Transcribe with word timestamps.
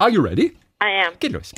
Are 0.00 0.10
you 0.10 0.22
ready? 0.22 0.56
I 0.80 1.06
am. 1.06 1.18
Geht 1.18 1.32
los. 1.32 1.52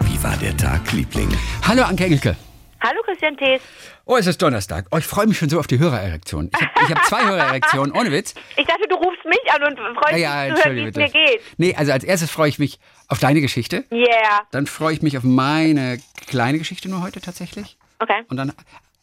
Wie 0.00 0.20
war 0.20 0.36
der 0.38 0.56
Tag, 0.56 0.92
Liebling? 0.92 1.28
Hallo, 1.62 1.84
Anke 1.84 2.04
Engelke. 2.04 2.34
Hallo 2.80 3.00
Christian 3.04 3.36
Thees. 3.36 3.60
Oh, 4.04 4.16
es 4.16 4.26
ist 4.26 4.42
Donnerstag. 4.42 4.86
Oh, 4.90 4.96
ich 4.96 5.06
freue 5.06 5.28
mich 5.28 5.38
schon 5.38 5.48
so 5.48 5.60
auf 5.60 5.68
die 5.68 5.78
Hörererektion. 5.78 6.50
Ich 6.52 6.60
habe 6.60 6.94
hab 6.96 7.04
zwei 7.04 7.24
Hörererektionen, 7.28 7.94
ohne 7.94 8.10
Witz. 8.10 8.34
Ich 8.56 8.66
dachte, 8.66 8.88
du 8.88 8.96
rufst 8.96 9.24
mich 9.24 9.38
an 9.54 9.62
und 9.62 9.78
freust 9.96 10.18
Ja, 10.18 10.46
ja, 10.46 10.52
dich 10.52 10.62
zu 10.62 10.68
hören, 10.68 10.76
wie 10.78 10.88
es 10.88 10.96
mir 10.96 11.10
geht. 11.10 11.40
Nee, 11.58 11.76
also 11.76 11.92
als 11.92 12.02
erstes 12.02 12.28
freue 12.28 12.48
ich 12.48 12.58
mich 12.58 12.80
auf 13.06 13.20
deine 13.20 13.40
Geschichte. 13.40 13.84
Yeah. 13.92 14.40
Dann 14.50 14.66
freue 14.66 14.92
ich 14.92 15.02
mich 15.02 15.16
auf 15.16 15.22
meine 15.22 16.00
kleine 16.26 16.58
Geschichte 16.58 16.88
nur 16.88 17.02
heute 17.02 17.20
tatsächlich. 17.20 17.78
Okay. 18.00 18.22
Und 18.28 18.36
dann 18.36 18.52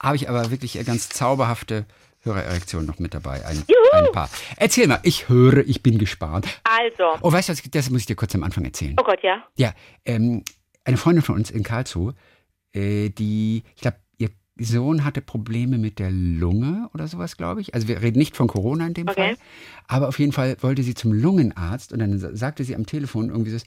habe 0.01 0.17
ich 0.17 0.27
aber 0.27 0.51
wirklich 0.51 0.77
ganz 0.85 1.07
zauberhafte 1.07 1.85
Hörererektionen 2.23 2.87
noch 2.87 2.99
mit 2.99 3.13
dabei. 3.13 3.45
Ein, 3.45 3.63
ein 3.93 4.11
paar. 4.11 4.29
Erzähl 4.57 4.87
mal, 4.87 4.99
ich 5.03 5.29
höre, 5.29 5.57
ich 5.67 5.83
bin 5.83 5.97
gespannt. 5.97 6.47
Also. 6.63 7.17
Oh, 7.21 7.31
weißt 7.31 7.49
du 7.49 7.53
das 7.71 7.89
muss 7.89 8.01
ich 8.01 8.05
dir 8.07 8.15
kurz 8.15 8.33
am 8.35 8.43
Anfang 8.43 8.63
erzählen. 8.65 8.95
Oh 8.99 9.03
Gott, 9.03 9.19
ja. 9.23 9.43
Ja, 9.57 9.73
ähm, 10.05 10.43
eine 10.85 10.97
Freundin 10.97 11.23
von 11.23 11.35
uns 11.35 11.51
in 11.51 11.63
Karlsruhe, 11.63 12.13
äh, 12.73 13.09
die, 13.09 13.63
ich 13.75 13.81
glaube, 13.81 13.97
ihr 14.17 14.29
Sohn 14.59 15.03
hatte 15.03 15.21
Probleme 15.21 15.77
mit 15.77 15.97
der 15.99 16.11
Lunge 16.11 16.87
oder 16.93 17.07
sowas, 17.07 17.37
glaube 17.37 17.61
ich. 17.61 17.73
Also 17.73 17.87
wir 17.87 18.01
reden 18.01 18.19
nicht 18.19 18.35
von 18.37 18.47
Corona 18.47 18.85
in 18.87 18.93
dem 18.93 19.07
Okay. 19.09 19.35
Fall. 19.35 19.37
Aber 19.87 20.07
auf 20.07 20.19
jeden 20.19 20.31
Fall 20.31 20.57
wollte 20.61 20.83
sie 20.83 20.93
zum 20.93 21.11
Lungenarzt 21.11 21.91
und 21.91 21.99
dann 21.99 22.17
sa- 22.19 22.35
sagte 22.35 22.63
sie 22.63 22.75
am 22.75 22.85
Telefon 22.85 23.29
irgendwie 23.29 23.51
so, 23.51 23.57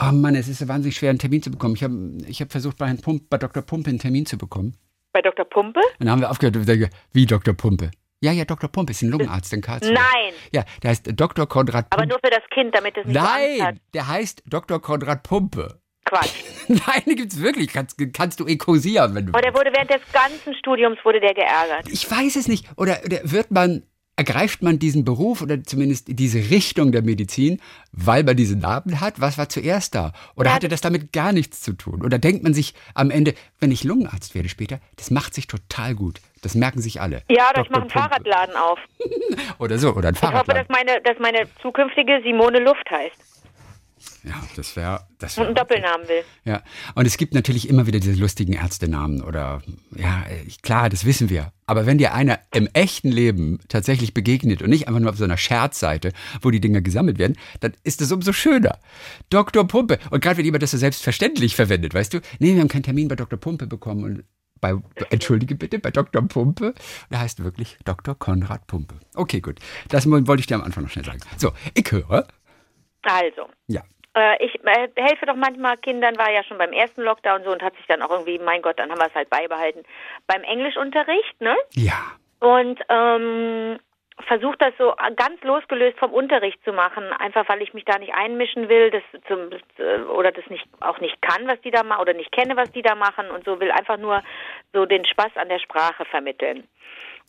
oh 0.00 0.10
Mann, 0.12 0.34
es 0.34 0.48
ist 0.48 0.58
so 0.58 0.66
wahnsinnig 0.68 0.96
schwer, 0.96 1.10
einen 1.10 1.18
Termin 1.20 1.42
zu 1.42 1.50
bekommen. 1.50 1.74
Ich 1.76 1.84
habe 1.84 1.96
ich 2.26 2.40
hab 2.40 2.50
versucht, 2.50 2.76
bei, 2.76 2.86
Herrn 2.88 2.98
Pump, 3.00 3.30
bei 3.30 3.38
Dr. 3.38 3.62
Pumpe 3.62 3.90
einen 3.90 3.98
Termin 4.00 4.26
zu 4.26 4.36
bekommen. 4.36 4.74
Bei 5.12 5.22
Dr. 5.22 5.44
Pumpe? 5.44 5.78
Und 5.78 6.06
dann 6.06 6.10
haben 6.10 6.20
wir 6.20 6.30
aufgehört 6.30 6.56
und 6.56 6.66
gesagt, 6.66 6.92
wie 7.12 7.26
Dr. 7.26 7.54
Pumpe? 7.54 7.90
Ja, 8.22 8.30
ja, 8.30 8.44
Dr. 8.44 8.70
Pumpe 8.70 8.92
ist 8.92 9.02
ein 9.02 9.10
Lungenarzt 9.10 9.52
in 9.52 9.60
Karlsruhe. 9.60 9.92
Nein. 9.92 10.32
Ja, 10.52 10.64
der 10.82 10.90
heißt 10.90 11.10
Dr. 11.16 11.48
Konrad 11.48 11.90
Pumpe. 11.90 12.02
Aber 12.02 12.06
nur 12.06 12.20
für 12.24 12.30
das 12.30 12.42
Kind, 12.54 12.72
damit 12.72 12.96
es 12.96 13.04
nicht 13.04 13.14
so 13.14 13.20
Angst 13.20 13.34
hat. 13.34 13.58
Nein, 13.58 13.80
der 13.94 14.06
heißt 14.08 14.42
Dr. 14.46 14.80
Konrad 14.80 15.24
Pumpe. 15.24 15.80
Quatsch. 16.04 16.30
Nein, 16.68 17.02
den 17.04 17.16
gibt's 17.16 17.40
wirklich. 17.40 17.72
Kannst, 17.72 17.96
kannst 18.12 18.38
du 18.38 18.46
ekosieren, 18.46 19.16
wenn 19.16 19.26
du. 19.26 19.32
Aber 19.32 19.42
der 19.42 19.52
wurde 19.54 19.72
während 19.74 19.90
des 19.90 20.00
ganzen 20.12 20.54
Studiums 20.54 20.98
wurde 21.04 21.18
der 21.18 21.34
geärgert. 21.34 21.88
Ich 21.90 22.08
weiß 22.08 22.36
es 22.36 22.46
nicht. 22.46 22.66
Oder, 22.76 23.00
oder 23.04 23.18
wird 23.24 23.50
man, 23.50 23.82
ergreift 24.14 24.62
man 24.62 24.78
diesen 24.78 25.04
Beruf 25.04 25.42
oder 25.42 25.64
zumindest 25.64 26.06
diese 26.08 26.38
Richtung 26.50 26.92
der 26.92 27.02
Medizin, 27.02 27.60
weil 27.90 28.22
man 28.22 28.36
diesen 28.36 28.60
Namen 28.60 29.00
hat? 29.00 29.20
Was 29.20 29.36
war 29.36 29.48
zuerst 29.48 29.96
da? 29.96 30.12
Oder 30.36 30.50
Ja, 30.50 30.54
hatte 30.56 30.68
das 30.68 30.80
damit 30.80 31.12
gar 31.12 31.32
nichts 31.32 31.60
zu 31.60 31.72
tun? 31.72 32.02
Oder 32.04 32.18
denkt 32.20 32.44
man 32.44 32.54
sich 32.54 32.74
am 32.94 33.10
Ende, 33.10 33.34
wenn 33.58 33.72
ich 33.72 33.82
Lungenarzt 33.82 34.36
werde 34.36 34.48
später, 34.48 34.78
das 34.94 35.10
macht 35.10 35.34
sich 35.34 35.48
total 35.48 35.96
gut. 35.96 36.20
Das 36.42 36.54
merken 36.54 36.80
sich 36.82 37.00
alle. 37.00 37.22
Ja, 37.30 37.50
oder 37.50 37.62
ich 37.62 37.68
Dr. 37.68 37.70
mache 37.70 37.80
einen 37.82 37.90
Pumpe. 37.90 37.98
Fahrradladen 38.08 38.56
auf. 38.56 38.78
Oder 39.58 39.78
so, 39.78 39.94
oder 39.94 40.08
ein 40.08 40.14
Ich 40.14 40.22
hoffe, 40.22 40.32
Fahrradladen. 40.32 40.66
dass 40.68 40.76
meine, 40.76 41.00
dass 41.02 41.18
meine 41.18 41.48
zukünftige 41.62 42.20
Simone 42.24 42.58
Luft 42.58 42.90
heißt 42.90 43.16
Ja, 44.24 44.34
das 44.56 44.74
wäre. 44.76 45.06
Das 45.20 45.38
und 45.38 45.46
einen 45.46 45.54
wär, 45.56 45.64
Doppelnamen 45.64 46.08
will. 46.08 46.24
Ja, 46.44 46.62
und 46.96 47.06
es 47.06 47.16
gibt 47.16 47.32
natürlich 47.34 47.68
immer 47.68 47.86
wieder 47.86 48.00
diese 48.00 48.20
lustigen 48.20 48.52
Ärztenamen 48.54 49.22
oder, 49.22 49.62
ja, 49.94 50.24
klar, 50.62 50.88
das 50.90 51.04
wissen 51.04 51.30
wir. 51.30 51.52
Aber 51.66 51.86
wenn 51.86 51.98
dir 51.98 52.12
einer 52.12 52.40
im 52.52 52.68
echten 52.72 53.10
Leben 53.12 53.60
tatsächlich 53.68 54.12
begegnet 54.12 54.62
und 54.62 54.70
nicht 54.70 54.88
einfach 54.88 55.00
nur 55.00 55.10
auf 55.10 55.16
so 55.16 55.24
einer 55.24 55.36
Scherzseite, 55.36 56.12
wo 56.40 56.50
die 56.50 56.60
Dinger 56.60 56.80
gesammelt 56.80 57.18
werden, 57.18 57.38
dann 57.60 57.72
ist 57.84 58.00
es 58.00 58.10
umso 58.10 58.32
schöner. 58.32 58.78
Dr. 59.30 59.66
Pumpe. 59.66 60.00
Und 60.10 60.20
gerade 60.22 60.38
wenn 60.38 60.44
jemand 60.44 60.64
das 60.64 60.72
so 60.72 60.76
selbstverständlich 60.78 61.54
verwendet, 61.54 61.94
weißt 61.94 62.14
du, 62.14 62.20
nee, 62.40 62.54
wir 62.54 62.60
haben 62.60 62.68
keinen 62.68 62.82
Termin 62.82 63.06
bei 63.06 63.14
Dr. 63.14 63.38
Pumpe 63.38 63.68
bekommen 63.68 64.02
und 64.04 64.24
bei, 64.62 64.74
entschuldige 65.10 65.54
bitte, 65.54 65.78
bei 65.78 65.90
Dr. 65.90 66.22
Pumpe. 66.26 66.72
Der 67.10 67.20
heißt 67.20 67.44
wirklich 67.44 67.76
Dr. 67.84 68.14
Konrad 68.14 68.66
Pumpe. 68.66 68.94
Okay, 69.14 69.40
gut. 69.40 69.58
Das 69.90 70.10
wollte 70.10 70.40
ich 70.40 70.46
dir 70.46 70.54
am 70.54 70.62
Anfang 70.62 70.84
noch 70.84 70.90
schnell 70.90 71.04
sagen. 71.04 71.20
So, 71.36 71.50
ich 71.74 71.92
höre. 71.92 72.26
Also, 73.02 73.50
Ja. 73.66 73.82
Äh, 74.14 74.44
ich 74.44 74.54
äh, 74.64 74.88
helfe 74.96 75.26
doch 75.26 75.36
manchmal 75.36 75.76
Kindern, 75.78 76.16
war 76.18 76.30
ja 76.30 76.44
schon 76.44 76.58
beim 76.58 76.72
ersten 76.72 77.02
Lockdown 77.02 77.44
so 77.44 77.50
und 77.50 77.62
hat 77.62 77.74
sich 77.76 77.86
dann 77.86 78.02
auch 78.02 78.10
irgendwie, 78.10 78.38
mein 78.38 78.62
Gott, 78.62 78.78
dann 78.78 78.90
haben 78.90 78.98
wir 78.98 79.06
es 79.06 79.14
halt 79.14 79.30
beibehalten, 79.30 79.82
beim 80.26 80.42
Englischunterricht, 80.42 81.40
ne? 81.40 81.56
Ja. 81.72 82.12
Und 82.40 82.78
ähm, 82.88 83.78
versuche 84.20 84.56
das 84.58 84.72
so 84.78 84.94
ganz 85.16 85.42
losgelöst 85.42 85.98
vom 85.98 86.12
Unterricht 86.12 86.62
zu 86.64 86.72
machen, 86.72 87.04
einfach 87.18 87.48
weil 87.48 87.62
ich 87.62 87.72
mich 87.74 87.84
da 87.84 87.98
nicht 87.98 88.14
einmischen 88.14 88.68
will, 88.68 88.90
das 88.90 89.02
zum, 89.26 89.50
äh, 89.78 90.00
oder 90.02 90.32
das 90.32 90.46
nicht 90.48 90.66
auch 90.80 91.00
nicht 91.00 91.20
kann, 91.22 91.46
was 91.48 91.60
die 91.62 91.70
da 91.70 91.82
machen 91.82 92.02
oder 92.02 92.12
nicht 92.12 92.32
kenne, 92.32 92.56
was 92.56 92.70
die 92.72 92.82
da 92.82 92.94
machen 92.94 93.30
und 93.30 93.44
so 93.44 93.60
will 93.60 93.70
einfach 93.70 93.96
nur 93.96 94.22
so 94.72 94.84
den 94.84 95.04
Spaß 95.04 95.36
an 95.36 95.48
der 95.48 95.58
Sprache 95.58 96.04
vermitteln. 96.04 96.68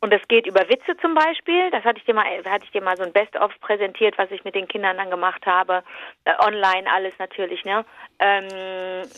Und 0.02 0.12
das 0.12 0.28
geht 0.28 0.46
über 0.46 0.68
Witze 0.68 0.98
zum 0.98 1.14
Beispiel. 1.16 1.72
Das 1.72 1.86
hatte 1.86 2.00
ich 2.00 2.04
dir 2.04 2.14
mal, 2.14 2.26
hatte 2.26 2.66
ich 2.66 2.72
dir 2.72 2.82
mal 2.82 2.98
so 2.98 3.04
ein 3.04 3.14
Best-of 3.14 3.58
präsentiert, 3.62 4.18
was 4.18 4.30
ich 4.32 4.44
mit 4.44 4.54
den 4.54 4.68
Kindern 4.68 4.98
dann 4.98 5.10
gemacht 5.10 5.46
habe. 5.46 5.82
Äh, 6.26 6.34
online 6.40 6.92
alles 6.92 7.18
natürlich, 7.20 7.64
ne? 7.64 7.86
Ähm, 8.20 8.50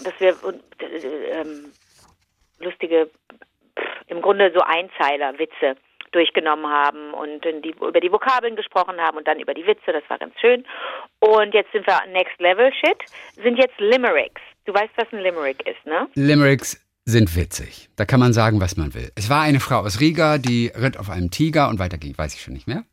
dass 0.03 0.19
wir 0.19 0.35
äh, 0.79 1.39
ähm, 1.39 1.71
lustige, 2.59 3.09
pff, 3.75 4.01
im 4.07 4.21
Grunde 4.21 4.51
so 4.53 4.61
Einzeiler, 4.61 5.39
Witze 5.39 5.75
durchgenommen 6.15 6.65
haben 6.67 7.13
und 7.13 7.43
die, 7.63 7.71
über 7.71 7.99
die 7.99 8.11
Vokabeln 8.11 8.55
gesprochen 8.55 8.99
haben 8.99 9.17
und 9.17 9.27
dann 9.27 9.39
über 9.39 9.53
die 9.53 9.67
Witze. 9.67 9.91
Das 9.91 10.03
war 10.07 10.17
ganz 10.17 10.33
schön. 10.39 10.65
Und 11.19 11.53
jetzt 11.53 11.71
sind 11.73 11.85
wir 11.85 11.99
Next 12.11 12.39
Level 12.39 12.71
Shit. 12.73 12.97
Sind 13.43 13.57
jetzt 13.57 13.77
Limericks. 13.79 14.41
Du 14.65 14.73
weißt, 14.73 14.89
was 14.95 15.05
ein 15.11 15.19
Limerick 15.19 15.67
ist, 15.67 15.85
ne? 15.85 16.07
Limericks 16.15 16.81
sind 17.03 17.35
witzig. 17.35 17.89
Da 17.97 18.05
kann 18.05 18.19
man 18.19 18.33
sagen, 18.33 18.59
was 18.61 18.77
man 18.77 18.93
will. 18.95 19.11
Es 19.15 19.29
war 19.29 19.43
eine 19.43 19.59
Frau 19.59 19.79
aus 19.81 19.99
Riga, 19.99 20.39
die 20.39 20.71
ritt 20.75 20.97
auf 20.97 21.09
einem 21.11 21.29
Tiger 21.29 21.69
und 21.69 21.77
weiter 21.77 21.97
ging, 21.99 22.17
weiß 22.17 22.33
ich 22.33 22.41
schon 22.41 22.53
nicht 22.55 22.67
mehr. 22.67 22.83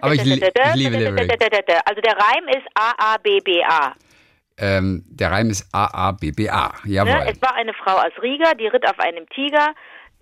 Aber 0.00 0.14
ich 0.14 0.24
li- 0.24 0.34
ich 0.42 0.74
liebe 0.74 0.96
Limerick. 0.96 1.30
Also 1.84 2.00
der 2.00 2.16
Reim 2.16 2.48
ist 2.48 2.66
A-A-B-B-A. 2.74 3.92
Ähm, 4.58 5.04
der 5.08 5.30
Reim 5.30 5.48
ist 5.48 5.68
A-A-B-B-A. 5.72 6.74
Jawohl. 6.84 7.12
Ne? 7.24 7.30
Es 7.32 7.40
war 7.40 7.54
eine 7.54 7.72
Frau 7.72 7.96
aus 7.96 8.12
Riga, 8.20 8.52
die 8.54 8.66
ritt 8.66 8.86
auf 8.86 8.98
einem 8.98 9.28
Tiger. 9.30 9.68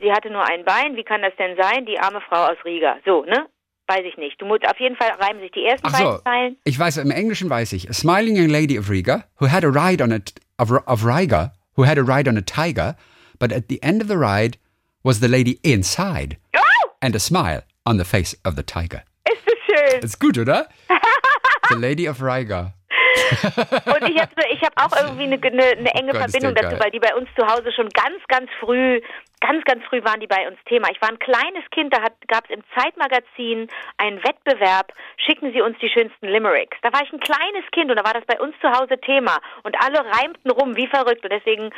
Sie 0.00 0.12
hatte 0.12 0.30
nur 0.30 0.44
ein 0.44 0.64
Bein. 0.64 0.96
Wie 0.96 1.04
kann 1.04 1.22
das 1.22 1.32
denn 1.38 1.56
sein? 1.60 1.86
Die 1.86 1.98
arme 1.98 2.20
Frau 2.28 2.46
aus 2.46 2.56
Riga. 2.64 2.96
So, 3.04 3.24
ne? 3.24 3.46
Weiß 3.88 4.02
ich 4.04 4.16
nicht. 4.16 4.40
Du 4.40 4.46
musst 4.46 4.66
auf 4.68 4.78
jeden 4.78 4.96
Fall 4.96 5.10
reimen 5.18 5.40
sich 5.40 5.50
die 5.52 5.64
ersten 5.64 5.86
Ach 5.86 5.96
so, 5.96 6.04
beiden 6.04 6.22
Zeilen. 6.24 6.56
ich 6.64 6.78
weiß, 6.78 6.98
im 6.98 7.10
Englischen 7.10 7.48
weiß 7.50 7.72
ich. 7.72 7.88
A 7.88 7.92
smiling 7.92 8.36
young 8.36 8.48
lady 8.50 8.78
of 8.78 8.90
Riga, 8.90 9.24
who 9.40 9.46
had 9.50 9.64
a 9.64 9.68
ride 9.68 10.02
on 10.02 10.12
a, 10.12 10.18
of, 10.58 10.70
of 10.86 11.04
Riga, 11.04 11.52
who 11.76 11.84
had 11.86 11.98
a 11.98 12.02
ride 12.02 12.28
on 12.28 12.36
a 12.36 12.42
tiger, 12.42 12.96
but 13.38 13.50
at 13.52 13.68
the 13.68 13.82
end 13.82 14.02
of 14.02 14.08
the 14.08 14.16
ride 14.18 14.58
was 15.02 15.20
the 15.20 15.28
lady 15.28 15.58
inside 15.62 16.36
Oh! 16.54 16.60
and 17.00 17.14
a 17.16 17.18
smile 17.20 17.62
on 17.86 17.96
the 17.96 18.04
face 18.04 18.36
of 18.44 18.56
the 18.56 18.62
tiger. 18.62 19.02
Ist 19.24 19.46
das 19.46 19.54
schön. 19.66 20.00
Ist 20.04 20.20
gut, 20.20 20.38
oder? 20.38 20.68
the 21.70 21.76
lady 21.76 22.06
of 22.06 22.20
Riga. 22.22 22.74
Und 23.86 24.08
ich 24.08 24.20
habe 24.20 24.32
ich 24.50 24.62
hab 24.62 24.72
auch 24.76 24.96
irgendwie 24.96 25.24
eine, 25.24 25.36
eine, 25.36 25.78
eine 25.78 25.94
enge 25.94 26.10
Oh 26.10 26.18
Gott, 26.18 26.30
Verbindung 26.30 26.54
dazu, 26.54 26.70
geil. 26.76 26.80
weil 26.84 26.90
die 26.90 27.00
bei 27.00 27.14
uns 27.14 27.28
zu 27.36 27.46
Hause 27.46 27.72
schon 27.72 27.88
ganz, 27.90 28.22
ganz 28.28 28.50
früh, 28.60 29.00
ganz, 29.40 29.64
ganz 29.64 29.84
früh 29.84 30.02
waren 30.04 30.20
die 30.20 30.26
bei 30.26 30.46
uns 30.48 30.58
Thema. 30.66 30.88
Ich 30.90 31.00
war 31.00 31.10
ein 31.10 31.18
kleines 31.18 31.64
Kind, 31.70 31.94
da 31.94 32.02
gab 32.26 32.44
es 32.44 32.50
im 32.50 32.62
Zeitmagazin 32.76 33.68
einen 33.98 34.22
Wettbewerb, 34.24 34.92
schicken 35.16 35.52
Sie 35.52 35.60
uns 35.60 35.78
die 35.78 35.88
schönsten 35.88 36.26
Limericks. 36.26 36.76
Da 36.82 36.92
war 36.92 37.02
ich 37.02 37.12
ein 37.12 37.20
kleines 37.20 37.64
Kind 37.72 37.90
und 37.90 37.96
da 37.96 38.04
war 38.04 38.14
das 38.14 38.24
bei 38.26 38.40
uns 38.40 38.54
zu 38.60 38.68
Hause 38.70 38.98
Thema. 39.00 39.38
Und 39.62 39.76
alle 39.82 40.04
reimten 40.18 40.50
rum, 40.50 40.76
wie 40.76 40.86
verrückt. 40.86 41.24
Und 41.24 41.32
deswegen 41.32 41.70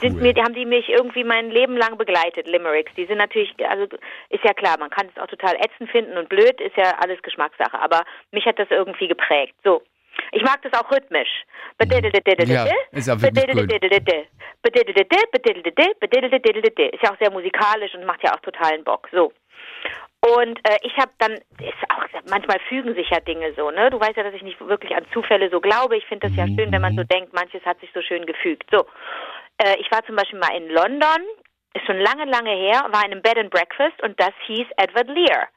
sind 0.00 0.20
mir, 0.20 0.34
haben 0.42 0.54
die 0.54 0.66
mich 0.66 0.88
irgendwie 0.88 1.24
mein 1.24 1.50
Leben 1.50 1.76
lang 1.76 1.96
begleitet, 1.96 2.46
Limericks. 2.46 2.92
Die 2.96 3.06
sind 3.06 3.18
natürlich, 3.18 3.54
also 3.68 3.84
ist 4.30 4.44
ja 4.44 4.52
klar, 4.54 4.78
man 4.78 4.90
kann 4.90 5.08
es 5.14 5.22
auch 5.22 5.28
total 5.28 5.56
ätzend 5.56 5.90
finden 5.90 6.16
und 6.16 6.28
blöd, 6.28 6.60
ist 6.60 6.76
ja 6.76 6.96
alles 7.00 7.20
Geschmackssache. 7.22 7.78
Aber 7.80 8.04
mich 8.30 8.46
hat 8.46 8.58
das 8.58 8.70
irgendwie 8.70 9.08
geprägt. 9.08 9.54
So. 9.64 9.82
Ich 10.32 10.42
mag 10.42 10.60
das 10.62 10.72
auch 10.72 10.90
rhythmisch. 10.90 11.44
Ja, 12.48 12.98
ist 12.98 13.08
auch 13.08 13.20
wirklich 13.20 13.44
gut. 13.52 13.70
Ist 16.94 17.02
ja 17.02 17.12
auch 17.12 17.18
sehr 17.18 17.30
musikalisch 17.30 17.94
und 17.94 18.04
macht 18.04 18.22
ja 18.22 18.34
auch 18.34 18.40
totalen 18.40 18.84
Bock. 18.84 19.08
So. 19.12 19.32
Und 20.20 20.58
äh, 20.68 20.78
ich 20.82 20.96
habe 20.96 21.12
dann, 21.18 21.34
ist 21.34 21.82
auch, 21.88 22.04
manchmal 22.28 22.58
fügen 22.68 22.94
sich 22.94 23.08
ja 23.10 23.20
Dinge 23.20 23.52
so, 23.56 23.70
ne? 23.70 23.90
Du 23.90 24.00
weißt 24.00 24.16
ja, 24.16 24.24
dass 24.24 24.34
ich 24.34 24.42
nicht 24.42 24.60
wirklich 24.60 24.94
an 24.96 25.06
Zufälle 25.12 25.50
so 25.50 25.60
glaube. 25.60 25.96
Ich 25.96 26.06
finde 26.06 26.28
das 26.28 26.36
ja 26.36 26.46
schön, 26.46 26.72
wenn 26.72 26.82
man 26.82 26.96
so 26.96 27.04
denkt, 27.04 27.32
manches 27.32 27.64
hat 27.64 27.78
sich 27.80 27.90
so 27.94 28.02
schön 28.02 28.26
gefügt. 28.26 28.68
So. 28.72 28.86
Äh, 29.58 29.76
ich 29.78 29.90
war 29.92 30.04
zum 30.04 30.16
Beispiel 30.16 30.38
mal 30.38 30.56
in 30.56 30.68
London, 30.68 31.22
ist 31.74 31.86
schon 31.86 31.98
lange, 31.98 32.24
lange 32.24 32.50
her, 32.50 32.86
war 32.90 33.04
in 33.04 33.12
einem 33.12 33.22
Bed 33.22 33.38
and 33.38 33.50
Breakfast 33.50 34.02
und 34.02 34.18
das 34.18 34.32
hieß 34.46 34.66
Edward 34.78 35.08
Lear. 35.08 35.48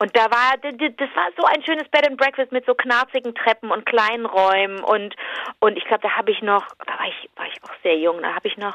Und 0.00 0.16
da 0.16 0.30
war, 0.30 0.56
das 0.56 1.14
war 1.14 1.28
so 1.36 1.44
ein 1.44 1.62
schönes 1.62 1.86
Bed 1.90 2.08
and 2.08 2.16
Breakfast 2.16 2.52
mit 2.52 2.64
so 2.64 2.74
knarzigen 2.74 3.34
Treppen 3.34 3.70
und 3.70 3.84
kleinen 3.84 4.24
Räumen 4.24 4.80
und, 4.80 5.14
und 5.58 5.76
ich 5.76 5.84
glaube, 5.84 6.00
da 6.02 6.16
habe 6.16 6.30
ich 6.30 6.40
noch, 6.40 6.66
da 6.86 6.98
war 6.98 7.06
ich, 7.06 7.28
war 7.36 7.46
ich 7.46 7.62
auch 7.62 7.74
sehr 7.82 7.98
jung, 7.98 8.22
da 8.22 8.34
habe 8.34 8.48
ich 8.48 8.56
noch 8.56 8.74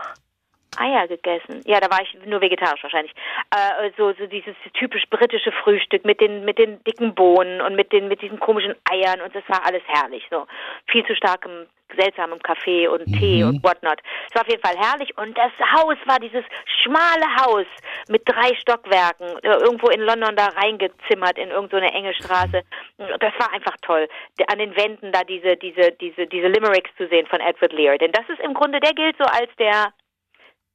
Eier 0.78 1.08
gegessen. 1.08 1.62
Ja, 1.66 1.80
da 1.80 1.90
war 1.90 2.02
ich 2.02 2.14
nur 2.26 2.42
vegetarisch 2.42 2.84
wahrscheinlich. 2.84 3.14
Äh, 3.52 3.92
so, 3.98 4.14
so 4.14 4.26
dieses 4.28 4.56
typisch 4.74 5.04
britische 5.10 5.52
Frühstück 5.52 6.06
mit 6.06 6.22
den 6.22 6.46
mit 6.46 6.58
den 6.58 6.84
dicken 6.84 7.14
Bohnen 7.16 7.62
und 7.62 7.76
mit 7.76 7.92
den 7.92 8.08
mit 8.08 8.22
diesen 8.22 8.40
komischen 8.40 8.76
Eiern 8.90 9.22
und 9.22 9.34
das 9.36 9.44
war 9.48 9.66
alles 9.66 9.84
herrlich. 9.88 10.26
So 10.30 10.46
viel 10.88 11.06
zu 11.06 11.16
starkem 11.16 11.68
seltsamem 11.98 12.40
Kaffee 12.40 12.88
und 12.88 13.06
Tee 13.06 13.44
Mhm. 13.44 13.50
und 13.50 13.64
whatnot. 13.64 14.00
Es 14.28 14.36
war 14.36 14.42
auf 14.42 14.50
jeden 14.50 14.62
Fall 14.62 14.76
herrlich 14.76 15.16
und 15.18 15.38
das 15.38 15.52
Haus 15.74 15.96
war 16.06 16.20
dieses 16.20 16.44
schmale 16.84 17.26
Haus 17.42 17.66
mit 18.10 18.24
drei 18.26 18.56
Stockwerken, 18.56 19.28
äh, 19.44 19.58
irgendwo 19.64 19.88
in 19.90 20.02
London 20.02 20.36
da 20.36 20.48
reingezimmert 20.48 21.38
in 21.38 21.50
irgendeine 21.50 21.66
so 21.70 21.78
eine 21.78 21.94
enge 21.94 22.14
Straße. 22.16 22.64
Das 22.98 23.34
war 23.40 23.54
einfach 23.54 23.76
toll. 23.82 24.08
An 24.48 24.58
den 24.60 24.76
Wänden 24.76 25.12
da 25.12 25.24
diese 25.24 25.56
diese 25.58 25.92
diese 25.92 26.26
diese 26.28 26.48
Limericks 26.48 26.90
zu 26.98 27.08
sehen 27.08 27.28
von 27.28 27.40
Edward 27.40 27.74
Lear, 27.74 27.98
denn 27.98 28.12
das 28.12 28.28
ist 28.30 28.40
im 28.40 28.54
Grunde 28.54 28.80
der 28.80 28.94
gilt 28.94 29.18
so 29.18 29.24
als 29.26 29.50
der 29.58 29.94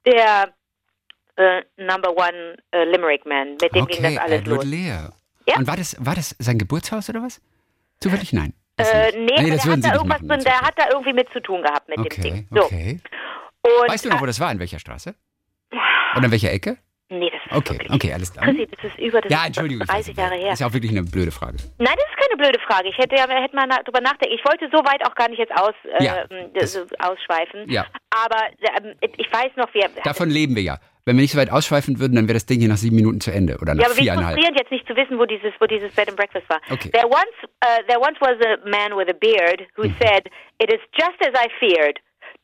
der 0.06 0.55
äh, 1.37 1.62
Number 1.76 2.11
One 2.17 2.56
äh, 2.73 2.85
Limerick 2.85 3.25
Man. 3.26 3.52
Mit 3.61 3.75
dem 3.75 3.87
ging 3.87 3.99
Okay, 3.99 4.14
das 4.14 4.25
alles 4.25 4.41
Edward 4.41 4.56
los. 4.56 4.64
Lear. 4.64 5.12
Ja. 5.47 5.56
Und 5.56 5.67
war 5.67 5.76
das, 5.76 5.97
war 5.99 6.14
das 6.14 6.37
sein 6.38 6.58
Geburtshaus 6.58 7.08
oder 7.08 7.23
was? 7.23 7.41
Zufällig 8.00 8.32
nein. 8.32 8.55
Äh, 8.76 9.12
nicht. 9.19 9.38
nee, 9.43 9.50
das 9.50 9.62
der, 9.62 9.73
hat 9.73 9.85
da 9.85 9.94
irgendwas 9.94 10.23
machen. 10.23 10.44
der 10.44 10.61
hat 10.61 10.75
da 10.79 10.88
irgendwie 10.91 11.12
mit 11.12 11.29
zu 11.32 11.41
tun 11.41 11.62
gehabt 11.62 11.88
mit 11.88 11.99
dem 11.99 12.06
Okay, 12.06 12.20
Ding. 12.23 12.49
So. 12.50 12.64
okay. 12.64 13.00
Und, 13.62 13.88
Weißt 13.91 14.05
du 14.05 14.08
noch, 14.08 14.20
wo 14.23 14.26
das 14.26 14.41
war? 14.41 14.50
In 14.52 14.58
welcher 14.58 14.79
Straße? 14.79 15.14
Oder 16.17 16.25
in 16.25 16.31
welcher 16.31 16.50
Ecke? 16.50 16.79
Nee, 17.12 17.28
das 17.30 17.40
ist 17.44 17.56
Okay, 17.56 17.72
wirklich. 17.74 17.90
okay, 17.92 18.12
alles 18.12 18.32
klar. 18.32 18.44
Chrissy, 18.46 18.68
das 18.70 18.84
ist 18.84 18.98
über 19.00 19.20
das 19.20 19.30
Ja, 19.32 19.40
ist 19.40 19.46
Entschuldigung. 19.48 19.82
ich 19.82 19.88
weiß 19.88 20.06
30 20.06 20.16
nicht. 20.16 20.18
Jahre 20.18 20.34
her. 20.36 20.52
Ist 20.52 20.60
ja 20.60 20.66
auch 20.68 20.72
wirklich 20.72 20.92
eine 20.92 21.02
blöde 21.02 21.32
Frage. 21.32 21.56
Nein, 21.78 21.96
das 21.96 22.06
ist 22.08 22.16
keine 22.16 22.36
blöde 22.40 22.58
Frage. 22.66 22.88
Ich 22.88 22.96
hätte 22.98 23.16
ja 23.16 23.26
hätte 23.28 23.56
mal 23.56 23.66
drüber 23.84 24.00
nachdenken. 24.00 24.34
Ich 24.34 24.44
wollte 24.44 24.68
so 24.72 24.78
weit 24.84 25.04
auch 25.04 25.14
gar 25.16 25.28
nicht 25.28 25.38
jetzt 25.40 25.52
aus, 25.58 25.74
äh, 25.98 26.04
Ja, 26.04 26.24
ähm, 26.30 26.50
so 26.66 26.80
ausschweifen. 27.00 27.68
Ja. 27.68 27.84
Aber 28.10 28.40
ähm, 28.82 28.94
ich 29.16 29.26
weiß 29.32 29.50
noch, 29.56 29.72
wir. 29.74 29.88
Davon 30.04 30.30
leben 30.30 30.54
wir 30.54 30.62
ja. 30.62 30.78
Wenn 31.06 31.16
wir 31.16 31.22
nicht 31.22 31.32
so 31.32 31.38
weit 31.38 31.50
ausschweifen 31.50 31.98
würden, 31.98 32.14
dann 32.14 32.28
wäre 32.28 32.34
das 32.34 32.46
Ding 32.46 32.60
hier 32.60 32.68
nach 32.68 32.76
sieben 32.76 32.94
Minuten 32.94 33.20
zu 33.20 33.32
Ende. 33.32 33.56
Oder 33.60 33.74
nach 33.74 33.82
ja, 33.82 33.88
aber 33.88 33.96
wie 33.96 34.02
viereinhalb. 34.02 34.34
frustrierend 34.36 34.60
jetzt 34.60 34.70
nicht 34.70 34.86
zu 34.86 34.94
wissen, 34.94 35.18
wo 35.18 35.24
dieses, 35.24 35.52
wo 35.58 35.66
dieses 35.66 35.92
Bed 35.94 36.08
and 36.08 36.16
Breakfast 36.16 36.48
war. 36.48 36.60
Okay. 36.70 36.90
There 36.90 37.06
once, 37.06 37.34
uh, 37.64 37.82
there 37.88 37.98
once 37.98 38.20
was 38.20 38.36
a 38.46 38.58
man 38.68 38.94
with 38.96 39.08
a 39.08 39.16
beard 39.18 39.66
who 39.76 39.88
Mhm. 39.88 39.96
said, 40.00 40.28
"It 40.58 40.70
is 40.72 40.78
just 40.94 41.18
as 41.26 41.34
I 41.34 41.48
feared. 41.58 41.98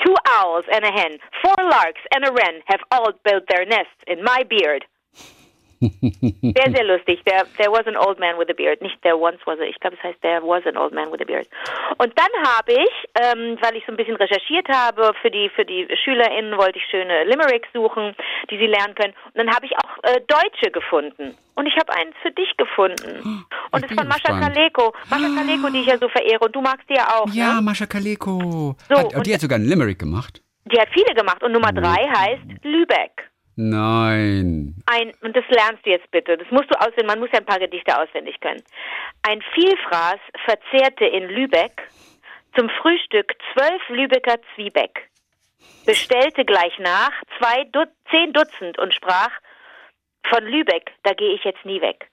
Two 0.05 0.15
owls 0.29 0.65
and 0.73 0.85
a 0.85 0.93
hen, 0.93 1.19
four 1.43 1.65
larks 1.65 2.01
and 2.15 2.25
a 2.25 2.33
wren 2.33 2.63
have 2.67 2.81
all 2.91 3.13
built 3.25 3.45
their 3.49 3.65
nests 3.65 4.03
in 4.07 4.23
my 4.23 4.43
beard." 4.43 4.85
Sehr, 5.81 6.73
sehr 6.75 6.85
lustig. 6.85 7.21
There, 7.25 7.45
there 7.59 7.71
was 7.71 7.87
an 7.87 7.97
old 7.97 8.19
man 8.19 8.39
with 8.39 8.49
a 8.51 8.55
beard. 8.55 8.81
Nicht 8.81 9.01
there 9.03 9.17
once 9.17 9.39
was 9.45 9.59
a, 9.61 9.63
ich 9.65 9.79
glaube, 9.81 9.97
es 9.97 10.03
heißt 10.03 10.21
there 10.23 10.43
was 10.43 10.65
an 10.67 10.77
old 10.77 10.93
man 10.95 11.11
with 11.13 11.21
a 11.21 11.25
beard. 11.25 11.47
Und 11.99 12.13
dann 12.19 12.33
habe 12.57 12.73
ich, 12.73 12.95
ähm, 13.23 13.59
weil 13.61 13.77
ich 13.77 13.85
so 13.87 13.93
ein 13.93 13.97
bisschen 13.97 14.17
recherchiert 14.17 14.69
habe, 14.69 15.13
für 15.23 15.31
die, 15.31 15.49
für 15.51 15.65
die 15.65 15.87
SchülerInnen 16.05 16.57
wollte 16.59 16.79
ich 16.79 16.85
schöne 16.91 17.25
Limericks 17.25 17.69
suchen, 17.73 18.15
die 18.51 18.59
sie 18.59 18.67
lernen 18.67 18.95
können. 18.95 19.15
Und 19.27 19.37
dann 19.37 19.51
habe 19.55 19.67
ich 19.67 19.73
auch 19.77 20.03
äh, 20.05 20.21
Deutsche 20.27 20.71
gefunden. 20.71 21.37
Und 21.55 21.67
ich 21.67 21.77
habe 21.77 21.93
eins 21.95 22.15
für 22.23 22.31
dich 22.31 22.55
gefunden. 22.59 23.45
Und 23.73 23.79
ich 23.79 23.83
es 23.85 23.89
bin 23.89 23.99
von 23.99 24.09
Mascha. 24.09 24.39
Kaleko. 24.41 24.93
Mascha 25.09 25.29
Kaleko, 25.35 25.69
die 25.71 25.81
ich 25.81 25.87
ja 25.87 25.97
so 25.99 26.09
verehre. 26.09 26.41
Und 26.41 26.55
du 26.55 26.61
magst 26.61 26.89
die 26.89 26.95
ja 26.95 27.07
auch, 27.17 27.27
Ja, 27.33 27.55
ne? 27.55 27.63
Mascha 27.63 27.87
Kaleko. 27.87 28.77
So, 28.89 28.97
hat, 28.97 29.15
und- 29.15 29.27
die 29.27 29.33
hat 29.35 29.41
sogar 29.41 29.57
einen 29.57 29.69
Limerick 29.69 29.99
gemacht. 29.99 30.43
Die 30.67 30.79
hat 30.79 30.89
viele 30.93 31.15
gemacht. 31.15 31.43
Und 31.43 31.53
Nummer 31.53 31.73
drei 31.73 32.09
heißt 32.09 32.65
Lübeck. 32.65 33.31
Nein. 33.57 34.75
Ein, 34.87 35.13
und 35.23 35.35
das 35.35 35.45
lernst 35.49 35.85
du 35.87 35.91
jetzt 35.91 36.11
bitte. 36.11 36.37
Das 36.37 36.51
musst 36.51 36.71
du 36.71 36.79
auswendig, 36.79 37.07
man 37.07 37.21
muss 37.21 37.31
ja 37.33 37.39
ein 37.39 37.47
paar 37.47 37.59
Gedichte 37.59 37.99
auswendig 37.99 38.39
können. 38.41 38.63
Ein 39.23 39.43
Vielfraß 39.55 40.21
verzehrte 40.45 41.07
in 41.07 41.29
Lübeck 41.29 41.89
zum 42.55 42.69
Frühstück 42.81 43.35
zwölf 43.53 43.89
Lübecker 43.89 44.37
Zwiebeck, 44.55 45.09
bestellte 45.85 46.45
gleich 46.45 46.79
nach 46.79 47.13
zwei 47.39 47.65
Dut 47.65 47.89
zehn 48.11 48.33
Dutzend 48.33 48.79
und 48.79 48.95
sprach, 48.95 49.31
von 50.29 50.45
Lübeck, 50.45 50.93
da 51.05 51.13
gehe 51.13 51.35
ich 51.35 51.45
jetzt 51.45 51.65
nie 51.65 51.81
weg. 51.81 52.09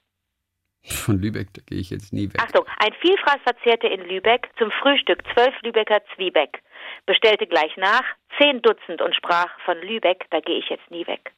Von 0.82 1.18
Lübeck, 1.18 1.48
da 1.54 1.62
gehe 1.66 1.80
ich 1.80 1.90
jetzt 1.90 2.12
nie 2.12 2.28
weg. 2.28 2.40
Achtung, 2.42 2.66
ein 2.78 2.92
Vielfraß 3.00 3.38
verzehrte 3.42 3.88
in 3.88 4.06
Lübeck 4.06 4.48
zum 4.58 4.70
Frühstück 4.70 5.22
zwölf 5.32 5.54
Lübecker 5.62 6.00
Zwiebeck, 6.14 6.62
bestellte 7.06 7.46
gleich 7.46 7.76
nach 7.76 8.02
zehn 8.38 8.62
Dutzend 8.62 9.00
und 9.00 9.14
sprach, 9.14 9.48
von 9.64 9.78
Lübeck, 9.80 10.26
da 10.30 10.40
gehe 10.40 10.58
ich 10.58 10.68
jetzt 10.68 10.90
nie 10.90 11.06
weg. 11.06 11.32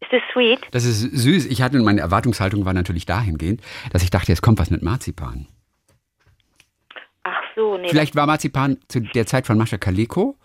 Ist 0.00 0.12
das 0.12 0.22
sweet? 0.32 0.60
Das 0.72 0.84
ist 0.84 1.00
süß. 1.00 1.46
Ich 1.46 1.62
hatte 1.62 1.78
meine 1.78 2.00
Erwartungshaltung 2.00 2.64
war 2.64 2.74
natürlich 2.74 3.06
dahingehend, 3.06 3.62
dass 3.92 4.02
ich 4.02 4.10
dachte, 4.10 4.30
jetzt 4.30 4.42
kommt 4.42 4.58
was 4.58 4.70
mit 4.70 4.82
Marzipan. 4.82 5.46
Ach 7.22 7.42
so, 7.56 7.78
nee. 7.78 7.88
Vielleicht 7.88 8.14
war 8.14 8.26
Marzipan 8.26 8.78
zu 8.88 9.00
der 9.00 9.26
Zeit 9.26 9.46
von 9.46 9.56
Mascha 9.56 9.78
Kaleko 9.78 10.36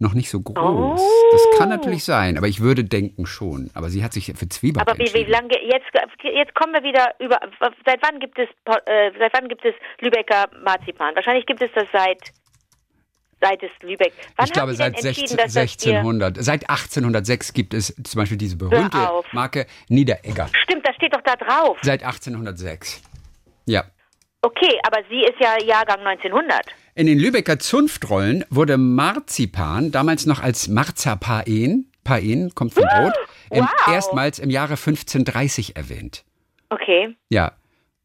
noch 0.00 0.14
nicht 0.14 0.30
so 0.30 0.40
groß. 0.40 1.00
Oh. 1.00 1.30
Das 1.32 1.58
kann 1.58 1.68
natürlich 1.68 2.04
sein, 2.04 2.38
aber 2.38 2.48
ich 2.48 2.60
würde 2.60 2.84
denken 2.84 3.26
schon. 3.26 3.70
Aber 3.74 3.90
sie 3.90 4.02
hat 4.02 4.12
sich 4.12 4.32
für 4.34 4.48
Zwieback 4.48 4.82
Aber 4.82 4.98
wie, 4.98 5.12
wie 5.12 5.24
lange 5.24 5.48
jetzt 5.62 5.86
jetzt 6.22 6.54
kommen 6.54 6.72
wir 6.72 6.82
wieder 6.82 7.14
über 7.18 7.38
seit 7.84 8.00
wann 8.02 8.18
gibt 8.18 8.38
es 8.38 8.48
äh, 8.86 9.10
seit 9.18 9.32
wann 9.34 9.48
gibt 9.48 9.64
es 9.64 9.74
Lübecker 10.00 10.48
Marzipan? 10.64 11.14
Wahrscheinlich 11.14 11.44
gibt 11.46 11.62
es 11.62 11.70
das 11.74 11.84
seit 11.92 12.32
seit 13.40 13.62
es 13.62 13.70
Lübeck. 13.82 14.12
Wann 14.36 14.46
ich 14.46 14.52
glaube, 14.52 14.74
seit 14.74 14.94
entschieden, 14.94 15.28
16, 15.28 15.36
dass 15.36 15.54
das 15.54 15.76
hier 15.82 15.98
1600, 15.98 16.36
seit 16.42 16.68
1806 16.68 17.52
gibt 17.52 17.74
es 17.74 17.94
zum 18.02 18.20
Beispiel 18.20 18.38
diese 18.38 18.56
berühmte. 18.56 18.98
Marke 19.32 19.66
Niederegger. 19.88 20.48
Stimmt, 20.64 20.86
das 20.86 20.94
steht 20.96 21.14
doch 21.14 21.22
da 21.22 21.36
drauf. 21.36 21.78
Seit 21.82 22.02
1806. 22.02 23.02
Ja. 23.66 23.84
Okay, 24.42 24.78
aber 24.86 25.02
sie 25.10 25.20
ist 25.20 25.38
ja 25.38 25.56
Jahrgang 25.62 26.00
1900. 26.00 26.62
In 26.94 27.06
den 27.06 27.18
Lübecker 27.18 27.58
Zunftrollen 27.58 28.44
wurde 28.50 28.78
Marzipan, 28.78 29.90
damals 29.90 30.26
noch 30.26 30.42
als 30.42 30.68
Marzapaen, 30.68 31.90
Paen 32.04 32.54
kommt 32.54 32.74
von 32.74 32.84
Brot, 32.84 33.12
im, 33.50 33.64
wow. 33.64 33.88
erstmals 33.88 34.38
im 34.38 34.50
Jahre 34.50 34.72
1530 34.72 35.76
erwähnt. 35.76 36.24
Okay. 36.70 37.16
Ja. 37.28 37.52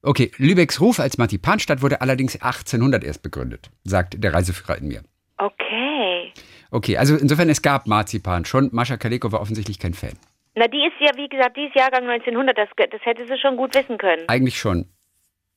Okay, 0.01 0.31
Lübecks 0.37 0.81
Ruf 0.81 0.99
als 0.99 1.17
Marzipanstadt 1.17 1.81
wurde 1.81 2.01
allerdings 2.01 2.35
1800 2.35 3.03
erst 3.03 3.23
begründet, 3.23 3.71
sagt 3.83 4.21
der 4.23 4.33
Reiseführer 4.33 4.77
in 4.77 4.87
mir. 4.87 5.01
Okay. 5.37 6.31
Okay, 6.71 6.97
also 6.97 7.15
insofern, 7.15 7.49
es 7.49 7.61
gab 7.61 7.87
Marzipan 7.87 8.45
schon. 8.45 8.69
Mascha 8.71 8.97
Kaleko 8.97 9.31
war 9.31 9.41
offensichtlich 9.41 9.79
kein 9.79 9.93
Fan. 9.93 10.13
Na, 10.55 10.67
die 10.67 10.85
ist 10.85 10.93
ja, 10.99 11.11
wie 11.15 11.27
gesagt, 11.27 11.57
die 11.57 11.65
ist 11.65 11.75
Jahrgang 11.75 12.07
1900. 12.07 12.57
Das, 12.57 12.69
das 12.77 13.01
hätte 13.03 13.25
sie 13.27 13.37
schon 13.37 13.57
gut 13.57 13.75
wissen 13.75 13.97
können. 13.97 14.23
Eigentlich 14.27 14.57
schon. 14.57 14.85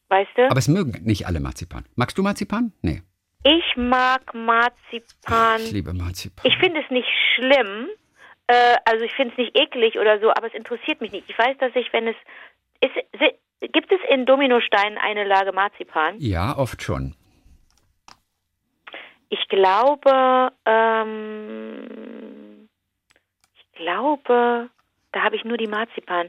Weißt 0.09 0.31
du? 0.37 0.51
Aber 0.51 0.59
es 0.59 0.69
mögen 0.69 1.05
nicht 1.05 1.27
alle 1.27 1.39
Marzipan. 1.41 1.85
Magst 1.95 2.19
du 2.19 2.23
Marzipan? 2.23 2.73
Nee. 2.83 3.03
ich 3.45 3.77
mag 3.77 4.35
Marzipan. 4.35 5.61
Ich 5.61 5.71
liebe 5.71 5.93
Marzipan. 5.93 6.45
Ich 6.51 6.57
finde 6.59 6.81
es 6.81 6.91
nicht 6.91 7.09
schlimm, 7.37 7.87
äh, 8.49 8.77
also 8.85 9.05
ich 9.05 9.13
finde 9.13 9.33
es 9.33 9.39
nicht 9.39 9.57
eklig 9.57 9.99
oder 9.99 10.19
so, 10.19 10.31
aber 10.31 10.47
es 10.49 10.55
interessiert 10.55 11.01
mich 11.01 11.13
nicht. 11.13 11.29
Ich 11.29 11.39
weiß, 11.39 11.57
dass 11.59 11.71
ich, 11.77 11.93
wenn 11.93 12.09
es 12.09 12.17
ist, 12.81 12.95
gibt 13.73 13.93
es 13.93 14.01
in 14.11 14.25
Dominosteinen 14.27 14.99
eine 14.99 15.25
Lage 15.25 15.53
Marzipan? 15.53 16.15
Ja, 16.19 16.57
oft 16.57 16.83
schon. 16.83 17.15
Ich 19.31 19.47
glaube, 19.49 20.53
ähm, 21.39 22.69
ich 23.55 23.73
glaube, 23.79 24.71
da 25.13 25.23
habe 25.23 25.37
ich 25.37 25.45
nur 25.45 25.57
die 25.57 25.67
Marzipan. 25.67 26.29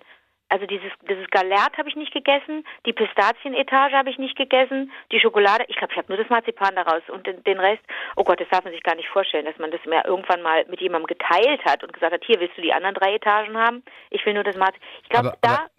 Also 0.51 0.66
dieses, 0.66 0.92
dieses 1.07 1.28
Galert 1.30 1.78
habe 1.78 1.90
ich 1.90 1.96
nicht 1.96 2.12
gegessen, 2.12 2.66
die 2.88 2.94
Pistazienetage 2.94 3.94
habe 3.96 4.10
ich 4.10 4.18
nicht 4.18 4.36
gegessen, 4.36 4.92
die 5.12 5.19
Schokolade, 5.19 5.63
ich 5.68 5.75
glaube, 5.75 5.94
ich 5.94 5.98
habe 6.00 6.07
nur 6.12 6.18
das 6.18 6.30
Marzipan 6.31 6.75
daraus 6.75 7.04
und 7.10 7.28
den, 7.28 7.44
den 7.44 7.60
Rest, 7.60 7.84
oh 8.16 8.24
Gott, 8.24 8.40
das 8.42 8.50
darf 8.50 8.63
man 8.63 8.74
sich 8.74 8.81
gar 8.81 8.96
nicht 8.96 9.10
vorstellen, 9.10 9.45
dass 9.45 9.60
man 9.60 9.69
das 9.69 9.80
mehr 9.86 10.04
irgendwann 10.06 10.42
mal 10.42 10.66
mit 10.68 10.81
jemandem 10.81 11.06
geteilt 11.06 11.64
hat 11.66 11.83
und 11.83 11.94
gesagt 11.94 12.14
hat, 12.14 12.24
hier 12.26 12.40
willst 12.40 12.57
du 12.57 12.64
die 12.64 12.74
anderen 12.74 12.95
drei 12.95 13.14
Etagen 13.14 13.56
haben? 13.57 13.83
Ich 14.09 14.26
will 14.26 14.33
nur 14.33 14.44
das 14.44 14.56
Marzipan. 14.57 14.88
Ich 15.04 15.09
glaube, 15.09 15.28
Aber- 15.30 15.38
da, 15.42 15.54
aber- 15.54 15.69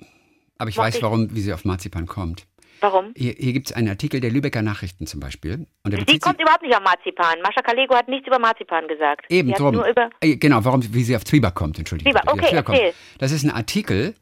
Aber 0.59 0.69
ich 0.71 0.79
weiß, 0.79 1.03
warum, 1.03 1.35
wie 1.35 1.41
sie 1.41 1.53
auf 1.53 1.65
Marzipan 1.65 2.07
kommt. 2.07 2.47
Warum? 2.81 3.13
Hier, 3.17 3.35
hier 3.39 3.53
gibt 3.53 3.69
es 3.71 3.73
einen 3.77 3.89
Artikel 3.89 4.21
der 4.21 4.31
Lübecker 4.31 4.63
Nachrichten 4.63 5.07
zum 5.07 5.21
Beispiel. 5.21 5.67
Und 5.85 5.93
der 5.93 6.05
kommt 6.19 6.41
überhaupt 6.41 6.63
nicht 6.63 6.75
auf 6.75 6.83
Marzipan. 6.83 7.41
Mascha 7.43 7.63
Kalego 7.63 7.95
hat 7.95 8.09
nichts 8.09 8.27
über 8.27 8.39
Marzipan 8.39 8.89
gesagt. 8.89 9.27
Eben 9.29 9.49
Sie 9.49 9.55
drum. 9.55 9.83
Äh, 10.21 10.37
Genau, 10.37 10.65
warum, 10.65 10.83
wie 10.95 11.03
sie 11.03 11.17
auf 11.17 11.25
Zwieback 11.25 11.55
kommt, 11.55 11.79
entschuldigung. 11.79 12.13
Zwieback, 12.13 12.33
okay, 12.33 12.47
Zwieback 12.49 12.65
kommt. 12.65 12.81
Das 13.19 13.33
ist 13.33 13.45
ein 13.45 13.51
Artikel, 13.51 14.15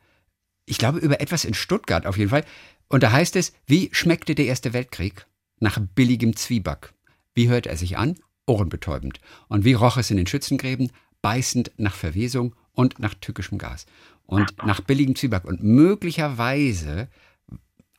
ich 0.67 0.79
glaube, 0.79 0.99
über 0.99 1.21
etwas 1.21 1.45
in 1.45 1.55
Stuttgart 1.55 2.07
auf 2.07 2.17
jeden 2.17 2.31
Fall. 2.31 2.45
Und 2.89 3.03
da 3.03 3.13
heißt 3.13 3.37
es, 3.37 3.53
wie 3.67 3.91
schmeckte 3.93 4.35
der 4.35 4.47
Erste 4.47 4.73
Weltkrieg? 4.73 5.27
Nach 5.61 5.79
billigem 5.95 6.37
Zwieback. 6.37 6.93
Wie 7.35 7.49
hört 7.49 7.67
er 7.67 7.77
sich 7.77 7.99
an? 7.99 8.19
Ohrenbetäubend. 8.47 9.21
Und 9.49 9.65
wie 9.65 9.75
roch 9.75 9.97
es 9.97 10.11
in 10.11 10.17
den 10.17 10.27
Schützengräben? 10.27 10.91
Beißend 11.21 11.73
nach 11.77 11.95
Verwesung 11.95 12.55
und 12.73 12.99
nach 12.99 13.15
tückischem 13.15 13.59
Gas. 13.59 13.87
Und 14.27 14.65
nach 14.65 14.81
billigem 14.81 15.17
Zwieback. 15.17 15.45
Und 15.45 15.63
möglicherweise 15.63 17.09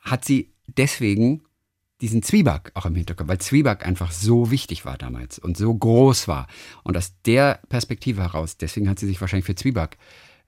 hat 0.00 0.24
sie 0.24 0.52
deswegen 0.66 1.42
diesen 2.00 2.22
Zwieback 2.22 2.70
auch 2.74 2.86
im 2.86 2.94
Hinterkopf, 2.94 3.28
weil 3.28 3.38
Zwieback 3.38 3.86
einfach 3.86 4.10
so 4.10 4.50
wichtig 4.50 4.84
war 4.86 4.96
damals 4.96 5.38
und 5.38 5.56
so 5.58 5.74
groß 5.74 6.28
war. 6.28 6.46
Und 6.82 6.96
aus 6.96 7.14
der 7.26 7.60
Perspektive 7.68 8.22
heraus, 8.22 8.56
deswegen 8.56 8.88
hat 8.88 8.98
sie 8.98 9.06
sich 9.06 9.20
wahrscheinlich 9.20 9.44
für 9.44 9.54
Zwieback 9.54 9.98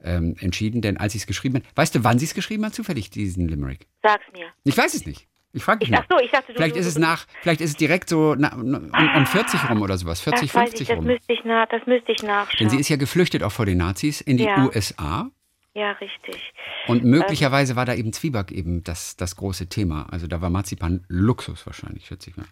ähm, 0.03 0.35
entschieden, 0.41 0.81
denn 0.81 0.97
als 0.97 1.13
sie 1.13 1.19
es 1.19 1.27
geschrieben 1.27 1.57
hat, 1.57 1.65
weißt 1.75 1.95
du, 1.95 2.05
wann 2.05 2.19
sie 2.19 2.25
es 2.25 2.35
geschrieben 2.35 2.65
hat, 2.65 2.75
zufällig 2.75 3.11
diesen 3.11 3.49
Limerick? 3.49 3.87
Sag's 4.03 4.25
mir. 4.33 4.47
Ich 4.65 4.77
weiß 4.77 4.95
es 4.95 5.05
nicht. 5.07 5.29
Ich 5.53 5.63
frage 5.63 5.81
dich 5.81 5.91
Ich, 5.91 5.95
ach 5.95 6.07
so, 6.11 6.19
ich 6.19 6.31
dachte, 6.31 6.47
du, 6.49 6.55
Vielleicht 6.55 6.77
du, 6.77 6.81
ist 6.81 6.87
es 6.87 6.95
du- 6.95 7.01
nach, 7.01 7.27
vielleicht 7.43 7.61
ist 7.61 7.71
es 7.71 7.77
direkt 7.77 8.09
so 8.09 8.35
na, 8.35 8.55
um, 8.55 8.91
um 9.17 9.27
40 9.27 9.69
rum 9.69 9.83
oder 9.83 9.99
sowas, 9.99 10.23
40, 10.23 10.49
das 10.51 10.55
weiß 10.55 10.63
50 10.71 10.81
ich, 10.81 10.89
das 10.89 10.97
rum. 10.97 11.05
müsste 11.05 11.33
ich 11.35 11.45
nach, 11.45 11.69
das 11.69 11.87
müsste 11.87 12.13
ich 12.13 12.23
nachschauen. 12.23 12.57
Denn 12.61 12.71
sie 12.71 12.79
ist 12.81 12.89
ja 12.89 12.97
geflüchtet 12.97 13.43
auch 13.43 13.53
vor 13.53 13.67
den 13.67 13.77
Nazis 13.77 14.23
in 14.23 14.39
die 14.39 14.45
Ja. 14.45 14.65
USA. 14.65 15.31
Ja, 15.75 15.93
richtig. 15.93 16.53
Und 16.87 17.05
möglicherweise 17.05 17.77
war 17.77 17.85
da 17.87 17.95
eben 17.95 18.13
Zwieback 18.13 18.51
eben 18.53 18.85
das, 18.85 19.17
das 19.17 19.37
große 19.37 19.69
Thema. 19.69 20.07
Also 20.11 20.27
da 20.27 20.41
war 20.41 20.51
Marzipan 20.51 21.05
Luxus 21.09 21.67
wahrscheinlich, 21.67 22.07
schätze 22.07 22.31
ich 22.31 22.37
mal. 22.37 22.47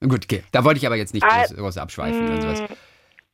Gut, 0.00 0.24
okay. 0.24 0.42
Da 0.52 0.64
wollte 0.64 0.78
ich 0.78 0.86
aber 0.86 0.96
jetzt 0.96 1.14
nicht 1.14 1.24
Ah, 1.24 1.44
groß, 1.46 1.78
abschweifen. 1.78 2.26
oder 2.28 2.42
sowas. 2.42 2.62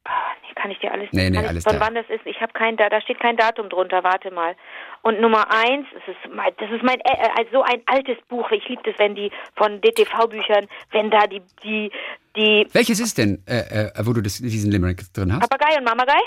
Ah, 0.04 0.10
nee, 0.42 0.54
kann 0.54 0.70
ich 0.70 0.78
dir 0.78 0.92
alles 0.92 1.08
Nee, 1.12 1.30
nee, 1.30 1.40
ich, 1.40 1.48
alles 1.48 1.64
Von 1.64 1.74
da. 1.74 1.80
wann 1.80 1.94
das 1.94 2.06
ist? 2.08 2.24
Ich 2.24 2.40
habe 2.40 2.52
kein, 2.52 2.76
da, 2.76 2.88
da 2.88 3.00
steht 3.00 3.18
kein 3.20 3.36
Datum 3.36 3.68
drunter. 3.68 4.04
Warte 4.04 4.30
mal. 4.30 4.54
Und 5.02 5.20
Nummer 5.20 5.50
eins, 5.50 5.86
das 5.92 6.02
ist 6.08 6.34
mein, 6.34 6.52
das 6.58 6.70
ist 6.70 6.82
mein, 6.84 7.00
äh, 7.00 7.40
äh, 7.40 7.46
so 7.52 7.62
ein 7.62 7.82
altes 7.86 8.16
Buch. 8.28 8.50
Ich 8.52 8.68
liebe 8.68 8.82
das, 8.84 8.94
wenn 8.98 9.14
die 9.16 9.30
von 9.56 9.80
DTV-Büchern, 9.80 10.66
wenn 10.92 11.10
da 11.10 11.26
die, 11.26 11.42
die, 11.64 11.90
die 12.36 12.66
Welches 12.72 13.00
ist 13.00 13.18
denn, 13.18 13.42
äh, 13.46 13.88
äh, 13.88 14.06
wo 14.06 14.12
du 14.12 14.20
das, 14.22 14.38
diesen 14.38 14.70
Limerick 14.70 15.12
drin 15.12 15.32
hast? 15.32 15.40
Papagei 15.48 15.76
und 15.78 15.84
Mamagei? 15.84 16.20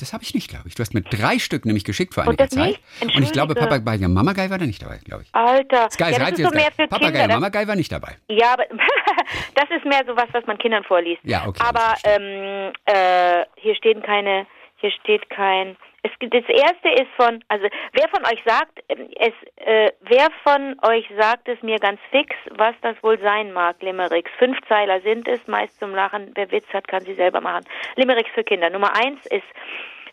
Das 0.00 0.12
habe 0.12 0.24
ich 0.24 0.34
nicht, 0.34 0.50
glaube 0.50 0.66
ich. 0.66 0.74
Du 0.74 0.80
hast 0.80 0.92
mir 0.92 1.02
drei 1.02 1.38
Stück 1.38 1.64
nämlich 1.64 1.84
geschickt 1.84 2.14
vor 2.14 2.24
einiger 2.24 2.48
Zeit. 2.48 2.80
Und 3.00 3.22
ich 3.22 3.30
glaube. 3.32 3.54
Papagei 3.54 4.04
und 4.04 4.12
Mamagei 4.12 4.50
war 4.50 4.58
da 4.58 4.66
nicht 4.66 4.82
dabei, 4.82 4.98
glaube 5.04 5.22
ich. 5.22 5.28
Alter, 5.32 5.88
Sky 5.90 6.10
ja, 6.10 6.18
das 6.18 6.32
ist 6.32 6.42
so 6.42 6.50
mehr 6.50 6.72
für 6.72 6.88
Papagei 6.88 7.06
Kinder. 7.06 7.22
und 7.22 7.28
Das, 7.28 7.36
Mamagei 7.36 7.68
war 7.68 7.76
nicht 7.76 7.92
dabei. 7.92 8.16
ja, 8.28 8.54
aber 8.54 8.64
das 9.54 9.64
ist 9.70 9.84
mehr 9.84 10.02
so 10.04 10.16
was, 10.16 10.26
was 10.32 10.44
man 10.46 10.58
Kindern 10.58 10.82
vorliest. 10.82 11.20
Ja, 11.22 11.46
okay, 11.46 11.62
Aber 11.64 11.94
ähm, 12.04 12.72
äh, 12.86 13.44
hier 13.56 13.76
stehen 13.76 14.02
keine, 14.02 14.46
hier 14.78 14.90
steht 15.00 15.30
kein. 15.30 15.76
Es 16.04 16.10
das 16.20 16.44
erste 16.48 16.90
ist 16.90 17.10
von, 17.16 17.42
also 17.48 17.66
wer 17.92 18.08
von 18.10 18.24
euch 18.26 18.42
sagt, 18.44 18.78
ähm, 18.90 19.08
es, 19.18 19.32
äh, 19.56 19.90
wer 20.00 20.28
von 20.42 20.76
euch 20.82 21.10
sagt 21.18 21.48
es 21.48 21.62
mir 21.62 21.78
ganz 21.78 21.98
fix, 22.10 22.36
was 22.50 22.74
das 22.82 23.02
wohl 23.02 23.18
sein 23.20 23.54
mag, 23.54 23.80
Limericks. 23.82 24.30
Fünf 24.38 24.58
Zeiler 24.68 25.00
sind 25.00 25.26
es, 25.26 25.40
meist 25.46 25.78
zum 25.78 25.94
Lachen. 25.94 26.32
Wer 26.34 26.50
Witz 26.50 26.66
hat, 26.74 26.88
kann 26.88 27.02
sie 27.04 27.14
selber 27.14 27.40
machen. 27.40 27.64
Limericks 27.96 28.30
für 28.34 28.44
Kinder. 28.44 28.68
Nummer 28.68 28.94
eins 28.94 29.24
ist, 29.26 29.46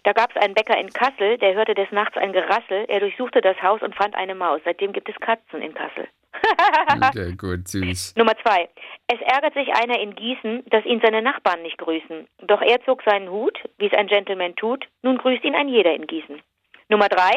da 0.03 0.13
gab 0.13 0.33
es 0.33 0.41
einen 0.41 0.53
Bäcker 0.53 0.77
in 0.77 0.89
Kassel, 0.89 1.37
der 1.37 1.55
hörte 1.55 1.75
des 1.75 1.91
Nachts 1.91 2.15
ein 2.15 2.31
Gerassel. 2.31 2.85
Er 2.87 3.01
durchsuchte 3.01 3.41
das 3.41 3.61
Haus 3.61 3.81
und 3.81 3.93
fand 3.93 4.15
eine 4.15 4.33
Maus. 4.33 4.61
Seitdem 4.63 4.93
gibt 4.93 5.09
es 5.09 5.15
Katzen 5.17 5.61
in 5.61 5.73
Kassel. 5.73 6.07
Okay, 7.09 7.33
gut, 7.35 7.67
süß. 7.67 8.15
Nummer 8.15 8.33
zwei. 8.43 8.69
Es 9.07 9.19
ärgert 9.21 9.53
sich 9.53 9.67
einer 9.75 9.99
in 9.99 10.15
Gießen, 10.15 10.63
dass 10.69 10.85
ihn 10.85 11.01
seine 11.03 11.21
Nachbarn 11.21 11.61
nicht 11.61 11.77
grüßen. 11.77 12.27
Doch 12.47 12.61
er 12.61 12.81
zog 12.85 13.03
seinen 13.03 13.29
Hut, 13.29 13.57
wie 13.77 13.87
es 13.87 13.93
ein 13.93 14.07
Gentleman 14.07 14.55
tut. 14.55 14.87
Nun 15.01 15.17
grüßt 15.17 15.43
ihn 15.43 15.55
ein 15.55 15.67
jeder 15.67 15.93
in 15.93 16.07
Gießen. 16.07 16.41
Nummer 16.89 17.09
drei 17.09 17.33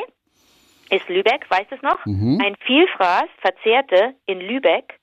ist 0.90 1.08
Lübeck, 1.08 1.46
weißt 1.48 1.70
du 1.70 1.76
es 1.76 1.82
noch? 1.82 2.04
Mhm. 2.06 2.40
Ein 2.44 2.56
Vielfraß 2.66 3.26
verzehrte 3.40 4.14
in 4.26 4.40
Lübeck 4.40 4.98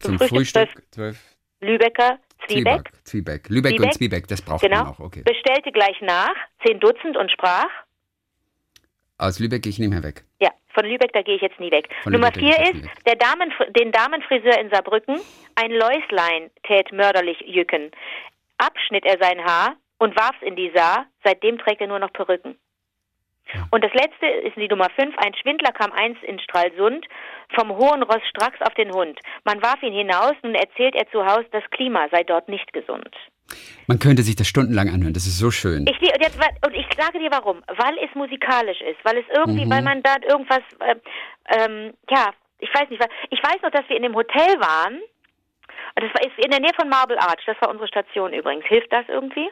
Zum 0.00 0.18
Frühstück 0.18 0.38
Frühstück 0.38 0.82
zwölf 0.92 1.18
Lübecker 1.60 2.18
Zwiebeck. 2.46 2.90
Zwieback. 3.04 3.04
Zwieback. 3.04 3.48
Lübeck 3.48 3.72
und 3.72 3.78
Zwiebeck. 3.78 3.94
Zwiebeck, 3.94 4.28
das 4.28 4.42
braucht 4.42 4.60
Genau. 4.62 4.84
man 4.84 4.86
auch. 4.88 4.98
Okay. 5.00 5.22
Bestellte 5.22 5.72
gleich 5.72 5.98
nach, 6.02 6.34
zehn 6.64 6.78
Dutzend 6.78 7.16
und 7.16 7.30
sprach. 7.30 7.68
Aus 9.18 9.38
Lübeck 9.38 9.62
gehe 9.62 9.70
ich 9.70 9.78
nicht 9.78 9.90
mehr 9.90 10.02
weg. 10.02 10.24
Ja, 10.40 10.50
von 10.74 10.84
Lübeck, 10.84 11.12
da 11.12 11.22
gehe 11.22 11.36
ich 11.36 11.42
jetzt 11.42 11.60
nie 11.60 11.70
weg. 11.70 11.88
Von 12.02 12.12
Nummer 12.12 12.32
Lübeck 12.32 12.42
vier 12.42 12.74
ist, 12.74 13.06
der 13.06 13.16
Damen, 13.16 13.52
den 13.78 13.92
Damenfriseur 13.92 14.58
in 14.58 14.70
Saarbrücken, 14.70 15.20
ein 15.54 15.70
Läuslein 15.70 16.50
tät 16.64 16.92
mörderlich 16.92 17.40
jücken. 17.46 17.90
Abschnitt 18.58 19.04
er 19.04 19.18
sein 19.20 19.44
Haar 19.44 19.76
und 19.98 20.16
warf's 20.16 20.42
in 20.42 20.56
die 20.56 20.72
Saar, 20.74 21.06
seitdem 21.22 21.58
trägt 21.58 21.80
er 21.80 21.86
nur 21.86 22.00
noch 22.00 22.12
Perücken. 22.12 22.58
Und 23.70 23.84
das 23.84 23.92
letzte 23.92 24.26
ist 24.26 24.56
die 24.56 24.68
Nummer 24.68 24.88
fünf. 24.96 25.14
Ein 25.18 25.34
Schwindler 25.34 25.70
kam 25.72 25.92
einst 25.92 26.22
in 26.24 26.38
Stralsund 26.40 27.06
vom 27.54 27.76
hohen 27.76 28.02
Ross 28.02 28.22
stracks 28.28 28.60
auf 28.62 28.74
den 28.74 28.90
Hund. 28.92 29.20
Man 29.44 29.62
warf 29.62 29.82
ihn 29.82 29.92
hinaus, 29.92 30.32
nun 30.42 30.54
erzählt 30.54 30.94
er 30.94 31.08
zu 31.10 31.24
Haus, 31.24 31.44
das 31.52 31.62
Klima 31.70 32.08
sei 32.10 32.24
dort 32.24 32.48
nicht 32.48 32.72
gesund. 32.72 33.14
Man 33.86 33.98
könnte 33.98 34.22
sich 34.22 34.36
das 34.36 34.48
stundenlang 34.48 34.88
anhören. 34.88 35.12
Das 35.12 35.26
ist 35.26 35.38
so 35.38 35.50
schön. 35.50 35.86
Ich, 35.86 36.00
und, 36.00 36.20
jetzt, 36.22 36.38
und 36.64 36.74
ich 36.74 36.86
sage 36.98 37.18
dir 37.18 37.30
warum. 37.30 37.62
Weil 37.66 37.98
es 38.02 38.14
musikalisch 38.14 38.80
ist. 38.80 38.98
Weil 39.04 39.18
es 39.18 39.24
Mhm. 39.28 39.34
irgendwie, 39.36 39.70
weil 39.70 39.82
man 39.82 40.02
da 40.02 40.16
irgendwas, 40.28 40.62
äh, 40.80 40.94
ähm, 41.58 41.92
ja, 42.10 42.30
ich 42.60 42.70
weiß 42.72 42.88
nicht. 42.88 43.02
Ich 43.30 43.42
weiß 43.42 43.60
noch, 43.62 43.70
dass 43.70 43.86
wir 43.88 43.96
in 43.96 44.02
dem 44.04 44.14
Hotel 44.14 44.58
waren. 44.60 44.94
Und 45.96 46.02
Das 46.02 46.10
war 46.14 46.22
ist 46.22 46.44
in 46.44 46.50
der 46.50 46.60
Nähe 46.60 46.72
von 46.78 46.88
Marble 46.88 47.18
Arch. 47.20 47.42
Das 47.46 47.56
war 47.60 47.68
unsere 47.70 47.86
Station 47.88 48.32
übrigens. 48.32 48.64
Hilft 48.66 48.90
das 48.92 49.04
irgendwie? 49.08 49.48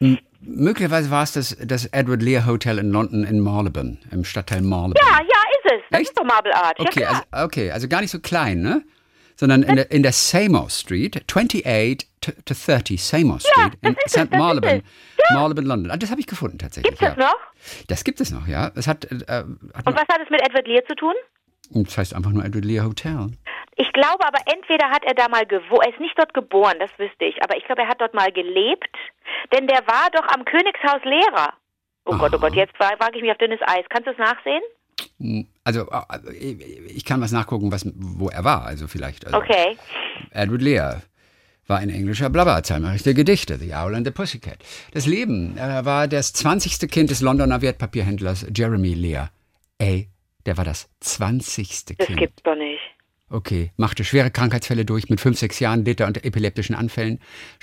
M 0.00 0.18
möglicherweise 0.40 1.10
war 1.10 1.22
es 1.22 1.32
das, 1.32 1.56
das 1.62 1.84
Edward 1.86 2.22
Lear 2.22 2.46
Hotel 2.46 2.78
in 2.78 2.90
London 2.90 3.24
in 3.24 3.38
Marylebone, 3.40 3.98
im 4.10 4.24
Stadtteil 4.24 4.62
Marylebone. 4.62 5.04
Ja, 5.06 5.18
ja, 5.20 5.42
ist 5.58 5.72
es. 5.74 5.82
Das 5.90 6.00
Echt? 6.00 6.08
ist 6.10 6.18
doch 6.18 6.24
Marble 6.24 6.54
Arch. 6.54 6.78
Okay, 6.80 7.02
ja, 7.02 7.08
also, 7.30 7.44
okay, 7.44 7.70
also 7.70 7.86
gar 7.88 8.00
nicht 8.00 8.10
so 8.10 8.18
klein, 8.20 8.62
ne? 8.62 8.82
Sondern 9.36 9.62
in 9.62 9.76
der, 9.76 9.90
in 9.90 10.02
der 10.02 10.12
Seymour 10.12 10.70
Street, 10.70 11.22
28 11.30 11.66
to, 12.20 12.32
to 12.44 12.54
30 12.54 12.96
Seymour 13.02 13.40
Street 13.40 13.72
das 13.82 13.90
in 13.90 13.96
es, 14.04 14.12
St. 14.12 14.30
Marylebone, 14.30 14.82
es. 15.16 15.34
Marylebone, 15.34 15.66
London. 15.66 15.90
Ah, 15.90 15.96
das 15.96 16.10
habe 16.10 16.20
ich 16.20 16.26
gefunden 16.26 16.58
tatsächlich. 16.58 16.98
Gibt 16.98 17.02
es 17.02 17.16
ja. 17.16 17.22
noch? 17.24 17.36
Das 17.88 18.04
gibt 18.04 18.20
es 18.20 18.30
noch, 18.30 18.46
ja. 18.46 18.70
Das 18.70 18.86
hat, 18.86 19.04
äh, 19.04 19.16
hat 19.28 19.86
Und 19.86 19.94
was 19.94 20.06
hat 20.08 20.20
es 20.22 20.30
mit 20.30 20.40
Edward 20.42 20.66
Lear 20.66 20.84
zu 20.86 20.94
tun? 20.94 21.14
das 21.72 21.96
heißt 21.96 22.14
einfach 22.14 22.32
nur 22.32 22.44
Edward 22.44 22.64
Lear 22.64 22.84
Hotel. 22.86 23.30
Ich 23.76 23.92
glaube 23.92 24.26
aber, 24.26 24.40
entweder 24.52 24.90
hat 24.90 25.04
er 25.04 25.14
da 25.14 25.28
mal 25.28 25.46
gewohnt, 25.46 25.82
er 25.84 25.92
ist 25.92 26.00
nicht 26.00 26.18
dort 26.18 26.34
geboren, 26.34 26.74
das 26.80 26.90
wüsste 26.98 27.24
ich, 27.24 27.42
aber 27.42 27.56
ich 27.56 27.64
glaube, 27.64 27.82
er 27.82 27.88
hat 27.88 28.00
dort 28.00 28.12
mal 28.12 28.30
gelebt, 28.32 28.90
denn 29.54 29.66
der 29.68 29.86
war 29.86 30.10
doch 30.12 30.26
am 30.34 30.44
Königshaus 30.44 31.02
Lehrer. 31.04 31.52
Oh 32.04 32.16
Gott, 32.16 32.34
oh 32.34 32.38
Gott, 32.38 32.54
jetzt 32.54 32.78
wa- 32.80 32.98
wage 32.98 33.16
ich 33.16 33.22
mich 33.22 33.30
auf 33.30 33.38
dünnes 33.38 33.60
Eis. 33.62 33.84
Kannst 33.88 34.08
du 34.08 34.10
es 34.12 34.18
nachsehen? 34.18 34.62
Also 35.64 35.88
äh, 35.90 36.52
ich 36.88 37.04
kann 37.04 37.20
was 37.20 37.30
nachgucken, 37.30 37.70
was, 37.70 37.86
wo 37.94 38.28
er 38.28 38.42
war, 38.44 38.64
also 38.64 38.88
vielleicht. 38.88 39.26
Also 39.26 39.38
Okay. 39.38 39.78
Edward 40.32 40.62
Lear 40.62 41.02
war 41.70 41.78
ein 41.78 41.88
englischer 41.88 42.28
Blabbererzeimer, 42.28 42.94
der 42.96 43.14
Gedichte, 43.14 43.56
The 43.58 43.72
Owl 43.72 43.94
and 43.94 44.06
the 44.06 44.10
Pussycat. 44.10 44.58
Das 44.92 45.06
Leben, 45.06 45.56
er 45.56 45.86
war 45.86 46.06
das 46.08 46.34
20. 46.34 46.90
Kind 46.90 47.10
des 47.10 47.22
Londoner 47.22 47.62
Wertpapierhändlers 47.62 48.46
Jeremy 48.54 48.92
Lear. 48.92 49.30
Ey, 49.78 50.08
der 50.44 50.58
war 50.58 50.64
das 50.64 50.88
20. 51.00 51.84
Das 51.96 52.06
Kind. 52.06 52.18
gibt's 52.18 52.42
doch 52.42 52.56
nicht. 52.56 52.80
Okay, 53.32 53.70
machte 53.76 54.02
schwere 54.04 54.32
Krankheitsfälle 54.32 54.84
durch, 54.84 55.08
mit 55.08 55.20
fünf, 55.20 55.38
sechs 55.38 55.60
Jahren 55.60 55.84
litt 55.84 56.00
er 56.00 56.08
unter 56.08 56.24
epileptischen 56.24 56.74
Anfällen, 56.74 57.20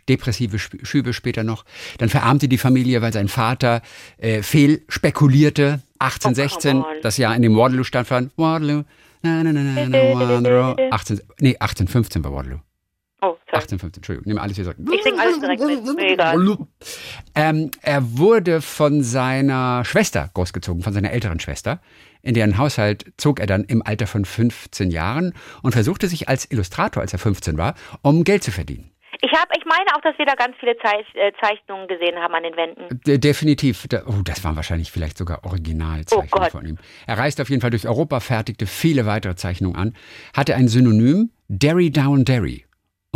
depressive 0.08 0.58
Schübe 0.58 1.12
später 1.12 1.44
noch. 1.44 1.66
Dann 1.98 2.08
verarmte 2.08 2.48
die 2.48 2.58
Familie, 2.58 3.02
weil 3.02 3.12
sein 3.12 3.28
Vater 3.28 3.82
äh, 4.18 4.42
fehlspekulierte. 4.42 5.82
1816, 6.00 6.78
Oh, 6.78 6.86
das 7.02 7.18
Jahr 7.18 7.36
in 7.36 7.42
dem 7.42 7.58
Waterloo 7.58 7.84
stattfand. 7.84 8.32
Waterloo, 8.38 8.84
na, 9.24 9.44
na, 9.44 9.52
na, 9.52 9.62
na, 9.62 9.90
na, 9.90 9.98
Waterloo. 10.16 10.90
18, 10.92 11.20
nee, 11.40 11.58
1815 11.58 12.24
war 12.24 12.34
Waterloo. 12.34 12.60
Oh, 13.22 13.36
sorry. 13.50 13.64
1815, 13.64 14.00
Entschuldigung, 14.00 14.28
nimm 14.28 14.38
alles 14.38 14.58
wieder 14.58 14.76
zurück. 14.76 14.94
Ich 14.94 15.04
sing 15.04 15.20
alles 15.20 15.40
direkt 15.40 15.62
mit. 15.62 15.96
Mir 15.96 16.14
egal. 16.14 16.58
Ähm, 17.34 17.72
er 17.82 18.18
wurde 18.18 18.62
von 18.62 19.02
seiner 19.02 19.84
Schwester 19.86 20.30
großgezogen, 20.34 20.84
von 20.84 20.94
seiner 20.94 21.12
älteren 21.12 21.40
Schwester. 21.40 21.80
In 22.22 22.36
deren 22.36 22.58
Haushalt 22.58 23.12
zog 23.18 23.40
er 23.40 23.48
dann 23.48 23.64
im 23.64 23.82
Alter 23.82 24.06
von 24.06 24.26
15 24.26 24.92
Jahren 24.92 25.34
und 25.64 25.72
versuchte 25.72 26.08
sich 26.08 26.30
als 26.30 26.52
Illustrator, 26.52 27.02
als 27.02 27.14
er 27.14 27.20
15 27.20 27.58
war, 27.58 27.74
um 28.04 28.24
Geld 28.24 28.44
zu 28.44 28.52
verdienen. 28.52 28.92
Ich 29.22 29.32
habe, 29.32 29.52
ich 29.58 29.66
meine 29.66 29.96
auch, 29.96 30.02
dass 30.02 30.16
wir 30.20 30.26
da 30.26 30.36
ganz 30.36 30.56
viele 30.60 30.78
Zeich 30.78 31.06
äh, 31.16 31.32
Zeichnungen 31.42 31.88
gesehen 31.88 32.18
haben 32.18 32.36
an 32.36 32.44
den 32.44 32.56
Wänden. 32.56 33.02
De 33.08 33.18
definitiv. 33.18 33.88
Da, 33.90 34.04
oh, 34.06 34.22
das 34.24 34.44
waren 34.44 34.56
wahrscheinlich 34.56 34.92
vielleicht 34.92 35.18
sogar 35.18 35.44
Originalzeichnungen 35.44 36.48
Oh 36.48 36.52
von 36.52 36.66
ihm. 36.66 36.78
Er 37.08 37.18
reiste 37.18 37.42
auf 37.42 37.50
jeden 37.50 37.62
Fall 37.62 37.72
durch 37.72 37.88
Europa, 37.88 38.20
fertigte 38.20 38.68
viele 38.68 39.08
weitere 39.08 39.36
Zeichnungen 39.36 39.76
an, 39.76 39.96
hatte 40.36 40.56
ein 40.56 40.68
Synonym, 40.68 41.32
Derry 41.48 41.90
Down 41.90 42.26
Derry. 42.26 42.67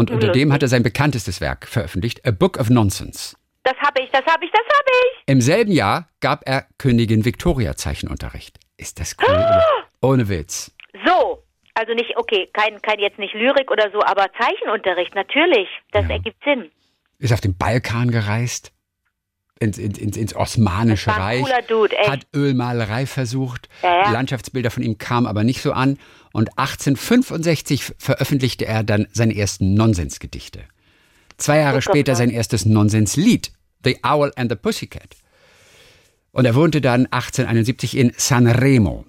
Und 0.01 0.09
unter 0.09 0.29
dem 0.31 0.51
hat 0.51 0.63
er 0.63 0.67
sein 0.67 0.81
bekanntestes 0.81 1.41
Werk 1.41 1.67
veröffentlicht, 1.67 2.25
A 2.25 2.31
Book 2.31 2.57
of 2.59 2.71
Nonsense. 2.71 3.35
Das 3.63 3.75
habe 3.77 4.01
ich, 4.01 4.09
das 4.09 4.25
habe 4.25 4.43
ich, 4.43 4.51
das 4.51 4.61
habe 4.65 4.89
ich. 4.89 5.23
Im 5.27 5.41
selben 5.41 5.71
Jahr 5.71 6.07
gab 6.21 6.41
er 6.47 6.65
Königin 6.79 7.23
Victoria 7.23 7.75
Zeichenunterricht. 7.75 8.59
Ist 8.77 8.99
das 8.99 9.15
cool? 9.21 9.61
Ohne 10.01 10.27
Witz. 10.27 10.71
So, 11.05 11.43
also 11.75 11.93
nicht, 11.93 12.17
okay, 12.17 12.49
kein, 12.51 12.81
kein 12.81 12.97
jetzt 12.97 13.19
nicht 13.19 13.35
Lyrik 13.35 13.69
oder 13.69 13.91
so, 13.93 14.01
aber 14.01 14.25
Zeichenunterricht, 14.39 15.13
natürlich. 15.13 15.69
Das 15.91 16.05
Ja. 16.05 16.13
ergibt 16.15 16.43
Sinn. 16.43 16.71
Ist 17.19 17.31
auf 17.31 17.41
den 17.41 17.55
Balkan 17.55 18.09
gereist, 18.09 18.71
ins, 19.61 19.77
ins, 19.77 20.17
ins, 20.17 20.35
Osmanische 20.35 21.11
Reich, 21.11 21.45
Dude, 21.67 21.95
echt. 21.95 22.09
hat 22.09 22.27
Ölmalerei 22.35 23.05
versucht. 23.05 23.69
Ja, 23.83 24.03
ja. 24.03 24.11
Landschaftsbilder 24.11 24.71
von 24.71 24.81
ihm 24.83 24.97
kamen 24.97 25.27
aber 25.27 25.43
nicht 25.43 25.61
so 25.61 25.71
an. 25.71 25.97
Und 26.33 26.49
1865 26.57 27.93
veröffentlichte 27.97 28.65
er 28.65 28.83
dann 28.83 29.07
seine 29.11 29.35
ersten 29.35 29.73
Nonsensgedichte. 29.75 30.63
Zwei 31.37 31.57
Jahre 31.57 31.77
Gott, 31.77 31.83
später 31.83 32.15
sein 32.15 32.29
erstes 32.29 32.65
Nonsenslied, 32.65 33.51
The 33.83 33.99
Owl 34.03 34.31
and 34.35 34.51
the 34.51 34.55
Pussycat. 34.55 35.15
Und 36.31 36.45
er 36.45 36.55
wohnte 36.55 36.81
dann 36.81 37.05
1871 37.07 37.97
in 37.97 38.13
Sanremo. 38.17 39.05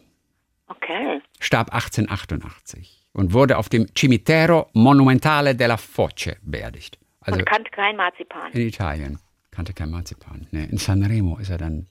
Okay. 0.68 1.21
starb 1.38 1.73
1888 1.73 3.06
und 3.12 3.32
wurde 3.32 3.56
auf 3.59 3.68
dem 3.68 3.87
Cimitero 3.97 4.68
Monumentale 4.73 5.54
della 5.54 5.76
Foce 5.76 6.37
beerdigt. 6.42 6.99
Also 7.21 7.38
Und 7.38 7.47
kannte 7.47 7.71
kein 7.71 7.97
Marzipan. 7.97 8.50
in 8.52 8.66
Italien. 8.68 9.18
Kannte 9.52 9.73
kein 9.75 9.90
Marzipan. 9.90 10.47
Nee, 10.50 10.64
in 10.64 10.78
Sanremo 10.78 11.37
ist 11.38 11.50
er 11.50 11.59
dann, 11.59 11.87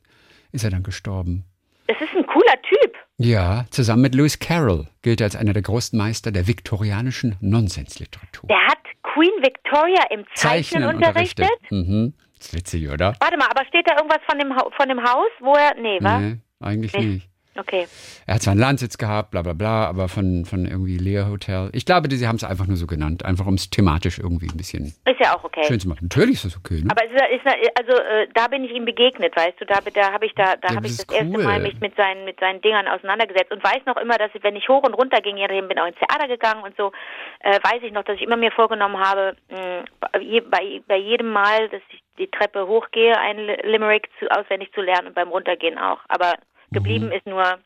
ist 0.51 0.63
er 0.65 0.71
dann 0.71 0.83
gestorben. 0.83 1.45
Das 1.87 1.97
ist 2.01 2.09
ein 2.15 2.25
cooler 2.25 2.61
Typ. 2.63 2.95
Ja, 3.17 3.65
zusammen 3.69 4.01
mit 4.01 4.15
Lewis 4.15 4.39
Carroll 4.39 4.87
gilt 5.03 5.21
er 5.21 5.25
als 5.25 5.35
einer 5.35 5.53
der 5.53 5.61
großen 5.61 5.97
Meister 5.97 6.31
der 6.31 6.47
viktorianischen 6.47 7.35
Nonsensliteratur. 7.39 8.47
Der 8.47 8.65
hat 8.67 8.79
Queen 9.03 9.31
Victoria 9.41 10.03
im 10.09 10.25
Zeichnen, 10.35 10.85
unterrichtet? 10.85 11.49
Mhm. 11.69 12.13
Das 12.37 12.47
ist 12.47 12.53
witzig, 12.55 12.89
oder? 12.89 13.13
Warte 13.19 13.37
mal, 13.37 13.47
aber 13.49 13.65
steht 13.67 13.87
da 13.87 13.95
irgendwas 13.97 14.21
von 14.27 14.39
dem, 14.39 14.55
Ha- 14.55 14.69
von 14.75 14.89
dem 14.89 15.03
Haus, 15.03 15.29
wo 15.41 15.53
er. 15.53 15.75
Nee, 15.79 15.99
was? 16.01 16.21
Nee, 16.21 16.37
eigentlich 16.59 16.93
Nee. 16.93 17.05
nicht. 17.05 17.29
Okay. 17.59 17.85
Er 18.27 18.35
hat 18.35 18.41
zwar 18.43 18.51
einen 18.51 18.61
Landsitz 18.61 18.97
gehabt, 18.97 19.31
bla 19.31 19.41
bla 19.41 19.51
bla, 19.51 19.85
aber 19.87 20.07
von, 20.07 20.45
von 20.45 20.65
irgendwie 20.65 20.97
Lear 20.97 21.29
Hotel. 21.29 21.69
Ich 21.73 21.85
glaube, 21.85 22.07
die- 22.07 22.15
sie 22.15 22.25
haben 22.27 22.37
es 22.37 22.45
einfach 22.45 22.65
nur 22.65 22.77
so 22.77 22.87
genannt, 22.87 23.25
einfach 23.25 23.45
um 23.45 23.55
es 23.55 23.69
thematisch 23.69 24.19
irgendwie 24.19 24.47
ein 24.47 24.55
bisschen 24.55 24.95
Ist 25.05 25.19
ja 25.19 25.35
auch 25.35 25.43
okay. 25.43 25.65
schön 25.65 25.77
zu 25.79 25.89
machen. 25.89 25.99
Natürlich 26.03 26.35
ist 26.35 26.45
das 26.45 26.57
okay, 26.57 26.81
ne? 26.81 26.87
Aber 26.89 27.03
es 27.05 27.11
ist, 27.11 27.45
ist 27.45 27.77
also 27.77 28.01
äh, 28.01 28.27
da 28.35 28.47
bin 28.47 28.63
ich 28.63 28.71
ihm 28.71 28.85
begegnet, 28.85 29.35
weißt 29.35 29.59
du, 29.59 29.65
da, 29.65 29.79
da 29.93 30.13
habe 30.13 30.25
ich 30.25 30.33
da, 30.35 30.55
da 30.55 30.69
Ja, 30.69 30.75
habe 30.75 30.83
das 30.87 30.91
ich 30.93 31.05
das 31.05 31.13
erste 31.17 31.37
cool. 31.37 31.43
Mal 31.43 31.59
mich 31.61 31.77
mit 31.81 31.93
seinen 31.97 32.23
mit 32.23 32.39
seinen 32.39 32.61
Dingern 32.61 32.87
auseinandergesetzt 32.87 33.51
und 33.51 33.61
weiß 33.61 33.81
noch 33.85 33.97
immer, 33.97 34.17
dass 34.17 34.31
ich, 34.33 34.41
wenn 34.43 34.55
ich 34.55 34.69
hoch 34.69 34.83
und 34.83 34.93
runter 34.93 35.19
ging, 35.21 35.35
ja, 35.35 35.47
bin 35.47 35.77
auch 35.77 35.87
ins 35.87 35.97
Theater 35.97 36.29
gegangen 36.29 36.63
und 36.63 36.73
so, 36.77 36.93
äh, 37.41 37.59
weiß 37.63 37.83
ich 37.83 37.91
noch, 37.91 38.03
dass 38.05 38.15
ich 38.15 38.21
immer 38.21 38.37
mir 38.37 38.51
vorgenommen 38.51 38.97
habe, 38.97 39.35
mh, 39.49 39.83
bei, 39.99 40.19
je- 40.21 40.39
bei, 40.41 40.81
bei 40.87 40.97
jedem 40.97 41.31
Mal, 41.33 41.67
dass 41.67 41.81
ich 41.89 42.01
die 42.17 42.31
Treppe 42.31 42.65
hochgehe, 42.67 43.17
ein 43.17 43.37
Li- 43.39 43.59
Limerick 43.63 44.07
zu, 44.19 44.27
auswendig 44.31 44.71
zu 44.73 44.79
lernen 44.81 45.07
und 45.07 45.15
beim 45.15 45.29
Runtergehen 45.29 45.77
auch. 45.77 45.99
Aber 46.07 46.33
geblieben 46.71 47.07
Mhm. 47.07 47.11
ist 47.11 47.25
nur 47.25 47.59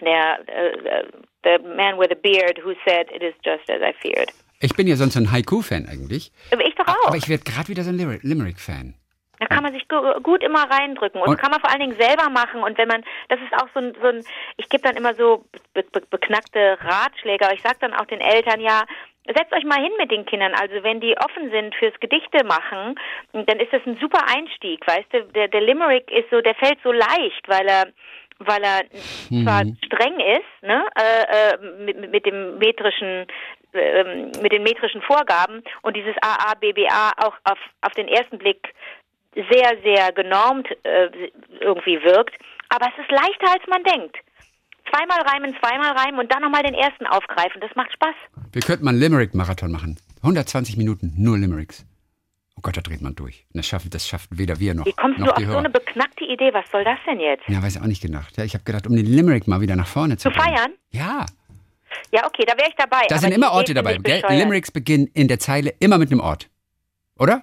der 0.00 0.40
äh, 0.48 1.04
the 1.44 1.58
man 1.76 1.98
with 1.98 2.10
a 2.10 2.14
beard 2.14 2.58
who 2.64 2.74
said 2.86 3.10
it 3.12 3.22
is 3.22 3.34
just 3.44 3.68
as 3.70 3.80
I 3.82 3.92
feared. 4.00 4.30
Ich 4.60 4.74
bin 4.76 4.86
ja 4.86 4.94
sonst 4.96 5.16
ein 5.16 5.30
Haiku-Fan 5.32 5.86
eigentlich. 5.90 6.30
Aber 6.52 6.64
ich 6.64 6.74
doch 6.76 6.86
auch. 6.86 7.08
Aber 7.08 7.16
ich 7.16 7.28
werde 7.28 7.42
gerade 7.44 7.68
wieder 7.68 7.82
so 7.82 7.90
ein 7.90 7.96
Limerick- 7.96 8.22
Limerick-Fan. 8.22 8.94
Da 9.40 9.46
kann 9.46 9.64
man 9.64 9.72
sich 9.72 9.88
gu- 9.88 10.20
gut 10.22 10.40
immer 10.44 10.70
reindrücken 10.70 11.20
und, 11.20 11.30
Und- 11.30 11.36
kann 11.36 11.50
man 11.50 11.60
vor 11.60 11.70
allen 11.70 11.80
Dingen 11.80 11.96
selber 11.98 12.30
machen. 12.30 12.62
Und 12.62 12.78
wenn 12.78 12.86
man, 12.86 13.02
das 13.28 13.40
ist 13.40 13.52
auch 13.60 13.68
so 13.74 13.80
ein, 13.80 13.92
so 14.00 14.06
ein 14.06 14.24
ich 14.56 14.68
gebe 14.68 14.84
dann 14.84 14.96
immer 14.96 15.14
so 15.14 15.44
be 15.74 15.82
be 15.90 16.00
beknackte 16.08 16.78
Ratschläge, 16.80 17.44
aber 17.44 17.54
ich 17.54 17.62
sage 17.62 17.78
dann 17.80 17.92
auch 17.92 18.06
den 18.06 18.20
Eltern, 18.20 18.60
ja, 18.60 18.84
setzt 19.26 19.52
euch 19.52 19.64
mal 19.64 19.82
hin 19.82 19.90
mit 19.98 20.12
den 20.12 20.26
Kindern. 20.26 20.54
Also 20.54 20.82
wenn 20.84 21.00
die 21.00 21.16
offen 21.18 21.50
sind 21.50 21.74
fürs 21.74 21.98
Gedichte 21.98 22.44
machen, 22.44 22.94
dann 23.32 23.58
ist 23.58 23.72
das 23.72 23.82
ein 23.84 23.98
super 24.00 24.22
Einstieg, 24.28 24.86
weißt 24.86 25.12
du. 25.12 25.24
Der, 25.32 25.48
der 25.48 25.60
Limerick 25.60 26.08
ist 26.12 26.30
so, 26.30 26.40
der 26.40 26.54
fällt 26.54 26.78
so 26.84 26.92
leicht, 26.92 27.42
weil 27.48 27.66
er 27.66 27.88
weil 28.46 28.62
er 28.62 28.80
zwar 29.42 29.62
streng 29.84 30.18
ist, 30.20 30.62
ne, 30.62 30.84
äh, 30.96 31.54
äh, 31.54 31.84
mit, 31.84 32.10
mit 32.10 32.26
dem 32.26 32.58
metrischen 32.58 33.26
ähm, 33.74 34.32
mit 34.42 34.52
den 34.52 34.62
metrischen 34.62 35.00
Vorgaben 35.00 35.62
und 35.80 35.96
dieses 35.96 36.14
AA, 36.20 36.54
BBA 36.60 37.12
auch 37.16 37.34
auf, 37.44 37.58
auf 37.80 37.92
den 37.92 38.06
ersten 38.06 38.36
Blick 38.36 38.68
sehr, 39.34 39.78
sehr 39.82 40.12
genormt 40.12 40.68
äh, 40.82 41.08
irgendwie 41.60 42.02
wirkt. 42.02 42.34
Aber 42.68 42.86
es 42.88 43.02
ist 43.02 43.10
leichter, 43.10 43.50
als 43.50 43.66
man 43.68 43.82
denkt. 43.84 44.16
Zweimal 44.90 45.22
reimen, 45.22 45.56
zweimal 45.58 45.92
reimen 45.92 46.20
und 46.20 46.30
dann 46.30 46.42
nochmal 46.42 46.62
den 46.62 46.74
ersten 46.74 47.06
aufgreifen. 47.06 47.62
Das 47.62 47.74
macht 47.74 47.92
Spaß. 47.92 48.14
Wir 48.52 48.60
könnten 48.60 48.84
mal 48.84 48.90
einen 48.90 49.00
Limerick-Marathon 49.00 49.72
machen. 49.72 49.98
120 50.22 50.76
Minuten, 50.76 51.14
nur 51.16 51.38
Limericks. 51.38 51.86
Oh 52.64 52.66
Gott, 52.68 52.76
da 52.76 52.80
dreht 52.80 53.00
man 53.02 53.16
durch. 53.16 53.44
Das 53.52 53.66
schafft, 53.66 53.92
das 53.92 54.06
schafft 54.06 54.28
weder 54.30 54.60
wir 54.60 54.72
noch, 54.74 54.86
Wie 54.86 54.92
kommst 54.92 55.18
noch 55.18 55.26
du 55.26 55.32
auf 55.32 55.38
so 55.40 55.46
Hörer. 55.46 55.58
eine 55.58 55.70
beknackte 55.70 56.24
Idee? 56.24 56.50
Was 56.54 56.70
soll 56.70 56.84
das 56.84 56.98
denn 57.06 57.18
jetzt? 57.18 57.42
ja, 57.48 57.60
weiß 57.60 57.74
ich 57.76 57.82
auch 57.82 57.86
nicht 57.86 58.00
gedacht. 58.02 58.36
Ja, 58.38 58.44
ich 58.44 58.54
habe 58.54 58.62
gedacht, 58.62 58.86
um 58.86 58.94
den 58.94 59.04
Limerick 59.06 59.48
mal 59.48 59.60
wieder 59.60 59.74
nach 59.74 59.88
vorne 59.88 60.16
zu 60.16 60.30
Zu 60.30 60.38
bringen. 60.38 60.56
feiern? 60.56 60.72
Ja, 60.90 61.26
Ja, 62.12 62.24
okay, 62.26 62.44
da 62.46 62.56
wäre 62.56 62.68
ich 62.68 62.76
dabei. 62.76 63.02
da 63.08 63.18
sind 63.18 63.32
immer 63.34 63.50
Orte 63.52 63.74
dabei. 63.74 63.94
Limericks 63.96 64.70
beginnen 64.70 65.08
in 65.14 65.26
der 65.26 65.40
Zeile 65.40 65.74
immer 65.80 65.98
mit 65.98 66.10
einem 66.12 66.20
Ort. 66.20 66.48
Oder? 67.18 67.42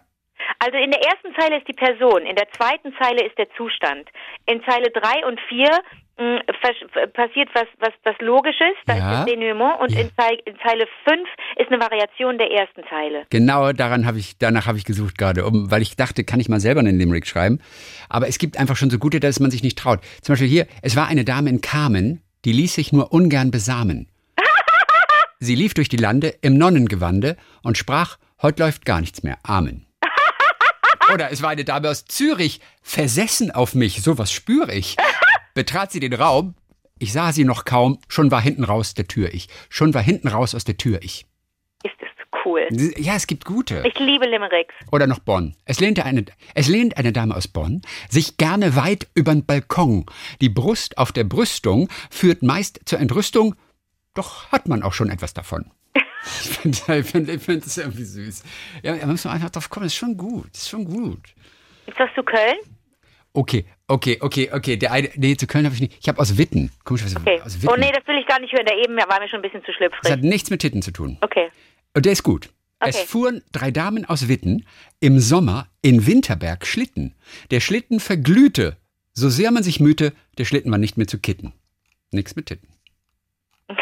Also 0.59 0.77
in 0.77 0.91
der 0.91 1.01
ersten 1.01 1.33
Zeile 1.39 1.57
ist 1.59 1.67
die 1.67 1.73
Person, 1.73 2.21
in 2.25 2.35
der 2.35 2.47
zweiten 2.51 2.93
Zeile 3.01 3.25
ist 3.25 3.38
der 3.38 3.47
Zustand. 3.57 4.09
In 4.45 4.61
Zeile 4.63 4.89
drei 4.91 5.25
und 5.27 5.39
vier 5.47 5.67
mh, 5.69 5.69
versch- 5.69 6.09
passiert 7.13 7.49
was, 7.53 7.65
was, 7.79 7.93
was 8.03 8.15
Logisches, 8.19 8.75
da 8.85 8.95
Ja. 8.97 9.11
ist 9.11 9.17
das 9.19 9.25
Denouement 9.25 9.79
und 9.79 9.91
Ja. 9.91 10.01
in, 10.01 10.11
Zeile, 10.17 10.38
in 10.45 10.55
Zeile 10.65 10.88
fünf 11.07 11.27
ist 11.57 11.71
eine 11.71 11.79
Variation 11.81 12.38
der 12.38 12.51
ersten 12.51 12.81
Zeile. 12.89 13.25
Genau 13.29 13.71
daran 13.71 14.05
habe 14.05 14.17
ich, 14.19 14.38
danach 14.38 14.67
habe 14.67 14.77
ich 14.77 14.85
gesucht 14.85 15.17
gerade, 15.17 15.45
um, 15.45 15.71
weil 15.71 15.81
ich 15.81 15.95
dachte, 15.95 16.23
kann 16.23 16.39
ich 16.39 16.49
mal 16.49 16.59
selber 16.59 16.81
einen 16.81 16.97
Limerick 16.99 17.25
schreiben. 17.27 17.59
Aber 18.09 18.27
es 18.27 18.38
gibt 18.38 18.57
einfach 18.57 18.75
schon 18.75 18.89
so 18.89 18.99
gute, 18.99 19.19
dass 19.19 19.39
man 19.39 19.51
sich 19.51 19.63
nicht 19.63 19.77
traut. 19.77 19.99
Zum 20.21 20.33
Beispiel 20.33 20.47
hier, 20.49 20.67
es 20.81 20.95
war 20.95 21.07
eine 21.07 21.23
Dame 21.23 21.49
in 21.49 21.61
Carmen, 21.61 22.21
die 22.45 22.51
ließ 22.51 22.75
sich 22.75 22.91
nur 22.91 23.11
ungern 23.13 23.51
besamen. 23.51 24.09
Sie 25.39 25.55
lief 25.55 25.73
durch 25.73 25.89
die 25.89 25.97
Lande 25.97 26.33
im 26.41 26.57
Nonnengewande 26.57 27.38
und 27.63 27.77
sprach, 27.77 28.17
heute 28.41 28.63
läuft 28.63 28.85
gar 28.85 28.99
nichts 28.99 29.23
mehr. 29.23 29.38
Amen. 29.43 29.85
Oder 31.13 31.31
es 31.31 31.41
war 31.41 31.49
eine 31.49 31.63
Dame 31.63 31.89
aus 31.89 32.05
Zürich, 32.05 32.59
versessen 32.81 33.51
auf 33.51 33.73
mich, 33.73 34.01
sowas 34.01 34.31
spüre 34.33 34.73
ich. 34.73 34.97
Betrat 35.60 35.92
sie 35.92 36.00
den 36.00 36.13
Raum, 36.13 36.56
ich 37.00 37.12
sah 37.12 37.34
sie 37.34 37.44
noch 37.44 37.66
kaum, 37.66 38.00
schon 38.08 38.32
war 38.32 38.39
hinten 38.39 38.63
raus 38.63 38.94
der 38.94 39.10
Tür 39.10 39.34
ich. 39.34 39.50
Schon 39.68 39.94
war 39.94 40.01
hinten 40.01 40.30
raus 40.30 40.56
aus 40.56 40.63
der 40.63 40.78
Tür 40.78 41.00
ich. 41.04 41.25
Ist 41.84 41.96
das 42.00 42.10
cool. 42.46 42.66
Ja, 42.96 43.16
es 43.18 43.28
gibt 43.28 43.44
gute. 43.44 43.84
Ich 43.86 44.00
liebe 44.00 44.25
Limericks. 44.25 44.74
Oder 44.89 45.06
noch 45.06 45.20
Bonn. 45.20 45.58
Es 45.66 45.82
lehnte 45.82 46.06
eine, 46.06 46.24
es 46.56 46.70
lehnt 46.70 46.96
eine 46.96 47.12
Dame 47.12 47.36
aus 47.36 47.50
Bonn 47.50 47.82
sich 48.08 48.38
gerne 48.38 48.78
weit 48.78 49.08
übern 49.15 49.45
Balkon. 49.45 50.06
Die 50.39 50.48
Brust 50.48 50.98
auf 50.98 51.12
der 51.12 51.26
Brüstung 51.26 51.89
führt 52.10 52.41
meist 52.41 52.80
zur 52.86 53.02
Entrüstung, 53.02 53.56
doch 54.13 54.50
hat 54.54 54.69
man 54.69 54.82
auch 54.82 54.93
schon 54.93 55.10
etwas 55.10 55.34
davon. 55.34 55.69
Ich 56.41 56.50
finde 56.52 57.04
find, 57.04 57.30
ich 57.30 57.41
find 57.41 57.65
das 57.65 57.78
irgendwie 57.78 58.06
süß. 58.06 58.43
Ja, 58.82 58.95
da 58.95 59.08
muss 59.08 59.26
man 59.26 59.34
einfach 59.34 59.50
drauf 59.50 59.69
kommen, 59.69 59.86
das 59.88 59.91
ist 59.91 60.00
schon 60.00 60.15
gut, 60.15 60.48
das 60.54 60.62
ist 60.62 60.69
schon 60.69 60.86
gut. 60.86 61.36
Ist 61.86 62.00
das 62.00 62.10
zu 62.15 62.24
Köln? 62.24 62.56
Okay, 63.34 63.65
okay, 63.88 64.18
okay, 64.22 64.50
okay. 64.52 64.76
Der 64.78 64.92
eine, 64.92 65.10
nee, 65.15 65.36
zu 65.38 65.46
Köln 65.48 65.65
habe 65.65 65.76
ich 65.76 65.82
nicht. 65.82 65.98
Ich 66.02 66.08
habe 66.10 66.20
aus 66.20 66.38
Witten. 66.38 66.72
Komischerweise 66.84 67.18
Okay. 67.18 67.39
aus 67.42 67.62
Witten. 67.62 67.70
Oh 67.74 67.76
nee, 67.78 67.92
das 67.92 68.06
will 68.08 68.18
ich 68.20 68.26
gar 68.28 68.39
nicht 68.39 68.52
hören. 68.54 68.65
Der 68.65 68.78
eben 68.78 68.96
war 68.98 69.20
mir 69.20 69.30
schon 69.30 69.39
ein 69.39 69.42
bisschen 69.44 69.62
zu 69.62 69.68
das 69.68 69.76
schlüpfrig. 69.76 70.12
hat 70.12 70.22
nichts 70.22 70.50
mit 70.50 70.62
Titten 70.62 70.82
zu 70.82 70.92
tun. 70.92 71.18
Okay. 71.22 71.50
Und 71.94 72.06
der 72.06 72.13
ist 72.13 72.24
gut. 72.24 72.50
Es 72.80 72.96
Okay. 72.96 73.06
fuhren 73.08 73.42
drei 73.52 73.72
Damen 73.72 74.06
aus 74.06 74.28
Witten 74.30 74.65
im 75.00 75.20
Sommer 75.20 75.68
in 75.82 76.08
Winterberg 76.08 76.65
Schlitten. 76.65 77.13
Der 77.52 77.60
Schlitten 77.60 78.00
verglühte, 78.00 78.78
so 79.13 79.30
sehr 79.30 79.52
man 79.52 79.63
sich 79.63 79.80
mühte, 79.80 80.13
der 80.38 80.46
Schlitten 80.46 80.72
war 80.72 80.78
nicht 80.78 80.98
mehr 80.98 81.08
zu 81.08 81.20
kitten. 81.20 81.54
Nix 82.12 82.36
mit 82.36 82.48
Titten. 82.48 82.68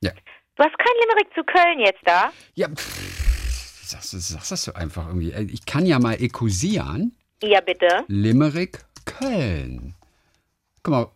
Ja. 0.00 0.12
Du 0.56 0.64
hast 0.64 0.78
kein 0.78 0.94
Limerick 1.02 1.34
zu 1.34 1.42
Köln 1.44 1.80
jetzt 1.80 2.00
da? 2.04 2.32
Ja, 2.54 2.68
pff, 2.68 3.84
sagst, 3.84 4.12
du- 4.12 4.18
sagst 4.18 4.50
das 4.52 4.62
so 4.64 4.72
einfach 4.74 5.06
irgendwie. 5.08 5.32
Äh, 5.32 5.42
Ich 5.50 5.66
kann 5.66 5.86
ja 5.86 5.98
mal 5.98 6.14
ekusieren. 6.22 7.16
Ja, 7.42 7.60
bitte. 7.60 8.04
Limerick, 8.08 8.80
Köln. 9.18 9.94
Guck 10.82 10.92
mal, 10.92 11.10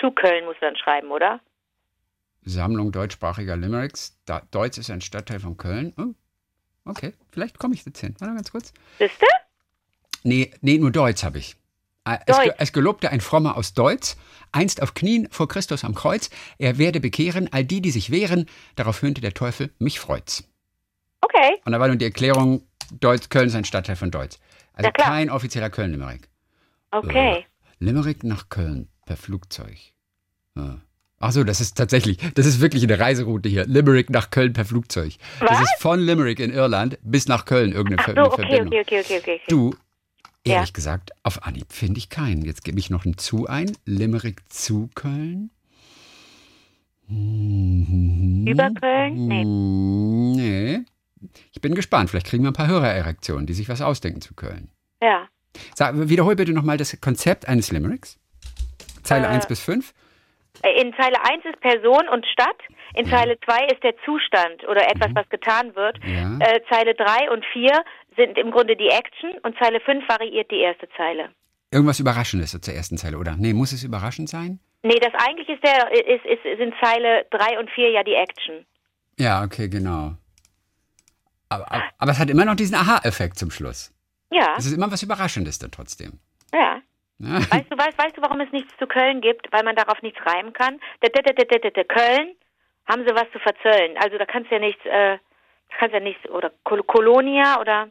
Zu 0.00 0.10
Köln 0.10 0.44
musst 0.44 0.60
du 0.60 0.66
dann 0.66 0.76
schreiben, 0.76 1.10
oder? 1.10 1.40
Sammlung 2.42 2.92
deutschsprachiger 2.92 3.56
Limericks. 3.56 4.18
Da, 4.26 4.42
Deutsch 4.50 4.78
ist 4.78 4.90
ein 4.90 5.00
Stadtteil 5.00 5.40
von 5.40 5.56
Köln. 5.56 5.94
Oh, 5.96 6.14
okay, 6.90 7.14
vielleicht 7.30 7.58
komme 7.58 7.74
ich 7.74 7.84
jetzt 7.86 8.00
hin. 8.00 8.14
Warte 8.18 8.32
mal 8.32 8.36
ganz 8.36 8.50
kurz. 8.52 8.72
Wisst 8.98 9.20
ihr? 9.22 9.28
Nee, 10.22 10.52
nee, 10.60 10.78
nur 10.78 10.90
Deutsch 10.90 11.22
habe 11.24 11.38
ich. 11.38 11.56
Äh, 12.06 12.18
Es, 12.26 12.36
es 12.58 12.72
gelobte 12.72 13.10
ein 13.10 13.20
Frommer 13.20 13.56
aus 13.56 13.72
Deutsch, 13.74 14.14
einst 14.52 14.82
auf 14.82 14.92
Knien 14.94 15.28
vor 15.30 15.48
Christus 15.48 15.84
am 15.84 15.94
Kreuz, 15.94 16.28
er 16.58 16.76
werde 16.78 17.00
bekehren 17.00 17.48
all 17.52 17.64
die, 17.64 17.80
die 17.80 17.90
sich 17.90 18.10
wehren, 18.10 18.46
darauf 18.76 19.00
höhnte 19.02 19.20
der 19.22 19.32
Teufel, 19.32 19.72
mich 19.78 19.98
freut's. 20.00 20.44
Okay. 21.22 21.60
Und 21.64 21.72
da 21.72 21.80
war 21.80 21.88
nun 21.88 21.98
die 21.98 22.04
Erklärung, 22.04 22.66
Deutsch, 23.00 23.30
Köln 23.30 23.46
ist 23.46 23.54
ein 23.54 23.64
Stadtteil 23.64 23.96
von 23.96 24.10
Deutsch. 24.10 24.36
Also 24.74 24.90
kein 24.92 25.30
offizieller 25.30 25.70
Köln-Limerick. 25.70 26.28
Okay. 26.98 27.44
Limerick 27.78 28.24
nach 28.24 28.48
Köln 28.48 28.88
per 29.06 29.16
Flugzeug. 29.16 29.76
Ja. 30.56 30.80
Ach 31.20 31.32
so, 31.32 31.42
das 31.44 31.60
ist 31.60 31.76
tatsächlich, 31.76 32.18
das 32.34 32.44
ist 32.46 32.60
wirklich 32.60 32.82
eine 32.82 32.98
Reiseroute 32.98 33.48
hier. 33.48 33.64
Limerick 33.66 34.10
nach 34.10 34.30
Köln 34.30 34.52
per 34.52 34.64
Flugzeug. 34.64 35.14
Das 35.40 35.52
Was? 35.52 35.62
ist 35.62 35.74
von 35.80 35.98
Limerick 36.00 36.38
in 36.38 36.50
Irland 36.52 36.98
bis 37.02 37.28
nach 37.28 37.44
Köln 37.46 37.72
irgendeine 37.72 38.00
Ach 38.00 38.04
Ver 38.04 38.14
so, 38.14 38.20
eine 38.20 38.28
okay, 38.32 38.42
Verbindung. 38.42 38.66
okay, 38.80 38.80
okay, 39.00 39.00
okay, 39.00 39.18
okay. 39.20 39.40
Du, 39.48 39.74
Ja. 40.46 40.56
ehrlich 40.56 40.72
gesagt, 40.74 41.12
auf 41.22 41.42
Anhieb 41.44 41.72
finde 41.72 41.98
ich 41.98 42.10
keinen. 42.10 42.42
Jetzt 42.44 42.62
gebe 42.64 42.78
ich 42.78 42.90
noch 42.90 43.04
ein 43.06 43.16
Zu 43.16 43.46
ein. 43.46 43.72
Limerick 43.86 44.42
zu 44.52 44.90
Köln. 44.94 45.50
Über 47.08 48.70
Köln? 48.70 49.26
Nee. 49.28 49.42
Hm, 49.42 50.32
Nee. 50.36 50.80
Ich 51.52 51.60
bin 51.62 51.74
gespannt. 51.74 52.10
Vielleicht 52.10 52.26
kriegen 52.26 52.42
wir 52.44 52.50
ein 52.50 52.54
paar 52.54 52.66
Hörererektionen, 52.68 53.46
die 53.46 53.54
sich 53.54 53.68
was 53.68 53.80
ausdenken 53.80 54.20
zu 54.20 54.34
Köln. 54.34 54.68
Ja. 55.02 55.26
Sag, 55.74 55.94
wiederhol 56.08 56.36
bitte 56.36 56.52
nochmal 56.52 56.76
das 56.76 56.98
Konzept 57.00 57.48
eines 57.48 57.70
Limericks. 57.72 58.18
Zeile 59.02 59.26
Äh. 59.26 59.30
1 59.30 59.46
bis 59.46 59.60
5. 59.60 59.92
Äh, 60.62 60.80
In 60.80 60.92
Zeile 60.94 61.16
1 61.24 61.44
ist 61.44 61.60
Person 61.60 62.08
und 62.12 62.26
Stadt. 62.26 62.56
In 62.94 63.06
Zeile 63.08 63.36
2 63.44 63.66
ist 63.66 63.82
der 63.82 63.94
Zustand 64.04 64.62
oder 64.68 64.88
etwas, 64.88 65.10
was 65.14 65.28
getan 65.28 65.74
wird. 65.74 65.98
Ja. 66.04 66.38
Äh, 66.38 66.60
Zeile 66.70 66.94
3 66.94 67.30
und 67.32 67.44
4 67.52 67.70
sind 68.16 68.38
im 68.38 68.50
Grunde 68.52 68.76
die 68.76 68.88
Action 68.88 69.32
und 69.42 69.56
Zeile 69.58 69.80
5 69.80 70.08
variiert 70.08 70.50
die 70.50 70.60
erste 70.60 70.88
Zeile. 70.96 71.30
Irgendwas 71.72 71.98
Überraschendes 71.98 72.58
zur 72.60 72.74
ersten 72.74 72.96
Zeile, 72.96 73.18
oder? 73.18 73.34
Nee, 73.36 73.52
muss 73.52 73.72
es 73.72 73.82
überraschend 73.82 74.28
sein? 74.28 74.60
Nee, 74.84 75.00
das 75.00 75.12
eigentlich 75.14 75.48
ist 75.48 75.64
der 75.64 75.90
ist, 75.92 76.24
ist, 76.24 76.42
sind 76.58 76.74
Zeile 76.82 77.26
3 77.30 77.58
und 77.58 77.70
4 77.70 77.90
ja 77.90 78.02
die 78.04 78.14
Action. 78.14 78.64
Ja, 79.18 79.42
okay, 79.42 79.68
genau. 79.68 80.12
Aber, 81.48 81.70
aber, 81.72 81.84
aber 81.98 82.10
es 82.12 82.18
hat 82.18 82.30
immer 82.30 82.44
noch 82.44 82.54
diesen 82.54 82.74
Aha-Effekt 82.74 83.38
zum 83.38 83.50
Schluss. 83.50 83.92
Ja, 84.34 84.54
Es 84.56 84.66
ist 84.66 84.72
immer 84.72 84.90
was 84.90 85.02
Überraschendes 85.02 85.58
dann 85.58 85.70
trotzdem. 85.70 86.18
ja. 86.52 86.80
Weißt 87.20 87.70
du, 87.70 87.78
weißt, 87.78 87.96
weißt 87.96 88.16
du, 88.16 88.22
warum 88.22 88.40
es 88.40 88.50
nichts 88.50 88.76
zu 88.76 88.88
Köln 88.88 89.20
gibt? 89.20 89.46
Weil 89.52 89.62
man 89.62 89.76
darauf 89.76 90.02
nichts 90.02 90.18
reimen 90.26 90.52
kann. 90.52 90.80
D 91.00 91.06
-d 91.06 91.22
-d 91.22 91.30
-d 91.32 91.44
-d 91.46 91.70
-d 91.70 91.84
Köln 91.84 92.34
haben 92.86 93.04
sie 93.06 93.14
was 93.14 93.30
zu 93.30 93.38
verzöllen. 93.38 93.96
Also 93.98 94.18
da 94.18 94.26
kannst 94.26 94.50
du 94.50 94.56
ja 94.56 94.60
nichts, 94.60 94.84
äh, 94.84 95.18
da 95.70 95.76
kannst 95.78 95.94
ja 95.94 96.00
nichts, 96.00 96.28
oder 96.28 96.50
Kol 96.64 96.82
Kolonia 96.82 97.60
oder 97.60 97.88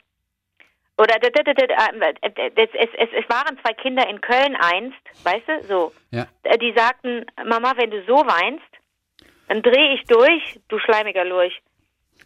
oder 0.97 1.15
es, 1.23 2.69
es, 2.73 3.09
es, 3.13 3.29
waren 3.29 3.57
zwei 3.63 3.73
Kinder 3.73 4.07
in 4.07 4.21
Köln 4.21 4.55
einst, 4.57 5.01
weißt 5.23 5.47
du, 5.47 5.63
so. 5.67 5.93
Ja. 6.11 6.27
Äh, 6.43 6.57
Die 6.59 6.73
sagten, 6.75 7.25
Mama, 7.45 7.73
wenn 7.77 7.89
du 7.89 8.03
so 8.05 8.17
weinst, 8.17 8.71
dann 9.47 9.61
drehe 9.63 9.95
ich 9.95 10.03
durch, 10.03 10.59
du 10.67 10.77
schleimiger 10.79 11.25
Lurch. 11.25 11.61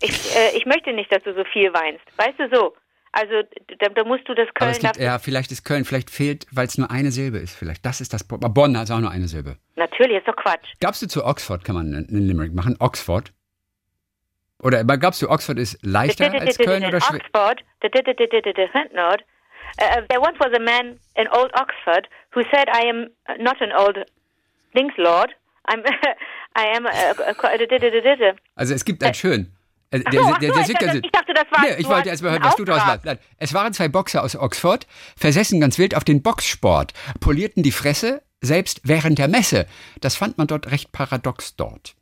Ich, 0.01 0.35
äh, 0.35 0.57
ich 0.57 0.65
möchte 0.65 0.91
nicht, 0.93 1.11
dass 1.11 1.23
du 1.23 1.33
so 1.33 1.43
viel 1.45 1.73
weinst. 1.73 2.05
Weißt 2.17 2.39
du 2.39 2.49
so? 2.53 2.75
Also 3.11 3.33
da, 3.79 3.89
da 3.89 4.03
musst 4.03 4.27
du 4.27 4.33
das 4.35 4.47
Aber 4.49 4.53
Köln 4.59 4.71
es 4.71 4.81
liegt, 4.81 4.95
dafür- 4.95 5.03
ja, 5.05 5.19
vielleicht 5.19 5.51
ist 5.51 5.63
Köln, 5.63 5.85
vielleicht 5.85 6.09
fehlt, 6.09 6.45
weil 6.51 6.67
es 6.67 6.77
nur 6.77 6.91
eine 6.91 7.11
Silbe 7.11 7.37
ist, 7.37 7.55
vielleicht. 7.55 7.85
Das 7.85 8.01
ist 8.01 8.13
das 8.13 8.23
Problem. 8.23 8.53
Bonn 8.53 8.77
hat 8.77 8.91
auch 8.91 8.99
nur 8.99 9.11
eine 9.11 9.27
Silbe. 9.27 9.57
Natürlich, 9.75 10.17
ist 10.17 10.27
doch 10.27 10.35
Quatsch. 10.35 10.73
Glaubst 10.79 11.01
du, 11.01 11.07
zu 11.07 11.25
Oxford 11.25 11.63
kann 11.63 11.75
man 11.75 11.93
einen 11.93 12.27
Limerick 12.27 12.53
machen? 12.53 12.75
Oxford? 12.79 13.31
Oder 14.61 14.79
aber 14.81 14.97
glaubst 14.97 15.21
du, 15.21 15.29
Oxford 15.29 15.59
ist 15.59 15.77
leichter 15.85 16.31
als 16.33 16.57
Köln 16.57 16.83
oder 16.85 16.99
schwer? 16.99 17.19
Oxford. 17.21 17.63
Uh, 19.79 20.01
there 20.07 20.21
once 20.21 20.39
was 20.39 20.51
a 20.53 20.59
man 20.59 20.97
in 21.15 21.27
old 21.33 21.51
Oxford 21.53 22.07
who 22.33 22.41
said, 22.51 22.67
"I 22.73 22.89
am 22.89 23.09
not 23.37 23.61
an 23.61 23.71
old 23.73 23.97
things 24.73 24.93
lord. 24.97 25.35
I'm, 25.69 25.83
I 26.57 26.75
am." 26.75 26.85
D- 26.85 27.67
d- 27.67 27.77
d- 27.77 28.33
Also 28.55 28.73
es 28.73 28.85
gibt 28.85 29.03
ein 29.03 29.13
schön. 29.13 29.53
Äh, 29.91 30.01
Ach 30.05 30.11
Der, 30.11 30.21
so, 30.23 30.27
der, 30.27 30.33
ach 30.33 30.39
der, 30.39 30.49
so, 30.49 30.55
der 30.55 30.61
ich 30.61 30.73
dachte, 30.77 31.01
ich 31.05 31.11
dachte, 31.11 31.33
das 31.33 31.45
war- 31.51 31.61
Nee, 31.61 31.75
ich 31.79 31.87
wollte 31.87 32.09
erst 32.09 32.23
mal 32.23 32.31
hören, 32.31 32.43
was 32.43 32.55
du 32.55 32.65
draus 32.65 32.85
machst. 32.85 33.19
Es 33.37 33.53
waren 33.53 33.73
zwei 33.73 33.87
Boxer 33.87 34.23
aus 34.23 34.35
Oxford, 34.35 34.87
versessen 35.15 35.59
ganz 35.61 35.77
wild 35.77 35.95
auf 35.95 36.03
den 36.03 36.21
Boxsport, 36.21 36.93
polierten 37.19 37.63
die 37.63 37.71
Fresse, 37.71 38.21
selbst 38.41 38.81
während 38.83 39.17
der 39.19 39.27
Messe. 39.27 39.65
Das 40.01 40.15
fand 40.15 40.37
man 40.37 40.47
dort 40.47 40.69
recht 40.71 40.91
paradox 40.91 41.55
dort. 41.55 41.95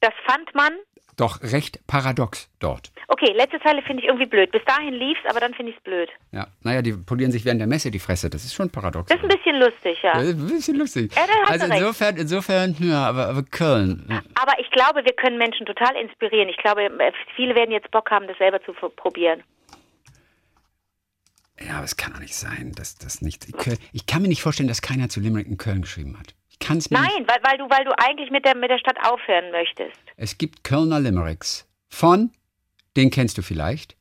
Das 0.00 0.12
fand 0.26 0.54
man. 0.54 0.72
Doch 1.16 1.42
recht 1.42 1.80
paradox 1.86 2.50
dort. 2.58 2.92
Okay, 3.08 3.32
letzte 3.32 3.58
Zeile 3.60 3.80
finde 3.82 4.02
ich 4.02 4.08
irgendwie 4.08 4.26
blöd. 4.26 4.52
Bis 4.52 4.62
dahin 4.66 4.92
lief's, 4.92 5.20
aber 5.30 5.40
dann 5.40 5.54
finde 5.54 5.72
ich 5.72 5.78
es 5.78 5.82
blöd. 5.82 6.10
Ja, 6.30 6.46
naja, 6.62 6.82
die 6.82 6.92
polieren 6.92 7.32
sich 7.32 7.46
während 7.46 7.60
der 7.60 7.66
Messe 7.66 7.90
die 7.90 7.98
Fresse. 7.98 8.28
Das 8.28 8.44
ist 8.44 8.52
schon 8.52 8.68
paradox. 8.68 9.08
Das 9.08 9.16
ist 9.16 9.24
ein 9.24 9.28
bisschen 9.28 9.56
lustig, 9.56 9.98
ja. 10.02 10.12
Das 10.12 10.24
ist 10.24 10.38
ein 10.38 10.46
bisschen 10.46 10.76
lustig. 10.76 11.14
Ja, 11.16 11.22
also 11.46 11.66
insofern, 11.66 12.16
insofern, 12.16 12.76
ja, 12.80 13.08
aber, 13.08 13.28
aber 13.28 13.42
Köln. 13.44 14.04
Aber 14.34 14.60
ich 14.60 14.70
glaube, 14.70 15.04
wir 15.04 15.14
können 15.14 15.38
Menschen 15.38 15.64
total 15.64 15.96
inspirieren. 15.96 16.50
Ich 16.50 16.58
glaube, 16.58 16.84
äh, 16.84 17.12
viele 17.34 17.54
werden 17.56 17.70
jetzt 17.70 17.90
Bock 17.90 18.10
haben, 18.10 18.26
das 18.28 18.36
selber 18.36 18.62
zu 18.62 18.74
probieren. 18.74 19.42
Ja, 21.58 21.76
aber 21.76 21.84
es 21.84 21.96
kann 21.96 22.12
doch 22.12 22.20
nicht 22.20 22.34
sein, 22.34 22.72
dass 22.76 22.96
das 22.96 23.22
nicht. 23.22 23.46
Ich 23.92 24.06
kann 24.06 24.20
mir 24.20 24.28
nicht 24.28 24.42
vorstellen, 24.42 24.68
dass 24.68 24.82
keiner 24.82 25.08
zu 25.08 25.20
Limerick 25.20 25.46
in 25.46 25.56
Köln 25.56 25.80
geschrieben 25.80 26.18
hat. 26.18 26.34
Ich 26.58 26.66
kann 26.66 26.78
es 26.78 26.90
mir 26.90 27.00
nicht. 27.00 27.10
Nein, 27.10 27.26
weil, 27.28 27.38
weil, 27.42 27.58
du, 27.58 27.70
weil 27.70 27.84
du 27.84 27.92
eigentlich 27.98 28.30
mit 28.30 28.44
der, 28.44 28.56
mit 28.56 28.70
der 28.70 28.78
Stadt 28.78 28.96
aufhören 29.04 29.50
möchtest. 29.50 29.98
Es 30.16 30.38
gibt 30.38 30.64
Kölner 30.64 31.00
Limericks 31.00 31.68
von, 31.88 32.30
den 32.96 33.10
kennst 33.10 33.38
du 33.38 33.42
vielleicht, 33.42 33.96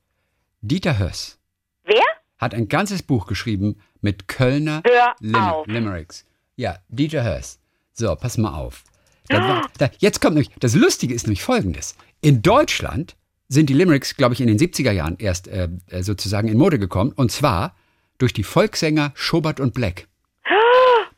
Dieter 0.61 0.97
Höss 0.97 1.39
Wer? 1.83 2.03
hat 2.37 2.53
ein 2.53 2.67
ganzes 2.67 3.03
Buch 3.03 3.27
geschrieben 3.27 3.79
mit 4.01 4.27
Kölner 4.27 4.81
Hör 4.85 5.15
auf. 5.39 5.67
Limericks. 5.67 6.25
Ja, 6.55 6.77
Dieter 6.87 7.23
Höss. 7.23 7.59
So, 7.91 8.15
pass 8.15 8.37
mal 8.37 8.53
auf. 8.53 8.83
Da 9.27 9.39
war, 9.39 9.69
da, 9.77 9.89
jetzt 9.99 10.21
kommt 10.21 10.35
nämlich, 10.35 10.51
das 10.59 10.75
Lustige 10.75 11.13
ist 11.13 11.25
nämlich 11.25 11.43
folgendes. 11.43 11.95
In 12.21 12.41
Deutschland 12.41 13.15
sind 13.47 13.69
die 13.69 13.73
Limericks, 13.73 14.15
glaube 14.15 14.33
ich, 14.33 14.41
in 14.41 14.47
den 14.47 14.57
70er 14.57 14.91
Jahren 14.91 15.15
erst 15.17 15.47
äh, 15.47 15.69
äh, 15.89 16.03
sozusagen 16.03 16.47
in 16.47 16.57
Mode 16.57 16.79
gekommen. 16.79 17.11
Und 17.11 17.31
zwar 17.31 17.75
durch 18.17 18.33
die 18.33 18.43
Volkssänger 18.43 19.11
Schobert 19.15 19.59
und 19.59 19.73
Black. 19.73 20.07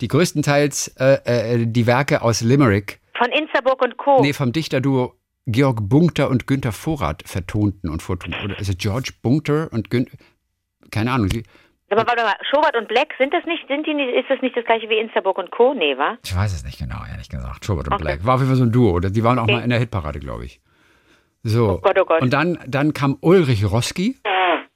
Die 0.02 0.08
größtenteils 0.08 0.96
äh, 1.00 1.54
äh, 1.62 1.66
die 1.66 1.88
Werke 1.88 2.22
aus 2.22 2.42
Limerick 2.42 3.00
Von 3.18 3.32
Insterburg 3.32 3.82
und 3.84 3.98
Co. 3.98 4.22
Nee, 4.22 4.34
vom 4.34 4.52
Dichterduo 4.52 5.14
Georg 5.48 5.80
Bunkter 5.82 6.30
und 6.30 6.46
Günter 6.46 6.72
Vorrat 6.72 7.24
vertonten 7.26 7.90
und 7.90 8.02
vortonten. 8.02 8.44
Oder 8.44 8.60
ist 8.60 8.70
es 8.70 8.78
George 8.78 9.12
Bunkter 9.22 9.70
und 9.72 9.90
Günther? 9.90 10.18
Keine 10.92 11.12
Ahnung. 11.12 11.30
Sie, 11.30 11.44
Aber 11.90 12.06
warte 12.06 12.22
mal, 12.24 12.36
Schobert 12.52 12.76
und 12.76 12.88
Black, 12.90 13.14
sind 13.18 13.34
das 13.34 13.46
nicht, 13.46 13.66
sind 13.68 13.88
die 13.88 13.94
nicht, 13.94 14.14
ist 14.14 14.30
das 14.30 14.42
nicht 14.42 14.56
das 14.58 14.66
gleiche 14.66 14.90
wie 14.90 14.98
Insterburg 15.00 15.38
und 15.38 15.50
Co.? 15.52 15.74
Nee, 15.74 15.98
wa? 15.98 16.18
ich 16.24 16.36
weiß 16.36 16.54
es 16.54 16.64
nicht 16.66 16.78
genau, 16.80 16.98
ehrlich 17.10 17.30
gesagt. 17.30 17.66
Schubert 17.66 17.88
und 17.88 17.94
Okay. 17.94 18.04
Black. 18.04 18.26
War 18.26 18.36
auf 18.36 18.42
jeden 18.42 18.50
Fall 18.50 18.58
so 18.58 18.64
ein 18.66 18.72
Duo. 18.72 18.92
Oder 18.92 19.10
die 19.10 19.24
waren 19.24 19.40
auch 19.40 19.44
Okay. 19.44 19.54
mal 19.54 19.64
in 19.64 19.70
der 19.70 19.80
Hitparade, 19.80 20.20
glaube 20.20 20.46
ich. 20.46 20.60
So. 21.44 21.76
Oh 21.76 21.82
Gott, 21.82 21.98
oh 22.00 22.06
Gott. 22.06 22.22
Und 22.22 22.34
dann, 22.34 22.60
dann 22.68 22.94
kam 22.94 23.18
Ulrich 23.22 23.64
Roski, 23.66 24.18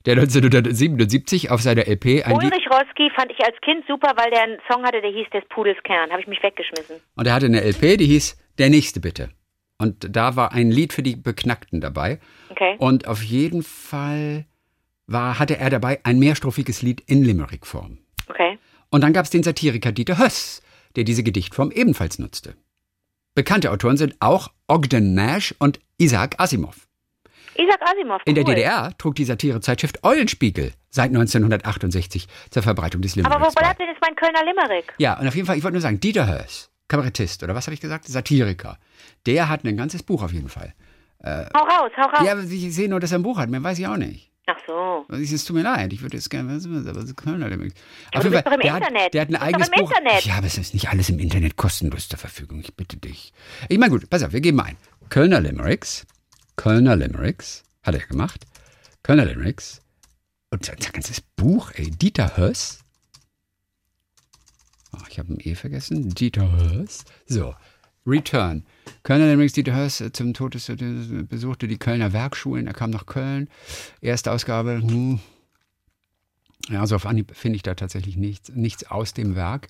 der 0.06 0.14
1977 0.14 1.52
auf 1.52 1.62
seiner 1.62 1.88
LP 1.88 2.26
ein. 2.26 2.34
Ulrich 2.34 2.68
Roski 2.70 3.10
fand 3.16 3.32
ich 3.32 3.44
als 3.46 3.56
Kind 3.62 3.86
super, 3.88 4.14
weil 4.16 4.32
der 4.32 4.44
einen 4.44 4.58
Song 4.72 4.84
hatte, 4.84 5.02
der 5.02 5.12
hieß 5.12 5.30
Des 5.34 5.44
Pudels 5.50 5.82
Kern. 5.84 6.10
Habe 6.12 6.22
ich 6.22 6.28
mich 6.28 6.42
weggeschmissen. 6.42 6.98
Und 7.16 7.28
er 7.28 7.34
hatte 7.34 7.46
eine 7.46 7.62
LP, 7.62 7.98
die 7.98 8.08
hieß 8.08 8.38
Der 8.58 8.70
Nächste 8.70 9.00
bitte. 9.00 9.30
Und 9.78 10.16
da 10.16 10.36
war 10.36 10.52
ein 10.52 10.70
Lied 10.70 10.94
für 10.94 11.02
die 11.02 11.16
Beknackten 11.16 11.82
dabei. 11.82 12.20
Okay. 12.50 12.76
Und 12.78 13.08
auf 13.08 13.24
jeden 13.24 13.64
Fall 13.64 14.46
war, 15.08 15.40
hatte 15.40 15.58
er 15.58 15.70
dabei 15.70 16.00
ein 16.04 16.20
mehrstrophiges 16.20 16.82
Lied 16.82 17.02
in 17.08 17.24
Limerick-Form. 17.24 17.98
Okay. 18.30 18.60
Und 18.90 19.02
dann 19.02 19.14
gab 19.14 19.26
es 19.26 19.32
den 19.32 19.44
Satiriker 19.44 19.92
Dieter 19.92 20.20
Höss, 20.20 20.62
der 20.96 21.04
diese 21.04 21.24
Gedichtform 21.24 21.72
ebenfalls 21.72 22.20
nutzte. 22.20 22.56
Bekannte 23.34 23.72
Autoren 23.72 23.98
sind 23.98 24.16
auch 24.20 24.50
Ogden 24.68 25.14
Nash 25.14 25.56
und 25.58 25.80
Isaac 25.98 26.36
Asimov. 26.38 26.88
Isaac 27.56 27.82
Asimov. 27.82 28.22
In 28.26 28.36
der 28.36 28.46
cool. 28.46 28.56
DDR 28.56 28.98
trug 28.98 29.16
die 29.16 29.26
Satirezeitschrift 29.26 30.04
Eulenspiegel 30.04 30.74
seit 30.90 31.10
1968 31.10 32.28
zur 32.50 32.64
Verbreitung 32.64 33.02
des 33.02 33.18
Aber 33.18 33.24
wo 33.24 33.34
Limericks 33.34 33.56
bei. 33.56 33.62
bleibt 33.62 33.80
denn 33.80 33.88
jetzt 33.88 34.02
mein 34.02 34.16
Kölner 34.16 34.44
Limerick? 34.46 34.94
Ja, 34.98 35.20
und 35.20 35.28
auf 35.28 35.36
jeden 35.36 35.48
Fall, 35.48 35.58
ich 35.58 35.64
wollte 35.64 35.74
nur 35.74 35.82
sagen, 35.82 36.00
Dieter 36.00 36.28
Höss, 36.28 36.70
Kabarettist, 36.88 37.44
oder 37.44 37.56
was 37.56 37.68
habe 37.68 37.74
ich 37.74 37.82
gesagt? 37.82 38.08
Satiriker. 38.08 38.78
Der 39.26 39.50
hat 39.50 39.64
ein 39.66 39.78
ganzes 39.78 40.04
Buch 40.04 40.24
auf 40.24 40.34
jeden 40.34 40.50
Fall. 40.50 40.74
Hau 41.24 41.64
raus, 41.64 41.92
hau 41.98 42.08
raus. 42.08 42.26
Ja, 42.26 42.32
aber 42.32 42.42
ich 42.42 42.74
sehe 42.74 42.90
nur, 42.90 43.00
dass 43.00 43.12
er 43.12 43.20
ein 43.20 43.24
Buch 43.24 43.38
hat, 43.38 43.50
mehr 43.50 43.64
weiß 43.64 43.78
ich 43.78 43.88
auch 43.88 43.98
nicht. 43.98 44.32
Ach 44.48 44.58
so. 44.66 45.06
Es 45.14 45.46
tut 45.46 45.56
mir 45.56 45.62
leid, 45.62 45.94
ich 45.94 46.02
würde 46.02 46.18
jetzt 46.18 46.30
gerne 46.30 46.56
wissen, 46.56 46.88
aber 46.90 47.06
so 47.06 47.14
Kölner 47.14 47.48
Limericks. 47.48 47.80
Aber 48.12 48.24
du 48.24 48.32
bist 48.32 48.46
doch 48.46 48.52
im 48.52 48.60
der, 48.60 48.76
Internet. 48.78 49.02
Hat, 49.04 49.14
der 49.14 49.22
hat 49.22 49.30
ein 49.30 49.36
eigenes 49.36 49.68
im 49.68 49.74
Buch. 49.84 49.92
Internet. 49.92 50.26
Ja, 50.26 50.38
aber 50.38 50.48
es 50.48 50.58
ist 50.58 50.74
nicht 50.74 50.90
alles 50.90 51.10
im 51.10 51.20
Internet 51.20 51.56
kostenlos 51.58 52.10
zur 52.10 52.18
Verfügung, 52.18 52.60
ich 52.60 52.76
bitte 52.76 52.98
dich. 52.98 53.34
Ich 53.70 53.78
meine, 53.78 53.92
gut, 53.92 54.10
pass 54.10 54.24
auf, 54.24 54.34
wir 54.34 54.42
geben 54.42 54.60
ein. 54.60 54.78
Kölner 55.10 55.40
Limericks, 55.42 56.08
Kölner 56.62 56.96
Limericks, 56.96 57.64
hat 57.82 57.96
er 57.96 58.06
gemacht. 58.06 58.46
Kölner 59.02 59.26
Limericks. 59.26 59.82
Und 60.52 60.64
sein 60.64 60.78
ganzes 60.78 61.20
Buch, 61.20 61.72
ey, 61.74 61.90
Dieter 61.90 62.38
Höss. 62.38 62.84
Oh, 64.94 65.02
ich 65.10 65.18
habe 65.18 65.34
ein 65.34 65.40
E 65.40 65.56
vergessen. 65.56 66.10
Dieter 66.12 66.52
Höss. 66.52 67.04
So, 67.26 67.56
Return. 68.06 68.64
Kölner 69.02 69.26
Limericks, 69.26 69.54
Dieter 69.54 69.76
Höss 69.76 70.02
äh, 70.02 70.12
zum 70.12 70.36
Tod 70.36 70.52
besuchte 70.54 71.68
die 71.68 71.80
Kölner 71.80 72.14
Werkschulen. 72.14 72.68
Er 72.68 72.74
kam 72.74 72.92
nach 72.92 73.08
Köln. 73.08 73.50
Erste 74.00 74.32
Ausgabe. 74.32 74.84
Hm. 74.84 75.20
Ja, 76.70 76.82
also 76.82 76.96
auf 76.96 77.08
Anhieb 77.08 77.36
finde 77.36 77.56
ich 77.56 77.64
da 77.64 77.74
tatsächlich 77.74 78.18
nichts, 78.18 78.50
nichts 78.50 78.84
aus 78.84 79.16
dem 79.16 79.34
Werk. 79.34 79.70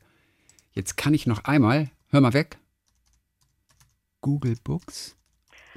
Jetzt 0.74 0.98
kann 0.98 1.14
ich 1.14 1.26
noch 1.26 1.46
einmal, 1.46 1.90
hör 2.10 2.20
mal 2.20 2.34
weg. 2.34 2.58
Google 4.20 4.58
Books. 4.62 5.16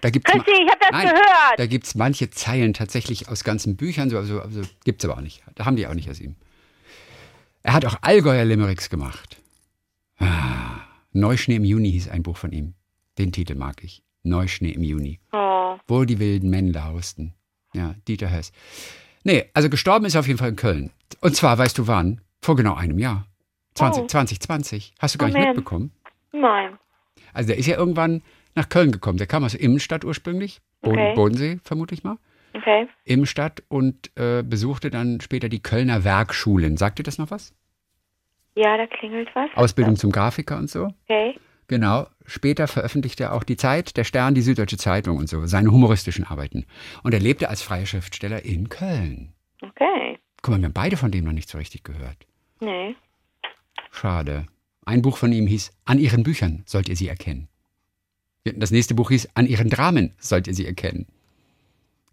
Da 0.04 0.10
gibt's 0.10 0.30
Christi, 0.30 0.50
ich 0.50 0.68
habe 0.70 0.80
das 0.80 0.90
Nein, 0.90 1.08
gehört. 1.08 1.58
Da 1.58 1.64
gibt 1.66 1.86
es 1.86 1.94
manche 1.94 2.28
Zeilen 2.28 2.74
tatsächlich 2.74 3.30
aus 3.30 3.42
ganzen 3.42 3.74
Büchern, 3.74 4.10
so, 4.10 4.18
also, 4.18 4.38
also 4.42 4.60
gibt 4.84 5.02
es 5.02 5.08
aber 5.08 5.16
auch 5.18 5.22
nicht. 5.22 5.42
Da 5.54 5.64
haben 5.64 5.76
die 5.76 5.86
auch 5.86 5.94
nicht 5.94 6.10
aus 6.10 6.20
ihm. 6.20 6.36
Er 7.62 7.72
hat 7.72 7.86
auch 7.86 7.96
Allgäuer 8.02 8.44
Limericks 8.44 8.90
gemacht. 8.90 9.38
Ah, 10.18 10.80
Neuschnee 11.14 11.56
im 11.56 11.64
Juni 11.64 11.90
hieß 11.90 12.10
ein 12.10 12.22
Buch 12.22 12.36
von 12.36 12.52
ihm. 12.52 12.74
Den 13.16 13.32
Titel 13.32 13.54
mag 13.54 13.82
ich. 13.82 14.02
Neuschnee 14.24 14.72
im 14.72 14.82
Juni. 14.82 15.20
Oh. 15.32 15.78
Wo 15.86 16.04
die 16.04 16.18
wilden 16.18 16.50
Männer 16.50 16.84
hausten. 16.84 17.32
Ja, 17.72 17.94
Dieter 18.06 18.30
Höss. 18.30 18.52
Nee, 19.22 19.46
also 19.54 19.70
gestorben 19.70 20.04
ist 20.04 20.16
er 20.16 20.20
auf 20.20 20.26
jeden 20.26 20.38
Fall 20.38 20.50
in 20.50 20.56
Köln. 20.56 20.90
Und 21.22 21.34
zwar, 21.34 21.56
weißt 21.56 21.78
du 21.78 21.86
wann? 21.86 22.20
Vor 22.42 22.56
genau 22.56 22.74
einem 22.74 22.98
Jahr. 22.98 23.26
20, 23.72 24.02
Oh. 24.02 24.06
2020. 24.06 24.92
Hast 24.98 25.14
du 25.14 25.18
gar 25.18 25.30
Oh, 25.30 25.32
nicht 25.32 25.46
mitbekommen? 25.46 25.92
Nein. 26.32 26.78
Also 27.32 27.46
der 27.48 27.56
ist 27.56 27.64
ja 27.64 27.78
irgendwann 27.78 28.20
nach 28.54 28.68
Köln 28.68 28.92
gekommen. 28.92 29.18
Der 29.18 29.26
kam 29.26 29.44
aus 29.44 29.54
Immenstadt 29.54 30.04
ursprünglich. 30.04 30.60
Boden, 30.80 30.98
Okay. 30.98 31.14
Bodensee, 31.14 31.58
vermute 31.64 31.94
ich 31.94 32.04
mal. 32.04 32.18
Okay. 32.54 32.86
Immenstadt 33.04 33.62
und 33.68 34.10
äh, 34.16 34.42
besuchte 34.42 34.90
dann 34.90 35.20
später 35.20 35.48
die 35.48 35.62
Kölner 35.62 36.04
Werkschulen. 36.04 36.76
Sagt 36.76 36.98
dir 36.98 37.02
das 37.02 37.18
noch 37.18 37.30
was? 37.30 37.52
Ja, 38.54 38.76
da 38.76 38.86
klingelt 38.86 39.28
was. 39.34 39.50
Ausbildung 39.56 39.96
zum 39.96 40.12
Grafiker 40.12 40.56
und 40.56 40.70
so. 40.70 40.90
Okay. 41.04 41.34
Genau. 41.66 42.06
Später 42.26 42.68
veröffentlichte 42.68 43.24
er 43.24 43.32
auch 43.32 43.42
die 43.42 43.56
Zeit, 43.56 43.96
der 43.96 44.04
Stern, 44.04 44.34
die 44.34 44.42
Süddeutsche 44.42 44.76
Zeitung 44.76 45.16
und 45.16 45.28
so, 45.28 45.46
seine 45.46 45.70
humoristischen 45.72 46.24
Arbeiten. 46.24 46.66
Und 47.02 47.12
er 47.14 47.20
lebte 47.20 47.48
als 47.48 47.62
freier 47.62 47.86
Schriftsteller 47.86 48.44
in 48.44 48.68
Köln. 48.68 49.32
Okay. 49.60 50.18
Guck 50.42 50.52
mal, 50.52 50.60
wir 50.60 50.66
haben 50.66 50.72
beide 50.74 50.96
von 50.96 51.10
dem 51.10 51.24
noch 51.24 51.32
nicht 51.32 51.48
so 51.48 51.58
richtig 51.58 51.82
gehört. 51.84 52.18
Nee. 52.60 52.94
Schade. 53.90 54.46
Ein 54.84 55.02
Buch 55.02 55.16
von 55.16 55.32
ihm 55.32 55.46
hieß 55.46 55.72
An 55.86 55.98
ihren 55.98 56.22
Büchern 56.22 56.62
sollt 56.66 56.88
ihr 56.88 56.96
sie 56.96 57.08
erkennen. 57.08 57.48
Das 58.44 58.70
nächste 58.70 58.94
Buch 58.94 59.10
hieß 59.10 59.30
An 59.34 59.46
ihren 59.46 59.70
Dramen 59.70 60.12
sollt 60.18 60.46
ihr 60.46 60.54
sie 60.54 60.66
erkennen. 60.66 61.06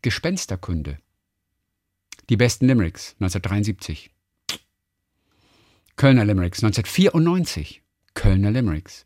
Gespensterkunde. 0.01 0.97
Die 2.29 2.37
besten 2.37 2.67
Limericks, 2.67 3.15
1973. 3.19 4.11
Kölner 5.97 6.25
Limericks, 6.25 6.63
1994. 6.63 7.81
Kölner 8.13 8.51
Limericks. 8.51 9.05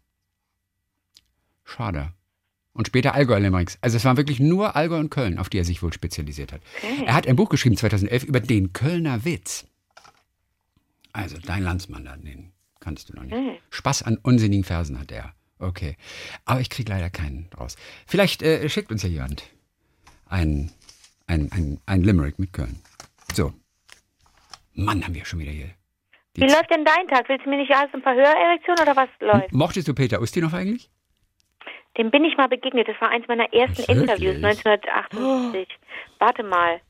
Schade. 1.63 2.13
Und 2.73 2.87
später 2.87 3.15
Allgäu 3.15 3.39
Limericks. 3.39 3.77
Also 3.81 3.97
es 3.97 4.05
waren 4.05 4.17
wirklich 4.17 4.39
nur 4.39 4.75
Allgäu 4.75 4.99
und 4.99 5.09
Köln, 5.09 5.39
auf 5.39 5.49
die 5.49 5.57
er 5.57 5.65
sich 5.65 5.81
wohl 5.81 5.93
spezialisiert 5.93 6.53
hat. 6.53 6.61
Okay. 6.77 7.05
Er 7.05 7.15
hat 7.15 7.27
ein 7.27 7.35
Buch 7.35 7.49
geschrieben 7.49 7.77
2011 7.77 8.23
über 8.23 8.39
den 8.39 8.73
Kölner 8.73 9.25
Witz. 9.25 9.65
Also 11.11 11.37
dein 11.39 11.63
Landsmann 11.63 12.05
da, 12.05 12.15
den 12.17 12.51
kannst 12.79 13.09
du 13.09 13.15
noch 13.15 13.23
nicht. 13.23 13.33
Okay. 13.33 13.59
Spaß 13.71 14.03
an 14.03 14.17
unsinnigen 14.17 14.65
Versen 14.65 14.99
hat 14.99 15.11
er. 15.11 15.33
Okay. 15.59 15.95
Aber 16.45 16.59
ich 16.59 16.69
kriege 16.69 16.91
leider 16.91 17.09
keinen 17.09 17.49
raus. 17.57 17.77
Vielleicht 18.07 18.41
äh, 18.41 18.67
schickt 18.69 18.91
uns 18.91 19.03
ja 19.03 19.09
jemand 19.09 19.43
ein, 20.27 20.71
ein, 21.27 21.49
ein, 21.51 21.79
ein 21.85 22.03
Limerick 22.03 22.39
mit 22.39 22.53
Köln. 22.53 22.81
So. 23.33 23.53
Mann, 24.73 25.03
haben 25.03 25.15
wir 25.15 25.25
schon 25.25 25.39
wieder 25.39 25.51
hier. 25.51 25.69
Die 26.35 26.41
Wie 26.41 26.45
läuft 26.47 26.69
denn 26.69 26.83
dein 26.83 27.07
Tag? 27.07 27.29
Willst 27.29 27.45
du 27.45 27.49
mir 27.49 27.57
nicht 27.57 27.71
erst 27.71 27.93
ein 27.93 28.01
paar 28.01 28.15
Hörerektionen 28.15 28.81
oder 28.81 28.95
was 28.95 29.09
läuft? 29.19 29.53
Mochtest 29.53 29.87
du 29.87 29.93
Peter 29.93 30.21
Ustinov 30.21 30.53
eigentlich? 30.53 30.89
Dem 31.97 32.11
bin 32.11 32.25
ich 32.25 32.35
mal 32.35 32.49
begegnet. 32.49 32.89
Das 32.89 32.99
war 32.99 33.09
eins 33.09 33.25
meiner 33.27 33.51
ersten 33.53 33.87
Wirklich? 33.87 34.01
Interviews 34.01 34.35
1958. 34.43 35.67
Warte 36.19 36.43
mal. 36.43 36.81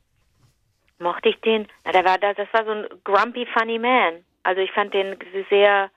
Mochte 0.97 1.30
ich 1.30 1.39
den? 1.41 1.67
Na, 1.84 1.91
der 1.91 2.06
war, 2.06 2.17
das 2.17 2.38
war 2.54 2.65
so 2.65 2.71
ein 2.71 2.86
grumpy 3.04 3.45
funny 3.54 3.78
man. 3.78 4.23
Also 4.43 4.62
ich 4.62 4.71
fand 4.71 4.93
den 4.93 5.15
sehr, 5.49 5.91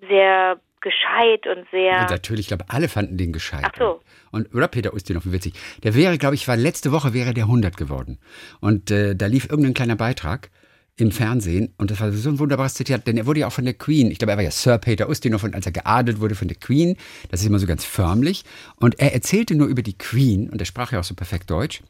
sehr 0.00 0.60
gescheit 0.84 1.46
und 1.46 1.66
sehr. 1.72 2.02
Und 2.02 2.10
natürlich, 2.10 2.42
ich 2.42 2.48
glaube, 2.48 2.66
alle 2.68 2.88
fanden 2.88 3.16
den 3.16 3.32
gescheit. 3.32 3.64
Ach 3.64 3.76
so. 3.76 4.00
Und, 4.30 4.54
oder 4.54 4.68
Peter 4.68 4.94
Ustinov, 4.94 5.24
witzig. 5.26 5.54
Der 5.82 5.94
wäre, 5.94 6.18
glaube 6.18 6.36
ich, 6.36 6.46
war 6.46 6.56
letzte 6.56 6.92
Woche 6.92 7.12
wäre 7.14 7.34
der 7.34 7.44
100 7.44 7.76
geworden. 7.76 8.18
Und 8.60 8.90
äh, 8.90 9.16
da 9.16 9.26
lief 9.26 9.48
irgendein 9.50 9.74
kleiner 9.74 9.96
Beitrag 9.96 10.50
im 10.96 11.10
Fernsehen 11.10 11.74
und 11.76 11.90
das 11.90 12.00
war 12.00 12.12
so 12.12 12.30
ein 12.30 12.38
wunderbares 12.38 12.74
Zitat, 12.74 13.06
denn 13.08 13.16
er 13.16 13.26
wurde 13.26 13.40
ja 13.40 13.48
auch 13.48 13.52
von 13.52 13.64
der 13.64 13.74
Queen, 13.74 14.12
ich 14.12 14.18
glaube, 14.18 14.30
er 14.30 14.36
war 14.36 14.44
ja 14.44 14.52
Sir 14.52 14.78
Peter 14.78 15.08
Ustinov 15.08 15.42
und 15.42 15.54
als 15.54 15.66
er 15.66 15.72
geadelt 15.72 16.20
wurde 16.20 16.36
von 16.36 16.46
der 16.46 16.56
Queen, 16.56 16.96
das 17.30 17.40
ist 17.40 17.46
immer 17.46 17.58
so 17.58 17.66
ganz 17.66 17.84
förmlich 17.84 18.44
und 18.76 19.00
er 19.00 19.12
erzählte 19.12 19.56
nur 19.56 19.66
über 19.66 19.82
die 19.82 19.98
Queen 19.98 20.48
und 20.48 20.60
er 20.60 20.66
sprach 20.66 20.92
ja 20.92 21.00
auch 21.00 21.04
so 21.04 21.14
perfekt 21.14 21.50
Deutsch. 21.50 21.82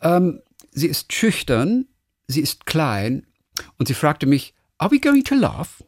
Ähm, 0.00 0.40
sie 0.70 0.86
ist 0.86 1.12
schüchtern, 1.12 1.86
sie 2.26 2.40
ist 2.40 2.64
klein 2.64 3.26
und 3.76 3.86
sie 3.86 3.94
fragte 3.94 4.24
mich, 4.24 4.54
are 4.78 4.90
we 4.90 4.98
going 4.98 5.24
to 5.24 5.34
laugh? 5.34 5.82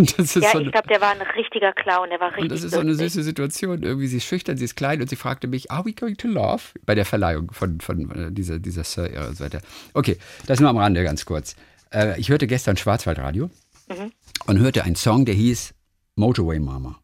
Und 0.00 0.18
das 0.18 0.34
ist 0.36 0.42
ja, 0.42 0.52
so 0.52 0.60
ich 0.60 0.72
glaube, 0.72 0.88
der 0.88 1.00
war 1.00 1.10
ein 1.10 1.20
richtiger 1.22 1.72
Clown. 1.72 2.08
Der 2.10 2.20
war 2.20 2.28
richtig 2.28 2.42
und 2.44 2.52
das 2.52 2.62
ist 2.64 2.72
so 2.72 2.80
eine 2.80 2.90
lustig. 2.90 3.12
süße 3.12 3.22
Situation. 3.22 3.82
Irgendwie, 3.82 4.06
sie 4.06 4.16
ist 4.16 4.24
schüchtern, 4.24 4.56
sie 4.56 4.64
ist 4.64 4.74
klein 4.76 5.00
und 5.02 5.08
sie 5.10 5.16
fragte 5.16 5.46
mich, 5.46 5.70
are 5.70 5.84
we 5.84 5.92
going 5.92 6.16
to 6.16 6.28
laugh? 6.28 6.72
Bei 6.86 6.94
der 6.94 7.04
Verleihung 7.04 7.50
von, 7.52 7.80
von 7.80 8.10
äh, 8.10 8.32
dieser, 8.32 8.58
dieser 8.58 8.84
Sir 8.84 9.10
und 9.28 9.36
so 9.36 9.44
weiter. 9.44 9.60
Okay, 9.94 10.16
das 10.46 10.58
nur 10.60 10.70
am 10.70 10.78
Rande 10.78 11.02
ganz 11.04 11.24
kurz. 11.26 11.54
Äh, 11.92 12.18
ich 12.18 12.30
hörte 12.30 12.46
gestern 12.46 12.76
Schwarzwaldradio 12.76 13.50
Mhm. 13.88 14.12
und 14.46 14.58
hörte 14.60 14.84
einen 14.84 14.94
Song, 14.94 15.24
der 15.24 15.34
hieß 15.34 15.74
Motorway 16.14 16.60
Mama. 16.60 16.98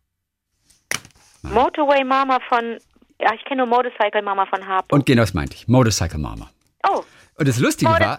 Motorway 1.43 2.05
Mama 2.05 2.39
von. 2.49 2.79
Ja, 3.21 3.33
ich 3.35 3.45
kenne 3.45 3.59
nur 3.63 3.67
Motorcycle 3.67 4.23
Mama 4.23 4.47
von 4.47 4.67
Harpo. 4.67 4.95
Und 4.95 5.07
genau 5.07 5.23
das 5.23 5.35
meinte 5.35 5.55
ich, 5.57 5.67
Motorcycle 5.69 6.19
Mama. 6.19 6.51
oh, 6.89 7.03
Und 7.39 7.49
das 7.49 7.59
Lustige 7.59 7.91
war, 7.91 8.19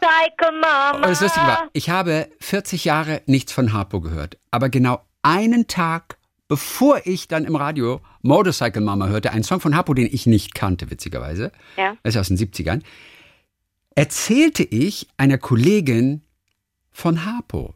und 0.95 1.01
das 1.03 1.21
Lustige 1.21 1.45
war, 1.47 1.69
ich 1.73 1.89
habe 1.89 2.29
40 2.39 2.85
Jahre 2.85 3.21
nichts 3.25 3.51
von 3.51 3.73
Harpo 3.73 3.99
gehört, 3.99 4.37
aber 4.51 4.69
genau 4.69 5.01
einen 5.23 5.67
Tag 5.67 6.17
bevor 6.49 7.01
ich 7.05 7.27
dann 7.27 7.43
im 7.43 7.57
Radio 7.57 7.99
Motorcycle 8.21 8.81
Mama 8.81 9.07
hörte, 9.07 9.31
einen 9.31 9.43
Song 9.43 9.59
von 9.59 9.75
Harpo, 9.75 9.93
den 9.93 10.07
ich 10.09 10.25
nicht 10.27 10.55
kannte, 10.55 10.89
witzigerweise, 10.89 11.51
Ja. 11.75 11.97
das 12.03 12.15
ist 12.15 12.21
aus 12.21 12.27
den 12.29 12.37
70ern, 12.37 12.83
erzählte 13.95 14.63
ich 14.63 15.07
einer 15.17 15.37
Kollegin 15.37 16.21
von 16.91 17.25
Harpo. 17.25 17.73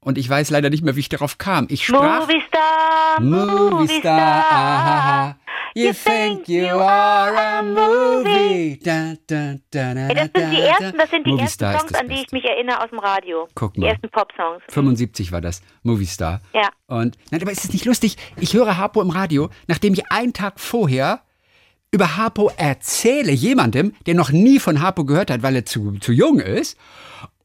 Und 0.00 0.16
ich 0.18 0.28
weiß 0.28 0.50
leider 0.50 0.70
nicht 0.70 0.82
mehr, 0.84 0.96
wie 0.96 1.00
ich 1.00 1.08
darauf 1.10 1.36
kam. 1.38 1.66
Ich 1.70 1.84
sprach 1.86 2.20
Movie 2.20 2.42
Star, 2.48 3.20
Movie 3.20 3.98
Star, 3.98 4.44
ahaha. 4.50 5.36
You 5.76 5.92
think 5.92 6.48
you 6.48 6.66
are 6.66 7.36
a 7.36 7.60
movie. 7.62 8.78
Da, 8.80 9.14
da, 9.26 9.56
da, 9.72 9.92
da, 9.94 10.08
das 10.14 10.30
sind 10.32 10.52
die 10.52 10.60
ersten, 10.60 10.98
das 10.98 11.10
sind 11.10 11.26
die 11.26 11.30
Movie 11.30 11.42
ersten 11.42 11.54
Star 11.54 11.80
Songs, 11.80 11.94
an 11.94 12.08
die 12.08 12.22
ich 12.22 12.30
mich 12.30 12.44
erinnere 12.44 12.80
aus 12.80 12.90
dem 12.90 13.00
Radio. 13.00 13.48
Guck 13.56 13.74
Die 13.74 13.80
mal. 13.80 13.88
ersten 13.88 14.08
Pop-Songs. 14.08 14.62
75 14.68 15.32
war 15.32 15.40
das, 15.40 15.62
Movie 15.82 16.06
Star. 16.06 16.40
Ja. 16.52 16.68
Und, 16.86 17.16
nein, 17.32 17.42
aber 17.42 17.50
ist 17.50 17.64
es 17.64 17.72
nicht 17.72 17.86
lustig? 17.86 18.16
Ich 18.38 18.54
höre 18.54 18.76
Harpo 18.76 19.02
im 19.02 19.10
Radio, 19.10 19.50
nachdem 19.66 19.94
ich 19.94 20.12
einen 20.12 20.32
Tag 20.32 20.60
vorher 20.60 21.22
über 21.90 22.16
Harpo 22.16 22.52
erzähle, 22.56 23.32
jemandem, 23.32 23.94
der 24.06 24.14
noch 24.14 24.30
nie 24.30 24.60
von 24.60 24.80
Harpo 24.80 25.04
gehört 25.04 25.30
hat, 25.30 25.42
weil 25.42 25.56
er 25.56 25.64
zu, 25.66 25.98
zu 25.98 26.12
jung 26.12 26.38
ist. 26.38 26.78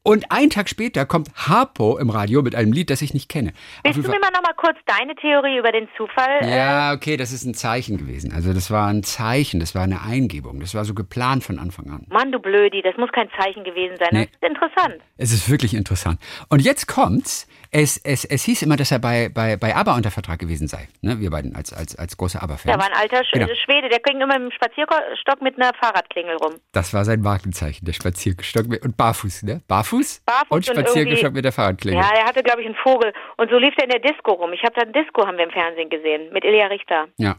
Und 0.02 0.32
einen 0.32 0.48
Tag 0.48 0.70
später 0.70 1.04
kommt 1.04 1.28
Harpo 1.34 1.98
im 1.98 2.08
Radio 2.08 2.40
mit 2.40 2.54
einem 2.54 2.72
Lied, 2.72 2.88
das 2.88 3.02
ich 3.02 3.12
nicht 3.12 3.28
kenne. 3.28 3.52
Willst 3.84 3.98
du 3.98 4.02
mir 4.02 4.18
mal 4.18 4.30
noch 4.32 4.42
mal 4.42 4.54
kurz 4.56 4.78
deine 4.86 5.14
Theorie 5.14 5.58
über 5.58 5.72
den 5.72 5.88
Zufall? 5.96 6.38
äh, 6.40 6.56
Ja, 6.56 6.94
okay, 6.94 7.18
das 7.18 7.32
ist 7.32 7.44
ein 7.44 7.52
Zeichen 7.52 7.98
gewesen. 7.98 8.32
Also 8.32 8.54
das 8.54 8.70
war 8.70 8.88
ein 8.88 9.02
Zeichen, 9.02 9.60
das 9.60 9.74
war 9.74 9.82
eine 9.82 10.00
Eingebung. 10.00 10.60
Das 10.60 10.74
war 10.74 10.86
so 10.86 10.94
geplant 10.94 11.44
von 11.44 11.58
Anfang 11.58 11.90
an. 11.90 12.06
Mann, 12.08 12.32
du 12.32 12.38
Blödi, 12.38 12.80
das 12.80 12.96
muss 12.96 13.12
kein 13.12 13.28
Zeichen 13.38 13.62
gewesen 13.62 13.96
sein. 13.98 14.08
Nee. 14.12 14.28
Das 14.40 14.40
ist 14.40 14.48
interessant. 14.48 15.02
Es 15.18 15.32
ist 15.32 15.50
wirklich 15.50 15.74
interessant. 15.74 16.18
Und 16.48 16.62
jetzt 16.62 16.86
kommt's. 16.88 17.46
Es, 17.72 17.98
es, 17.98 18.24
es 18.24 18.42
hieß 18.44 18.62
immer, 18.62 18.76
dass 18.76 18.90
er 18.90 18.98
bei, 18.98 19.28
bei, 19.28 19.56
bei 19.56 19.76
ABBA 19.76 19.94
unter 19.94 20.10
Vertrag 20.10 20.40
gewesen 20.40 20.66
sei. 20.66 20.88
Ne? 21.02 21.20
Wir 21.20 21.30
beiden 21.30 21.54
als, 21.54 21.72
als, 21.72 21.94
als 21.94 22.16
große 22.16 22.42
ABBA-Fans. 22.42 22.64
Der 22.64 22.78
war 22.78 22.86
ein 22.86 23.00
alter 23.00 23.24
Sch 23.24 23.30
Genau. 23.32 23.46
Schwede, 23.64 23.88
der 23.88 24.00
ging 24.00 24.20
immer 24.20 24.34
im 24.34 24.50
Spazierstock 24.50 25.40
mit 25.40 25.54
einer 25.56 25.72
Fahrradklingel 25.74 26.36
rum. 26.36 26.54
Das 26.72 26.92
war 26.92 27.04
sein 27.04 27.20
Markenzeichen, 27.20 27.84
der 27.84 27.92
Spaziergestock 27.92 28.66
mit, 28.66 28.84
und 28.84 28.96
barfuß, 28.96 29.44
ne? 29.44 29.62
Barfuß, 29.68 30.22
Barfuß 30.26 30.50
und 30.50 30.66
Spaziergestock 30.66 31.32
mit 31.32 31.44
der 31.44 31.52
Fahrradklingel. 31.52 32.02
Ja, 32.02 32.10
der 32.10 32.24
hatte, 32.24 32.42
glaube 32.42 32.60
ich, 32.60 32.66
einen 32.66 32.74
Vogel. 32.74 33.12
Und 33.36 33.50
so 33.50 33.58
lief 33.58 33.74
der 33.76 33.84
in 33.84 33.90
der 33.90 34.00
Disco 34.00 34.32
rum. 34.32 34.52
Ich 34.52 34.64
habe 34.64 34.74
da 34.74 34.82
ein 34.82 34.92
Disco, 34.92 35.24
haben 35.24 35.36
wir 35.36 35.44
im 35.44 35.50
Fernsehen 35.52 35.90
gesehen, 35.90 36.32
mit 36.32 36.44
Ilja 36.44 36.66
Richter. 36.66 37.06
Ja. 37.18 37.36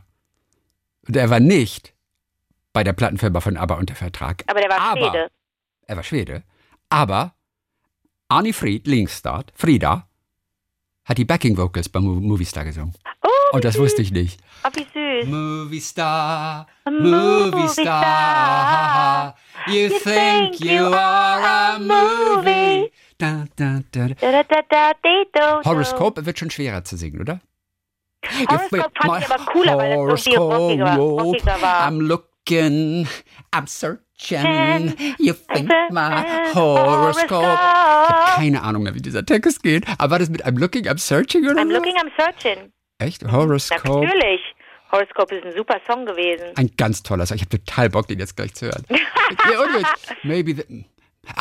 Und 1.05 1.17
er 1.17 1.29
war 1.29 1.41
nicht 1.41 1.93
bei 2.71 2.85
der 2.85 2.93
Plattenfirma 2.93 3.41
von 3.41 3.57
ABBA 3.57 3.75
unter 3.75 3.95
Vertrag. 3.95 4.43
Aber 4.47 4.61
der 4.61 4.69
war 4.69 4.79
aber, 4.79 5.01
Schwede. 5.01 5.27
Er 5.87 5.95
war 5.97 6.03
Schwede. 6.03 6.43
Aber 6.89 7.35
Annie 8.29 8.53
Fried, 8.53 8.87
Linkstad, 8.87 9.51
Frieda, 9.55 10.07
hat 11.05 11.17
die 11.17 11.25
Backing 11.25 11.57
Vocals 11.57 11.89
beim 11.89 12.03
Mo- 12.03 12.19
Movie 12.19 12.45
Star 12.45 12.63
gesungen. 12.65 12.93
Oh, 13.23 13.29
Und 13.55 13.63
das 13.65 13.77
wusste 13.77 14.01
ich 14.01 14.11
nicht. 14.11 14.39
oh, 14.63 14.69
wie 14.73 14.83
süß. 15.23 15.27
Movie 15.29 15.79
Star, 15.81 16.67
Movie 16.89 17.67
Star. 17.67 19.35
You 19.67 19.89
think 19.89 20.59
you 20.59 20.85
are 20.85 21.43
a 21.75 21.79
movie. 21.79 22.91
Da, 23.17 23.45
da, 23.55 23.81
da. 23.91 24.07
Horoscope 25.63 26.25
wird 26.25 26.39
schon 26.39 26.49
schwerer 26.49 26.83
zu 26.83 26.97
singen, 26.97 27.21
oder? 27.21 27.39
Horoscope 28.49 28.91
fand 28.99 29.23
ich 29.23 29.29
aber 29.31 29.45
cooler, 29.45 29.77
weil 29.77 30.07
das 30.07 30.25
irgendwie 30.25 30.35
rockiger, 30.37 30.95
rockiger 30.97 31.61
war. 31.61 31.87
I'm 31.87 31.99
looking, 32.01 33.07
I'm 33.51 33.67
searching, 33.67 34.03
you 34.29 35.34
think 35.53 35.69
my 35.89 36.23
horoscope. 36.53 37.43
Ich 37.43 37.47
habe 37.47 38.36
keine 38.36 38.62
Ahnung 38.62 38.84
mehr, 38.84 38.95
wie 38.95 39.01
dieser 39.01 39.25
Text 39.25 39.63
geht. 39.63 39.86
Aber 39.97 40.12
war 40.12 40.19
das 40.19 40.29
mit 40.29 40.45
I'm 40.45 40.60
looking, 40.60 40.88
I'm 40.88 40.97
searching 40.97 41.45
oder 41.45 41.62
I'm 41.62 41.67
so? 41.67 41.73
looking, 41.73 41.95
I'm 41.95 42.12
searching. 42.17 42.71
Echt? 42.99 43.23
Horoscope? 43.23 44.05
Natürlich. 44.05 44.41
Horoscope 44.91 45.36
ist 45.36 45.45
ein 45.45 45.53
super 45.55 45.79
Song 45.88 46.05
gewesen. 46.05 46.45
Ein 46.55 46.69
ganz 46.77 47.01
toller 47.01 47.25
Song. 47.25 47.38
Ich 47.38 47.43
habe 47.43 47.57
total 47.57 47.89
Bock, 47.89 48.07
den 48.07 48.19
jetzt 48.19 48.36
gleich 48.36 48.53
zu 48.53 48.67
hören. 48.67 48.84
ja, 48.89 49.62
und 49.62 49.86
maybe 50.23 50.55
that, 50.55 50.67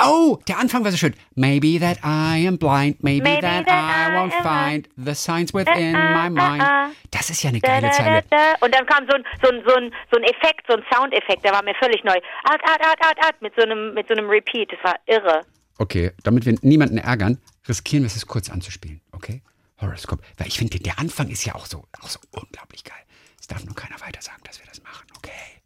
Oh, 0.03 0.39
der 0.47 0.59
Anfang 0.59 0.85
war 0.85 0.91
so 0.91 0.97
schön. 0.99 1.15
Maybe 1.35 1.79
that 1.81 1.99
I 2.05 2.47
am 2.47 2.59
blind, 2.59 3.03
maybe, 3.03 3.25
Maybe 3.25 3.41
that, 3.41 3.67
that 3.67 4.11
I 4.11 4.15
won't 4.15 4.33
find 4.43 4.89
the 4.97 5.15
signs 5.15 5.55
within 5.55 5.93
my 5.93 6.29
mind. 6.29 6.63
Das 7.11 7.31
ist 7.31 7.43
ja 7.43 7.49
eine 7.49 7.61
geile 7.61 7.91
Zeile. 7.91 8.23
Und 8.61 8.75
dann 8.75 8.87
kam 8.87 9.07
so 9.09 9.17
ein, 9.17 9.25
so 9.43 9.51
ein, 9.51 9.63
so 9.67 9.75
ein, 9.75 9.93
so 10.13 10.19
ein 10.19 10.25
Effekt, 10.25 10.67
so 10.69 10.77
ein 10.77 10.85
Soundeffekt, 10.93 11.45
der 11.45 11.53
war 11.53 11.65
mir 11.65 11.75
völlig 11.77 12.05
neu. 12.05 12.17
Art, 12.45 12.63
art, 12.69 12.81
art, 12.85 12.99
art, 13.05 13.25
art, 13.25 13.43
mit 13.43 13.55
so 13.57 13.63
einem, 13.63 13.95
mit 13.95 14.07
so 14.07 14.15
einem 14.15 14.29
Repeat. 14.29 14.71
Das 14.73 14.85
war 14.85 14.97
irre. 15.07 15.43
Okay, 15.79 16.13
damit 16.25 16.45
wir 16.45 16.57
niemanden 16.61 16.99
ärgern, 16.99 17.39
riskieren 17.67 18.03
wir 18.05 18.09
es, 18.09 18.17
es 18.17 18.27
kurz 18.27 18.51
anzuspielen, 18.51 19.01
okay? 19.13 19.43
Horoscope. 19.81 20.23
Weil 20.37 20.49
ich 20.49 20.59
finde, 20.59 20.79
der 20.79 20.99
Anfang 20.99 21.29
ist 21.31 21.45
ja 21.47 21.55
auch 21.55 21.65
so, 21.65 21.85
auch 22.03 22.09
so 22.09 22.21
unglaublich 22.33 22.85
geil. 22.85 23.03
Es 23.41 23.47
darf 23.47 23.65
nur 23.65 23.75
keiner 23.75 23.99
weiter 24.03 24.21
sagen, 24.21 24.43
dass 24.45 24.59
wir 24.61 24.67
das 24.67 24.83
machen, 24.83 25.07
okay? 25.17 25.63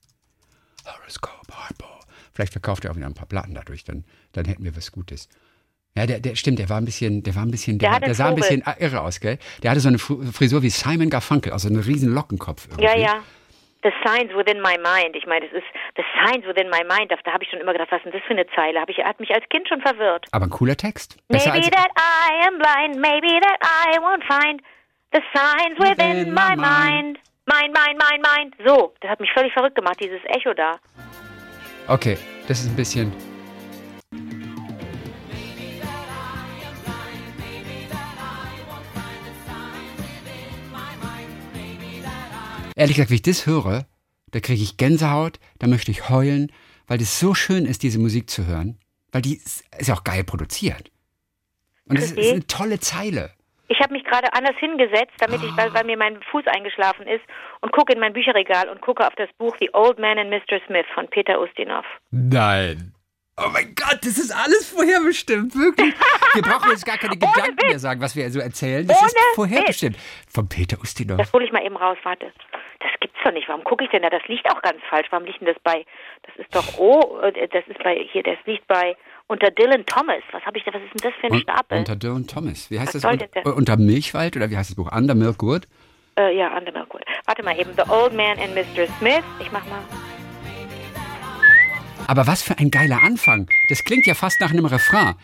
Horoscope, 0.87 1.53
Harpo. 1.53 2.04
Vielleicht 2.35 2.53
verkauft 2.53 2.85
er 2.85 2.91
auch 2.91 2.97
wieder 2.97 3.07
ein 3.07 3.15
paar 3.15 3.27
Platten 3.29 3.55
dadurch, 3.55 3.85
dann, 3.85 4.05
dann 4.33 4.45
hätten 4.45 4.65
wir 4.65 4.77
was 4.77 4.91
Gutes. 4.93 5.29
Ja, 5.97 6.07
der, 6.07 6.19
der 6.19 6.35
stimmt, 6.35 6.59
der 6.59 6.69
war 6.69 6.79
ein 6.79 6.85
bisschen, 6.85 7.23
der 7.23 7.37
war 7.37 7.43
ein 7.43 7.53
bisschen, 7.53 7.79
der, 7.79 7.91
Der 7.93 8.01
der 8.01 8.15
sah 8.15 8.29
ein 8.29 8.35
bisschen 8.35 8.65
irre 8.81 9.01
aus, 9.01 9.21
gell? 9.21 9.39
Der 9.63 9.71
hatte 9.71 9.79
so 9.81 9.89
eine 9.89 9.99
Fr- 9.99 10.33
Frisur 10.33 10.63
wie 10.63 10.71
Simon 10.71 11.09
Garfunkel, 11.09 11.53
also 11.53 11.69
einen 11.69 11.81
riesen 11.81 12.13
Lockenkopf 12.13 12.67
irgendwie. 12.67 12.85
Ja, 12.85 12.97
ja. 12.97 13.23
The 13.85 13.93
signs 14.03 14.35
within 14.35 14.61
my 14.63 14.77
mind. 14.83 15.15
Ich 15.15 15.27
meine, 15.27 15.47
das 15.47 15.53
ist 15.59 15.67
the 15.97 16.03
signs 16.19 16.45
within 16.47 16.69
my 16.71 16.83
mind. 16.89 17.13
Da, 17.13 17.33
habe 17.33 17.45
ich 17.45 17.51
schon 17.51 17.61
immer 17.61 17.73
gedacht, 17.73 17.93
was 17.93 17.99
ist 17.99 18.07
denn 18.07 18.13
das 18.13 18.23
für 18.27 18.33
eine 18.33 18.47
Zeile? 18.57 18.81
Hab 18.81 18.89
ich, 18.89 18.97
hat 18.99 19.21
mich 19.21 19.31
als 19.31 19.45
Kind 19.51 19.69
schon 19.69 19.83
verwirrt. 19.83 20.27
Aber 20.33 20.47
ein 20.47 20.51
cooler 20.51 20.75
Text. 20.77 21.17
Besser 21.29 21.53
Maybe 21.53 21.71
that 21.71 21.91
I 21.95 22.49
am 22.49 22.59
blind, 22.59 22.97
maybe 23.01 23.29
that 23.45 23.59
I 23.63 23.99
won't 24.01 24.25
find 24.27 24.63
the 25.13 25.21
signs 25.37 25.79
within 25.79 26.33
Within 26.33 26.35
my 26.35 26.57
my 26.57 26.57
mind. 26.57 27.19
Mind, 27.47 27.75
mind, 27.77 28.01
mind, 28.01 28.23
mind. 28.25 28.55
So, 28.67 28.95
das 29.01 29.11
hat 29.11 29.21
mich 29.21 29.31
völlig 29.33 29.53
verrückt 29.53 29.77
gemacht, 29.77 30.01
dieses 30.01 30.21
Echo 30.25 30.55
da. 30.55 30.81
Okay, 31.87 32.17
das 32.49 32.61
ist 32.61 32.69
ein 32.69 32.77
bisschen. 32.77 33.13
Ehrlich 42.75 42.97
gesagt, 42.97 43.11
wie 43.11 43.17
ich 43.17 43.23
das 43.23 43.45
höre, 43.45 43.87
da 44.31 44.41
kriege 44.41 44.63
ich 44.63 44.79
Gänsehaut, 44.79 45.39
da 45.59 45.67
möchte 45.67 45.91
ich 45.91 46.09
heulen, 46.09 46.51
weil 46.87 47.01
es 47.03 47.21
so 47.21 47.35
schön 47.35 47.67
ist, 47.67 47.83
diese 47.83 47.99
Musik 47.99 48.31
zu 48.31 48.47
hören, 48.47 48.79
weil 49.13 49.21
die 49.21 49.37
ist 49.37 49.65
ja 49.83 49.95
auch 49.95 50.05
geil 50.05 50.25
produziert. 50.25 50.91
Und 51.85 51.99
es 51.99 52.13
okay. 52.13 52.21
ist 52.21 52.27
mhm. 52.27 52.33
eine 52.33 52.47
tolle 52.47 52.81
Zeile. 52.81 53.31
Ich 53.69 53.81
habe 53.81 53.93
mich 53.93 54.05
gerade 54.05 54.33
anders 54.35 54.57
hingesetzt, 54.59 55.15
damit 55.19 55.43
ich, 55.43 55.57
weil, 55.57 55.73
weil 55.73 55.85
mir 55.85 55.97
mein 55.97 56.23
Fuß 56.31 56.47
eingeschlafen 56.47 57.07
ist, 57.07 57.25
und 57.61 57.73
gucke 57.73 57.93
in 57.93 58.01
mein 58.01 58.13
Bücherregal 58.13 58.69
und 58.69 58.81
gucke 58.81 59.07
auf 59.07 59.15
das 59.17 59.29
Buch 59.39 59.57
The 59.59 59.71
Old 59.73 59.99
Man 59.99 60.19
and 60.19 60.31
Mr. 60.31 60.61
Smith 60.67 60.87
von 60.95 61.09
Peter 61.09 61.41
Ustinov. 61.41 61.85
Nein. 62.11 62.93
Oh 63.37 63.49
mein 63.53 63.75
Gott, 63.75 63.99
das 64.03 64.17
ist 64.17 64.31
alles 64.31 64.69
vorherbestimmt, 64.69 65.57
wirklich. 65.57 65.93
Wir 66.35 66.43
brauchen 66.43 66.71
jetzt 66.71 66.87
gar 66.87 66.99
keine 66.99 67.17
Gedanken 67.17 67.67
mehr 67.67 67.79
sagen, 67.81 68.01
was 68.01 68.15
wir 68.15 68.31
so 68.31 68.39
erzählen. 68.39 68.87
Das 68.87 68.97
Ohne 68.97 69.07
ist 69.07 69.19
vorherbestimmt. 69.35 69.97
Von 70.29 70.49
Peter 70.49 70.79
Ustinov. 70.81 71.19
Das 71.19 71.33
hole 71.33 71.45
ich 71.45 71.53
mal 71.53 71.65
eben 71.65 71.77
raus, 71.77 71.97
warte. 72.05 72.33
Das 72.81 72.91
gibt's 73.01 73.19
doch 73.25 73.33
nicht. 73.33 73.49
Warum 73.49 73.65
gucke 73.65 73.85
ich 73.85 73.91
denn 73.91 74.03
da? 74.03 74.11
Das 74.11 74.27
liegt 74.27 74.49
auch 74.51 74.61
ganz 74.63 74.79
falsch. 74.89 75.07
Warum 75.11 75.25
liegt 75.27 75.41
denn 75.41 75.49
das 75.49 75.59
bei? 75.63 75.85
Das 76.23 76.37
ist 76.37 76.55
doch 76.55 76.79
oh, 76.79 77.19
äh, 77.23 77.49
das 77.49 77.65
ist 77.67 77.83
bei 77.83 77.97
hier, 78.13 78.23
das 78.23 78.39
liegt 78.47 78.67
bei 78.67 78.97
unter 79.27 79.51
Dylan 79.51 79.87
Thomas. 79.87 80.23
Was 80.33 80.45
habe 80.45 80.59
ich 80.59 80.65
da? 80.65 80.73
Was 80.75 80.83
ist 80.83 80.93
denn 81.03 81.11
das 81.11 81.21
für 81.21 81.27
ein 81.35 81.41
Stapel? 81.41 81.79
Unter 81.79 81.97
Dylan 81.97 82.27
Thomas. 82.27 82.71
Wie 82.71 82.79
heißt 82.79 82.95
Was 82.95 83.03
das? 83.03 83.45
Un- 83.47 83.53
unter 83.55 83.77
Milchwald 83.77 84.37
oder 84.37 84.51
wie 84.51 84.57
heißt 84.57 84.71
das 84.71 84.77
Buch? 84.77 84.91
Under 84.93 85.15
Milkwood? 85.15 85.67
Äh, 86.19 86.37
ja, 86.37 86.57
Under 86.57 86.73
gut. 86.87 87.03
Warte 87.27 87.43
mal 87.43 87.59
eben. 87.59 87.73
The 87.75 87.91
Old 87.91 88.13
Man 88.13 88.39
and 88.39 88.55
Mr. 88.55 88.87
Smith. 88.99 89.25
Ich 89.41 89.51
mach 89.51 89.65
mal. 89.67 89.83
Aber 92.07 92.27
was 92.27 92.43
für 92.43 92.59
ein 92.59 92.71
geiler 92.71 93.03
Anfang. 93.03 93.49
Das 93.69 93.83
klingt 93.85 94.07
ja 94.07 94.15
fast 94.15 94.41
nach 94.41 94.51
einem 94.51 94.67
Refrain. 94.67 95.15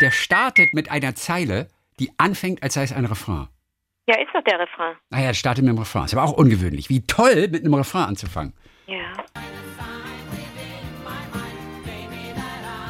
Der 0.00 0.10
startet 0.10 0.72
mit 0.72 0.90
einer 0.90 1.14
Zeile, 1.14 1.68
die 1.98 2.10
anfängt, 2.16 2.62
als 2.62 2.74
sei 2.74 2.82
es 2.84 2.92
ein 2.92 3.04
Refrain. 3.04 3.48
Ja, 4.10 4.16
ist 4.16 4.34
doch 4.34 4.42
der 4.42 4.58
Refrain. 4.58 4.96
Naja, 5.10 5.26
er 5.26 5.34
startet 5.34 5.62
mit 5.62 5.68
einem 5.68 5.78
Refrain. 5.78 6.06
Ist 6.06 6.14
aber 6.14 6.24
auch 6.24 6.32
ungewöhnlich. 6.32 6.88
Wie 6.88 7.06
toll, 7.06 7.46
mit 7.46 7.64
einem 7.64 7.74
Refrain 7.74 8.06
anzufangen. 8.06 8.52
Ja. 8.88 8.98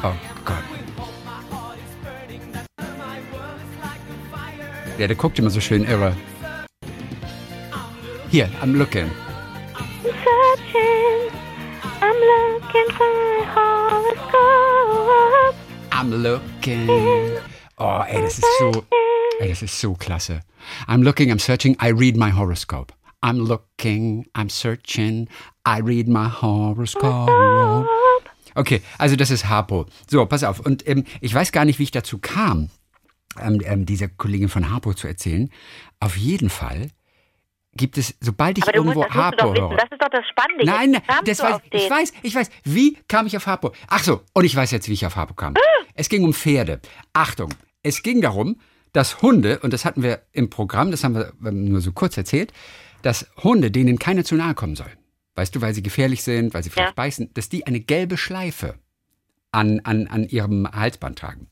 Oh 0.01 0.13
Gott. 0.43 0.63
Ja, 4.97 5.05
der 5.05 5.15
guckt 5.15 5.37
immer 5.37 5.51
so 5.51 5.61
schön 5.61 5.83
irre. 5.83 6.17
Hier, 8.31 8.49
I'm 8.63 8.75
looking. 8.75 9.11
Searching, 10.01 11.29
I'm 12.01 12.17
looking 12.31 12.89
for 12.97 13.13
my 13.13 13.45
horoscope. 13.53 15.53
I'm 15.91 16.09
looking. 16.23 16.89
Oh, 17.77 18.01
ey, 18.07 18.23
das 18.23 18.39
ist 18.39 18.57
so, 18.57 18.71
ey, 19.41 19.49
das 19.49 19.61
ist 19.61 19.79
so 19.79 19.93
klasse. 19.93 20.41
I'm 20.87 21.03
looking, 21.03 21.31
I'm 21.31 21.39
searching, 21.39 21.75
I 21.81 21.91
read 21.91 22.15
my 22.15 22.31
horoscope. 22.31 22.93
I'm 23.23 23.39
looking, 23.39 24.25
I'm 24.35 24.49
searching, 24.49 25.27
I 25.65 25.81
read 25.81 26.07
my 26.07 26.27
horoscope. 26.27 27.29
Okay, 28.55 28.81
also 28.97 29.15
das 29.15 29.31
ist 29.31 29.47
Harpo. 29.47 29.85
So, 30.09 30.25
pass 30.25 30.43
auf. 30.43 30.59
Und 30.59 30.87
ähm, 30.87 31.05
ich 31.21 31.33
weiß 31.33 31.51
gar 31.51 31.65
nicht, 31.65 31.79
wie 31.79 31.83
ich 31.83 31.91
dazu 31.91 32.19
kam, 32.19 32.69
ähm, 33.39 33.61
ähm, 33.63 33.85
dieser 33.85 34.07
Kollegin 34.09 34.49
von 34.49 34.69
Harpo 34.69 34.93
zu 34.93 35.07
erzählen. 35.07 35.49
Auf 35.99 36.17
jeden 36.17 36.49
Fall 36.49 36.89
gibt 37.73 37.97
es, 37.97 38.15
sobald 38.19 38.57
ich 38.57 38.67
irgendwo 38.67 39.01
musst 39.01 39.13
Harpo 39.13 39.53
höre. 39.53 39.77
Das 39.77 39.89
ist 39.91 40.01
doch 40.01 40.09
das 40.11 40.25
Spannende. 40.27 40.65
Nein, 40.65 41.01
kamst 41.07 41.27
das 41.27 41.39
weiß, 41.39 41.61
ich 41.71 41.89
weiß, 41.89 42.13
ich 42.23 42.35
weiß. 42.35 42.49
Wie 42.63 42.97
kam 43.07 43.27
ich 43.27 43.37
auf 43.37 43.47
Harpo? 43.47 43.71
Ach 43.87 44.03
so, 44.03 44.21
und 44.33 44.43
ich 44.43 44.55
weiß 44.55 44.71
jetzt, 44.71 44.89
wie 44.89 44.93
ich 44.93 45.05
auf 45.05 45.15
Harpo 45.15 45.33
kam. 45.33 45.53
Es 45.93 46.09
ging 46.09 46.23
um 46.23 46.33
Pferde. 46.33 46.81
Achtung, 47.13 47.53
es 47.83 48.03
ging 48.03 48.21
darum, 48.21 48.57
dass 48.93 49.21
Hunde, 49.21 49.59
und 49.59 49.73
das 49.73 49.85
hatten 49.85 50.03
wir 50.03 50.21
im 50.31 50.49
Programm, 50.49 50.91
das 50.91 51.03
haben 51.03 51.15
wir 51.15 51.51
nur 51.51 51.81
so 51.81 51.91
kurz 51.91 52.17
erzählt, 52.17 52.51
dass 53.01 53.27
Hunde, 53.43 53.71
denen 53.71 53.99
keiner 53.99 54.23
zu 54.23 54.35
nahe 54.35 54.53
kommen 54.53 54.75
soll, 54.75 54.91
weißt 55.35 55.55
du, 55.55 55.61
weil 55.61 55.73
sie 55.73 55.81
gefährlich 55.83 56.23
sind, 56.23 56.53
weil 56.53 56.63
sie 56.63 56.69
vielleicht 56.69 56.89
Ja. 56.89 56.95
beißen, 56.95 57.33
dass 57.33 57.49
die 57.49 57.65
eine 57.65 57.79
gelbe 57.79 58.17
Schleife 58.17 58.75
an, 59.51 59.79
an, 59.83 60.07
an 60.07 60.23
ihrem 60.27 60.69
Halsband 60.71 61.17
tragen. 61.19 61.47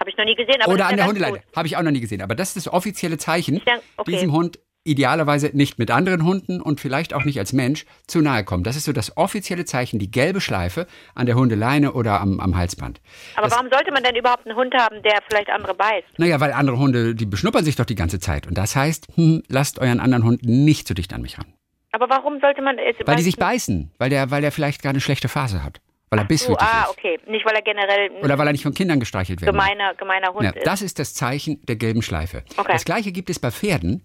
Habe 0.00 0.10
ich 0.10 0.16
noch 0.16 0.24
nie 0.24 0.36
gesehen. 0.36 0.62
Aber 0.62 0.72
Oder 0.72 0.86
an 0.86 0.96
der 0.96 1.06
Hundeleine. 1.06 1.40
Habe 1.56 1.66
ich 1.66 1.76
auch 1.76 1.82
noch 1.82 1.90
nie 1.90 2.00
gesehen. 2.00 2.22
Aber 2.22 2.36
das 2.36 2.50
ist 2.56 2.66
das 2.66 2.72
offizielle 2.72 3.18
Zeichen, 3.18 3.56
Ich 3.56 3.64
denk- 3.64 3.82
okay. 3.96 4.12
diesem 4.12 4.32
Hund 4.32 4.60
idealerweise 4.84 5.50
nicht 5.52 5.78
mit 5.78 5.90
anderen 5.90 6.24
Hunden 6.24 6.60
und 6.60 6.80
vielleicht 6.80 7.12
auch 7.12 7.24
nicht 7.24 7.38
als 7.38 7.52
Mensch 7.52 7.84
zu 8.06 8.20
nahe 8.20 8.44
kommen. 8.44 8.64
Das 8.64 8.76
ist 8.76 8.84
so 8.84 8.92
das 8.92 9.16
offizielle 9.16 9.64
Zeichen, 9.64 9.98
die 9.98 10.10
gelbe 10.10 10.40
Schleife 10.40 10.86
an 11.14 11.26
der 11.26 11.34
Hundeleine 11.34 11.92
oder 11.92 12.20
am, 12.20 12.40
am 12.40 12.56
Halsband. 12.56 13.00
Aber 13.36 13.48
das, 13.48 13.56
warum 13.56 13.70
sollte 13.70 13.92
man 13.92 14.02
denn 14.02 14.16
überhaupt 14.16 14.46
einen 14.46 14.56
Hund 14.56 14.74
haben, 14.74 15.02
der 15.02 15.20
vielleicht 15.28 15.50
andere 15.50 15.74
beißt? 15.74 16.06
Naja, 16.18 16.40
weil 16.40 16.52
andere 16.52 16.78
Hunde, 16.78 17.14
die 17.14 17.26
beschnuppern 17.26 17.64
sich 17.64 17.76
doch 17.76 17.84
die 17.84 17.94
ganze 17.96 18.18
Zeit. 18.18 18.46
Und 18.46 18.56
das 18.56 18.74
heißt, 18.76 19.08
hm, 19.14 19.42
lasst 19.48 19.78
euren 19.78 20.00
anderen 20.00 20.24
Hund 20.24 20.42
nicht 20.44 20.88
so 20.88 20.94
dicht 20.94 21.12
an 21.12 21.22
mich 21.22 21.38
ran. 21.38 21.46
Aber 21.92 22.08
warum 22.08 22.38
sollte 22.40 22.62
man 22.62 22.76
es? 22.78 22.96
Weil 23.06 23.16
die 23.16 23.22
sich 23.22 23.36
beißen. 23.36 23.90
Weil 23.98 24.10
der, 24.10 24.30
weil 24.30 24.42
der 24.42 24.52
vielleicht 24.52 24.82
gerade 24.82 24.94
eine 24.94 25.00
schlechte 25.00 25.28
Phase 25.28 25.62
hat. 25.62 25.80
Weil 26.10 26.20
er 26.20 26.22
So, 26.22 26.28
bisswütig 26.28 26.62
ah, 26.62 26.84
ist. 26.84 26.90
okay. 26.90 27.18
Nicht, 27.26 27.44
weil 27.44 27.54
er 27.54 27.62
generell 27.62 28.10
Oder 28.22 28.38
weil 28.38 28.46
er 28.46 28.52
nicht 28.52 28.62
von 28.62 28.72
Kindern 28.74 29.00
gestreichelt 29.00 29.40
will. 29.42 29.46
gemeiner, 29.46 29.94
gemeiner 29.94 30.32
Hund 30.32 30.44
Ja, 30.44 30.50
ist. 30.50 30.66
das 30.66 30.80
ist 30.82 30.98
das 30.98 31.12
Zeichen 31.14 31.60
der 31.66 31.76
gelben 31.76 32.00
Schleife. 32.02 32.44
Okay. 32.56 32.72
Das 32.72 32.84
gleiche 32.84 33.12
gibt 33.12 33.28
es 33.30 33.38
bei 33.38 33.50
Pferden 33.50 34.04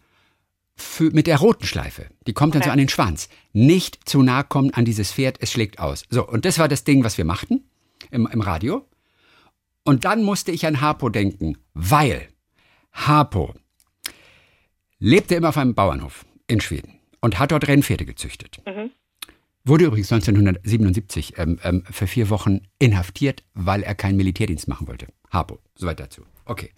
für, 0.75 1.12
mit 1.12 1.27
der 1.27 1.38
roten 1.38 1.65
Schleife. 1.65 2.07
Die 2.27 2.33
kommt 2.33 2.55
dann 2.55 2.62
Okay. 2.62 2.69
so 2.69 2.71
an 2.73 2.77
den 2.79 2.89
Schwanz. 2.89 3.29
Nicht 3.53 4.07
zu 4.09 4.21
nah 4.23 4.43
kommen 4.43 4.71
an 4.73 4.86
dieses 4.86 5.12
Pferd, 5.12 5.38
es 5.39 5.51
schlägt 5.51 5.79
aus. 5.79 6.03
So, 6.09 6.27
und 6.27 6.45
das 6.45 6.57
war 6.59 6.67
das 6.67 6.83
Ding, 6.83 7.03
was 7.03 7.17
wir 7.17 7.25
machten 7.25 7.63
im, 8.12 8.27
im 8.31 8.41
Radio. 8.41 8.86
Und 9.83 10.05
dann 10.05 10.23
musste 10.23 10.51
ich 10.51 10.65
an 10.65 10.81
Harpo 10.81 11.09
denken, 11.09 11.57
weil 11.73 12.27
Harpo 12.93 13.53
lebte 14.99 15.36
immer 15.36 15.49
auf 15.49 15.57
einem 15.57 15.75
Bauernhof 15.75 16.25
in 16.47 16.62
Schweden 16.62 16.99
und 17.19 17.38
hat 17.39 17.51
dort 17.51 17.67
Rennpferde 17.67 18.05
gezüchtet. 18.05 18.62
Wurde 19.65 19.86
übrigens 19.86 20.12
1977 20.12 21.38
ähm, 21.38 21.59
ähm, 21.63 21.83
für 21.89 22.07
vier 22.07 22.29
Wochen 22.29 22.62
inhaftiert, 22.79 23.43
weil 23.53 23.83
er 23.83 23.95
keinen 23.95 24.17
Militärdienst 24.17 24.67
machen 24.67 24.88
wollte. 24.88 25.07
Harpo, 25.29 25.59
soweit 25.75 25.99
dazu. 25.99 26.23
Okay. 26.45 26.71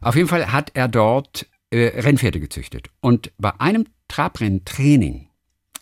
Auf 0.00 0.16
jeden 0.16 0.28
Fall 0.28 0.52
hat 0.52 0.70
er 0.74 0.88
dort 0.88 1.46
äh, 1.70 2.00
Rennpferde 2.00 2.40
gezüchtet. 2.40 2.90
Und 3.00 3.32
bei 3.38 3.58
einem 3.60 3.86
Trabrenntraining 4.08 5.28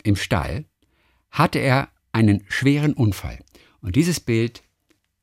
im 0.02 0.16
Stall 0.16 0.64
hatte 1.30 1.58
er 1.58 1.88
einen 2.12 2.44
schweren 2.48 2.94
Unfall. 2.94 3.38
Und 3.80 3.96
dieses 3.96 4.20
Bild 4.20 4.62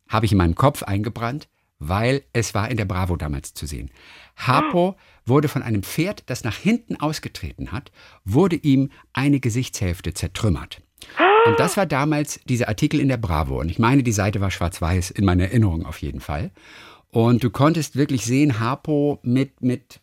habe 0.07 0.25
ich 0.25 0.31
in 0.31 0.37
meinem 0.37 0.55
Kopf 0.55 0.83
eingebrannt, 0.83 1.47
weil 1.79 2.23
es 2.33 2.53
war 2.53 2.69
in 2.69 2.77
der 2.77 2.85
Bravo 2.85 3.17
damals 3.17 3.53
zu 3.53 3.65
sehen. 3.65 3.89
Harpo 4.35 4.95
wurde 5.25 5.47
von 5.47 5.63
einem 5.63 5.83
Pferd, 5.83 6.23
das 6.27 6.43
nach 6.43 6.55
hinten 6.55 6.95
ausgetreten 6.95 7.71
hat, 7.71 7.91
wurde 8.23 8.55
ihm 8.55 8.91
eine 9.11 9.39
Gesichtshälfte 9.39 10.13
zertrümmert. 10.13 10.81
Und 11.45 11.59
das 11.59 11.75
war 11.75 11.85
damals 11.85 12.39
dieser 12.45 12.69
Artikel 12.69 12.99
in 12.99 13.09
der 13.09 13.17
Bravo. 13.17 13.59
Und 13.59 13.69
ich 13.69 13.79
meine, 13.79 14.03
die 14.03 14.13
Seite 14.13 14.39
war 14.39 14.51
schwarz-weiß, 14.51 15.11
in 15.11 15.25
meiner 15.25 15.45
Erinnerung 15.45 15.85
auf 15.85 16.01
jeden 16.01 16.21
Fall. 16.21 16.51
Und 17.09 17.43
du 17.43 17.49
konntest 17.49 17.95
wirklich 17.95 18.25
sehen, 18.25 18.59
Harpo 18.59 19.19
mit, 19.23 19.61
mit, 19.61 19.99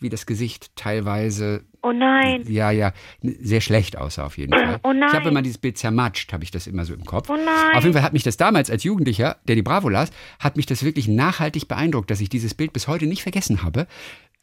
wie 0.00 0.08
das 0.08 0.26
Gesicht 0.26 0.74
teilweise, 0.76 1.64
oh 1.82 1.92
nein. 1.92 2.44
ja, 2.48 2.70
ja, 2.70 2.92
sehr 3.22 3.60
schlecht 3.60 3.96
aussah 3.96 4.24
auf 4.26 4.38
jeden 4.38 4.52
Fall. 4.52 4.80
Oh 4.82 4.92
nein. 4.92 5.08
Ich 5.08 5.14
habe 5.14 5.28
immer 5.28 5.42
dieses 5.42 5.58
Bild 5.58 5.78
zermatscht, 5.78 6.32
habe 6.32 6.44
ich 6.44 6.50
das 6.50 6.66
immer 6.66 6.84
so 6.84 6.94
im 6.94 7.04
Kopf. 7.04 7.28
Oh 7.30 7.36
nein. 7.36 7.76
Auf 7.76 7.82
jeden 7.82 7.94
Fall 7.94 8.02
hat 8.02 8.12
mich 8.12 8.22
das 8.22 8.36
damals 8.36 8.70
als 8.70 8.84
Jugendlicher, 8.84 9.36
der 9.46 9.56
die 9.56 9.62
Bravo 9.62 9.88
las, 9.88 10.10
hat 10.38 10.56
mich 10.56 10.66
das 10.66 10.84
wirklich 10.84 11.08
nachhaltig 11.08 11.68
beeindruckt, 11.68 12.10
dass 12.10 12.20
ich 12.20 12.28
dieses 12.28 12.54
Bild 12.54 12.72
bis 12.72 12.88
heute 12.88 13.06
nicht 13.06 13.22
vergessen 13.22 13.62
habe. 13.62 13.86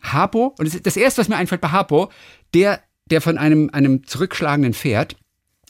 Harpo, 0.01 0.55
und 0.59 0.85
das, 0.85 0.97
erste, 0.97 1.21
was 1.21 1.27
mir 1.27 1.37
einfällt 1.37 1.61
bei 1.61 1.69
Harpo, 1.69 2.11
der, 2.53 2.81
der 3.09 3.21
von 3.21 3.37
einem, 3.37 3.69
einem 3.73 4.05
zurückschlagenden 4.05 4.73
Pferd, 4.73 5.15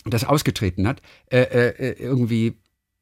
das 0.06 0.24
ausgetreten 0.24 0.88
hat, 0.88 1.02
äh, 1.32 1.42
äh, 1.42 1.94
irgendwie 2.00 2.48
äh, 2.48 2.54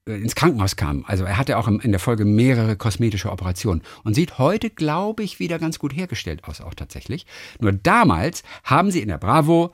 ins 0.06 0.36
Krankenhaus 0.36 0.76
kam. 0.76 1.04
Also 1.08 1.24
er 1.24 1.38
hatte 1.38 1.58
auch 1.58 1.68
in 1.68 1.92
der 1.92 2.00
Folge 2.00 2.26
mehrere 2.26 2.76
kosmetische 2.76 3.32
Operationen 3.32 3.82
und 4.04 4.14
sieht 4.14 4.38
heute, 4.38 4.70
glaube 4.70 5.24
ich, 5.24 5.40
wieder 5.40 5.58
ganz 5.58 5.80
gut 5.80 5.96
hergestellt 5.96 6.44
aus, 6.44 6.62
auch 6.62 6.76
tatsächlich. 6.76 7.26
Nur 7.60 7.72
damals 7.72 8.44
haben 8.64 8.92
sie 8.92 9.02
in 9.02 9.08
der 9.08 9.18
Bravo 9.18 9.74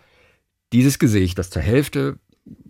dieses 0.72 1.00
Gesicht, 1.00 1.38
das 1.38 1.50
zur 1.50 1.62
Hälfte 1.62 2.17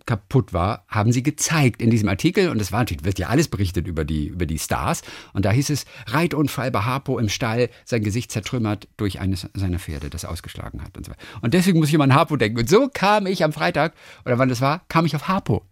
kaputt 0.06 0.52
war, 0.52 0.84
haben 0.88 1.12
sie 1.12 1.22
gezeigt 1.22 1.80
in 1.80 1.90
diesem 1.90 2.08
Artikel. 2.08 2.48
Und 2.48 2.60
es 2.60 2.72
war 2.72 2.80
natürlich, 2.80 3.04
wird 3.04 3.20
ja 3.20 3.28
alles 3.28 3.46
berichtet 3.48 3.86
über 3.86 4.04
die, 4.04 4.26
über 4.26 4.46
die 4.46 4.58
Stars. 4.58 5.02
Und 5.32 5.44
da 5.44 5.52
hieß 5.52 5.70
es, 5.70 5.86
Reitunfall 6.06 6.70
bei 6.72 6.80
Harpo 6.80 7.18
im 7.18 7.28
Stall, 7.28 7.70
sein 7.84 8.02
Gesicht 8.02 8.32
zertrümmert 8.32 8.88
durch 8.96 9.20
eines 9.20 9.48
seiner 9.54 9.78
Pferde, 9.78 10.10
das 10.10 10.24
ausgeschlagen 10.24 10.82
hat 10.82 10.96
und 10.96 11.06
so 11.06 11.12
weiter. 11.12 11.22
Und 11.40 11.54
deswegen 11.54 11.78
muss 11.78 11.88
ich 11.88 11.94
immer 11.94 12.04
an 12.04 12.14
Harpo 12.14 12.36
denken. 12.36 12.58
Und 12.58 12.68
so 12.68 12.88
kam 12.92 13.26
ich 13.26 13.44
am 13.44 13.52
Freitag, 13.52 13.94
oder 14.24 14.38
wann 14.38 14.48
das 14.48 14.60
war, 14.60 14.82
kam 14.88 15.06
ich 15.06 15.14
auf 15.14 15.28
Harpo. 15.28 15.64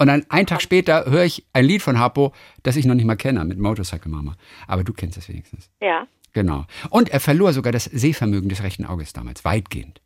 Und 0.00 0.06
dann 0.06 0.24
einen 0.30 0.46
Tag 0.46 0.62
später 0.62 1.04
höre 1.10 1.24
ich 1.24 1.44
ein 1.52 1.66
Lied 1.66 1.82
von 1.82 1.98
Harpo, 1.98 2.32
das 2.62 2.76
ich 2.76 2.86
noch 2.86 2.94
nicht 2.94 3.04
mal 3.04 3.16
kenne, 3.16 3.44
mit 3.44 3.58
Motorcycle 3.58 4.10
Mama. 4.10 4.34
Aber 4.66 4.82
du 4.82 4.94
kennst 4.94 5.18
es 5.18 5.28
wenigstens. 5.28 5.68
Ja. 5.82 6.06
Genau. 6.32 6.64
Und 6.88 7.10
er 7.10 7.20
verlor 7.20 7.52
sogar 7.52 7.70
das 7.70 7.84
Sehvermögen 7.84 8.48
des 8.48 8.62
rechten 8.62 8.86
Auges 8.86 9.12
damals, 9.12 9.44
weitgehend. 9.44 10.00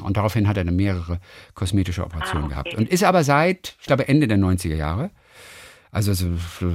Und 0.00 0.16
daraufhin 0.16 0.46
hat 0.46 0.56
er 0.56 0.64
dann 0.64 0.76
mehrere 0.76 1.18
kosmetische 1.54 2.04
Operationen 2.04 2.44
Ah, 2.44 2.60
okay. 2.60 2.70
gehabt. 2.70 2.74
Und 2.76 2.88
ist 2.88 3.02
aber 3.02 3.24
seit, 3.24 3.74
ich 3.80 3.86
glaube, 3.86 4.06
Ende 4.06 4.28
der 4.28 4.38
90er 4.38 4.76
Jahre, 4.76 5.10
also 5.90 6.12
so 6.14 6.26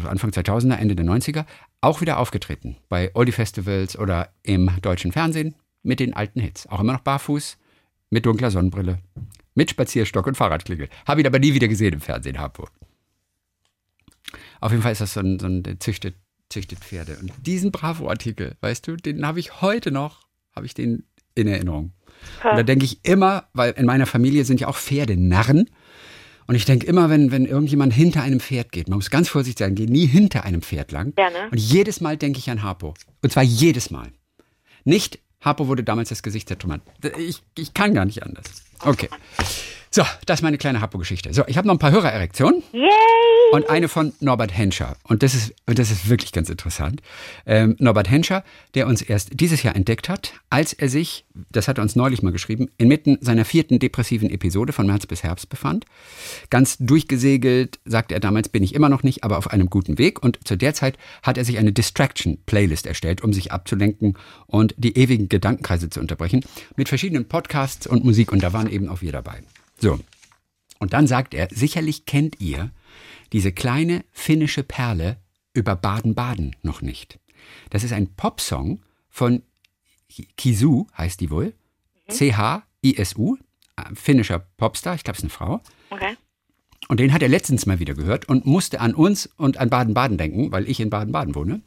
Anfang 0.10 0.32
2000er, 0.32 0.76
Ende 0.76 0.96
der 0.98 1.06
90er, 1.06 1.46
auch 1.80 2.02
wieder 2.02 2.20
aufgetreten. 2.20 2.76
Bei 2.90 3.12
Oldie-Festivals 3.14 3.98
oder 3.98 4.28
im 4.44 4.70
deutschen 4.82 5.14
Fernsehen 5.14 5.56
mit 5.84 6.02
den 6.02 6.14
alten 6.14 6.42
Hits. 6.42 6.68
Auch 6.68 6.82
immer 6.82 6.92
noch 6.94 7.00
barfuß, 7.02 7.58
mit 8.10 8.26
dunkler 8.26 8.52
Sonnenbrille, 8.52 9.00
mit 9.62 9.70
Spazierstock 9.70 10.26
und 10.26 10.36
Fahrradklingel. 10.36 10.90
Habe 11.06 11.22
ihn 11.22 11.28
aber 11.28 11.38
nie 11.38 11.54
wieder 11.54 11.68
gesehen 11.68 11.94
im 11.94 12.02
Fernsehen, 12.02 12.40
Harpo. 12.40 12.68
Auf 14.60 14.72
jeden 14.72 14.82
Fall 14.82 14.92
ist 14.92 15.02
das 15.02 15.14
so 15.14 15.20
ein, 15.20 15.38
so 15.38 15.46
ein 15.46 15.78
züchtet, 15.80 16.16
züchtet 16.50 16.80
Pferde. 16.80 17.18
Und 17.22 17.32
diesen 17.46 17.72
Bravo-Artikel, 17.72 18.56
weißt 18.62 18.88
du, 18.88 18.96
den 18.96 19.24
habe 19.24 19.40
ich 19.40 19.62
heute 19.62 19.92
noch, 19.92 20.28
habe 20.56 20.66
ich 20.66 20.74
den 20.74 21.04
in 21.36 21.48
Erinnerung. 21.48 21.94
Und 22.44 22.58
da 22.58 22.64
denke 22.64 22.86
ich 22.86 23.06
immer, 23.06 23.50
weil 23.54 23.74
in 23.74 23.86
meiner 23.86 24.08
Familie 24.08 24.46
sind 24.46 24.60
ja 24.60 24.68
auch 24.68 24.78
Pferde 24.78 25.16
Narren. 25.16 25.70
Und 26.48 26.56
ich 26.56 26.66
denke 26.66 26.88
immer, 26.88 27.12
wenn, 27.12 27.32
wenn 27.32 27.46
irgendjemand 27.46 27.94
hinter 27.94 28.24
einem 28.24 28.40
Pferd 28.40 28.72
geht, 28.72 28.90
man 28.90 28.98
muss 28.98 29.12
ganz 29.12 29.30
vorsichtig 29.30 29.60
sein, 29.60 29.76
geh 29.76 29.86
nie 29.86 30.08
hinter 30.08 30.44
einem 30.44 30.64
Pferd 30.64 30.92
lang. 30.92 31.14
Ja, 31.20 31.30
ne? 31.30 31.50
Und 31.52 31.60
jedes 31.60 32.02
Mal 32.02 32.18
denke 32.18 32.40
ich 32.40 32.50
an 32.50 32.64
Harpo. 32.64 32.96
Und 33.22 33.32
zwar 33.32 33.44
jedes 33.44 33.92
Mal. 33.92 34.12
Nicht, 34.86 35.20
Harpo 35.42 35.68
wurde 35.68 35.84
damals 35.84 36.10
das 36.10 36.24
Gesicht 36.24 36.50
der 36.50 36.58
Tomaten. 36.58 36.90
Ich, 37.18 37.42
ich 37.58 37.74
kann 37.74 37.94
gar 37.94 38.06
nicht 38.06 38.24
anders. 38.24 38.46
Okay. 38.80 39.10
So, 39.94 40.04
das 40.26 40.40
ist 40.40 40.44
meine 40.44 40.58
kleine 40.58 40.80
Harpo-Geschichte. 40.80 41.34
So, 41.34 41.44
ich 41.48 41.58
habe 41.58 41.68
noch 41.68 41.76
ein 41.76 41.80
paar 41.80 41.92
Hörererektionen. 41.92 42.64
Yay! 42.72 42.88
Und 43.52 43.70
eine 43.70 43.90
von 43.90 44.14
Norbert 44.22 44.58
Henscher. 44.58 44.96
Und 45.04 45.22
das 45.22 45.36
ist, 45.36 45.54
das 45.66 45.92
ist 45.92 46.08
wirklich 46.08 46.32
ganz 46.32 46.50
interessant. 46.50 47.02
Ähm, 47.46 47.76
Norbert 47.78 48.10
Henscher, 48.10 48.46
der 48.74 48.88
uns 48.88 49.02
erst 49.02 49.32
dieses 49.42 49.64
Jahr 49.64 49.76
entdeckt 49.76 50.08
hat, 50.08 50.32
als 50.50 50.72
er 50.72 50.88
sich, 50.88 51.26
das 51.52 51.68
hat 51.68 51.78
er 51.78 51.82
uns 51.82 51.98
neulich 51.98 52.24
mal 52.24 52.32
geschrieben, 52.32 52.70
inmitten 52.78 53.18
seiner 53.20 53.44
vierten 53.44 53.80
depressiven 53.80 54.30
Episode 54.30 54.72
von 54.72 54.88
März 54.88 55.08
bis 55.08 55.24
Herbst 55.24 55.50
befand. 55.50 55.84
Ganz 56.50 56.78
durchgesegelt, 56.78 57.80
sagte 57.84 58.14
er 58.14 58.22
damals, 58.22 58.48
bin 58.48 58.64
ich 58.64 58.74
immer 58.74 58.88
noch 58.88 59.04
nicht, 59.04 59.26
aber 59.26 59.38
auf 59.38 59.52
einem 59.52 59.70
guten 59.70 59.98
Weg. 59.98 60.24
Und 60.24 60.40
zu 60.48 60.56
der 60.56 60.74
Zeit 60.74 60.98
hat 61.22 61.38
er 61.38 61.44
sich 61.44 61.58
eine 61.58 61.74
Distraction-Playlist 61.74 62.86
erstellt, 62.86 63.26
um 63.26 63.34
sich 63.34 63.52
abzulenken 63.52 64.18
und 64.48 64.74
die 64.78 64.98
ewigen 64.98 65.28
Gedankenkreise 65.28 65.90
zu 65.90 66.00
unterbrechen, 66.00 66.46
mit 66.78 66.88
verschiedenen 66.88 67.28
Podcasts 67.28 67.88
und 67.88 68.06
Musik. 68.06 68.32
Und 68.32 68.42
da 68.42 68.54
waren 68.54 68.70
eben 68.70 68.88
auch 68.88 69.02
wir 69.02 69.12
dabei. 69.12 69.42
So. 69.82 70.00
Und 70.80 70.94
dann 70.94 71.08
sagt 71.08 71.34
er, 71.34 71.48
sicherlich 71.52 72.06
kennt 72.06 72.40
ihr 72.40 72.72
diese 73.34 73.52
kleine 73.52 74.04
finnische 74.12 74.64
Perle 74.64 75.18
über 75.54 75.76
Baden-Baden 75.76 76.56
noch 76.62 76.82
nicht. 76.82 77.20
Das 77.70 77.84
ist 77.84 77.94
ein 77.94 78.14
Popsong 78.16 78.82
von 79.10 79.44
Kisu, 80.38 80.88
heißt 80.98 81.20
die 81.20 81.30
wohl. 81.30 81.54
C-H-I-S-U, 82.10 83.38
äh, 83.78 83.96
finnischer 83.96 84.40
Popstar, 84.40 84.96
ich 84.96 85.04
glaube, 85.04 85.18
es 85.18 85.24
ist 85.24 85.26
eine 85.26 85.30
Frau. 85.30 85.62
Okay. 85.90 86.16
Und 86.88 87.00
den 87.00 87.14
hat 87.14 87.22
er 87.22 87.30
letztens 87.30 87.66
mal 87.66 87.80
wieder 87.80 87.94
gehört 87.94 88.28
und 88.28 88.46
musste 88.46 88.82
an 88.82 88.94
uns 88.94 89.28
und 89.38 89.58
an 89.58 89.70
Baden-Baden 89.70 90.18
denken, 90.18 90.52
weil 90.52 90.68
ich 90.68 90.80
in 90.80 90.90
Baden-Baden 90.90 91.36
wohne 91.36 91.62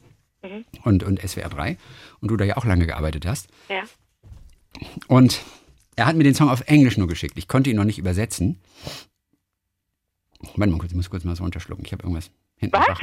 und, 0.83 1.03
und 1.03 1.19
SWR 1.21 1.49
3 1.49 1.77
und 2.21 2.29
du 2.29 2.37
da 2.37 2.45
ja 2.45 2.57
auch 2.57 2.65
lange 2.65 2.85
gearbeitet 2.85 3.25
hast. 3.25 3.47
Ja. 3.69 3.83
Und 5.07 5.41
er 5.95 6.05
hat 6.05 6.15
mir 6.15 6.23
den 6.23 6.35
Song 6.35 6.49
auf 6.49 6.61
Englisch 6.67 6.97
nur 6.97 7.07
geschickt. 7.07 7.37
Ich 7.37 7.47
konnte 7.47 7.69
ihn 7.69 7.75
noch 7.75 7.83
nicht 7.83 7.99
übersetzen. 7.99 8.59
Warte 10.55 10.71
mal 10.71 10.77
kurz, 10.77 10.91
ich 10.91 10.95
muss 10.95 11.09
kurz 11.09 11.23
mal 11.23 11.35
so 11.35 11.43
runterschlucken. 11.43 11.85
Ich 11.85 11.91
habe 11.91 12.03
irgendwas 12.03 12.31
hinten. 12.57 12.77
Was? 12.77 12.87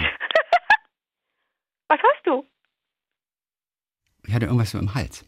Was 1.89 1.99
hast 1.99 2.27
du? 2.27 2.45
Ich 4.27 4.35
hatte 4.35 4.47
irgendwas 4.47 4.71
so 4.71 4.79
im 4.79 4.95
Hals. 4.95 5.25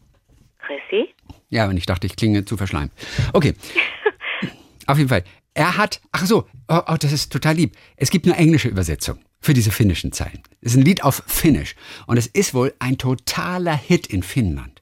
Chrissy? 0.59 1.13
Ja, 1.49 1.67
und 1.67 1.77
ich 1.77 1.85
dachte, 1.85 2.07
ich 2.07 2.15
klinge 2.15 2.45
zu 2.45 2.57
verschleimt. 2.57 2.91
Okay. 3.33 3.53
Auf 4.87 4.97
jeden 4.97 5.09
Fall. 5.09 5.23
Er 5.53 5.77
hat, 5.77 6.01
ach 6.11 6.25
so, 6.25 6.47
oh, 6.67 6.81
oh, 6.87 6.95
das 6.99 7.11
ist 7.11 7.31
total 7.31 7.55
lieb. 7.55 7.77
Es 7.95 8.09
gibt 8.09 8.25
eine 8.25 8.35
englische 8.35 8.67
Übersetzung 8.67 9.19
für 9.39 9.53
diese 9.53 9.71
finnischen 9.71 10.11
Zeilen. 10.11 10.41
Es 10.61 10.71
ist 10.71 10.77
ein 10.77 10.85
Lied 10.85 11.03
auf 11.03 11.23
Finnisch. 11.27 11.75
Und 12.07 12.17
es 12.17 12.27
ist 12.27 12.53
wohl 12.53 12.73
ein 12.79 12.97
totaler 12.97 13.75
Hit 13.75 14.07
in 14.07 14.23
Finnland. 14.23 14.74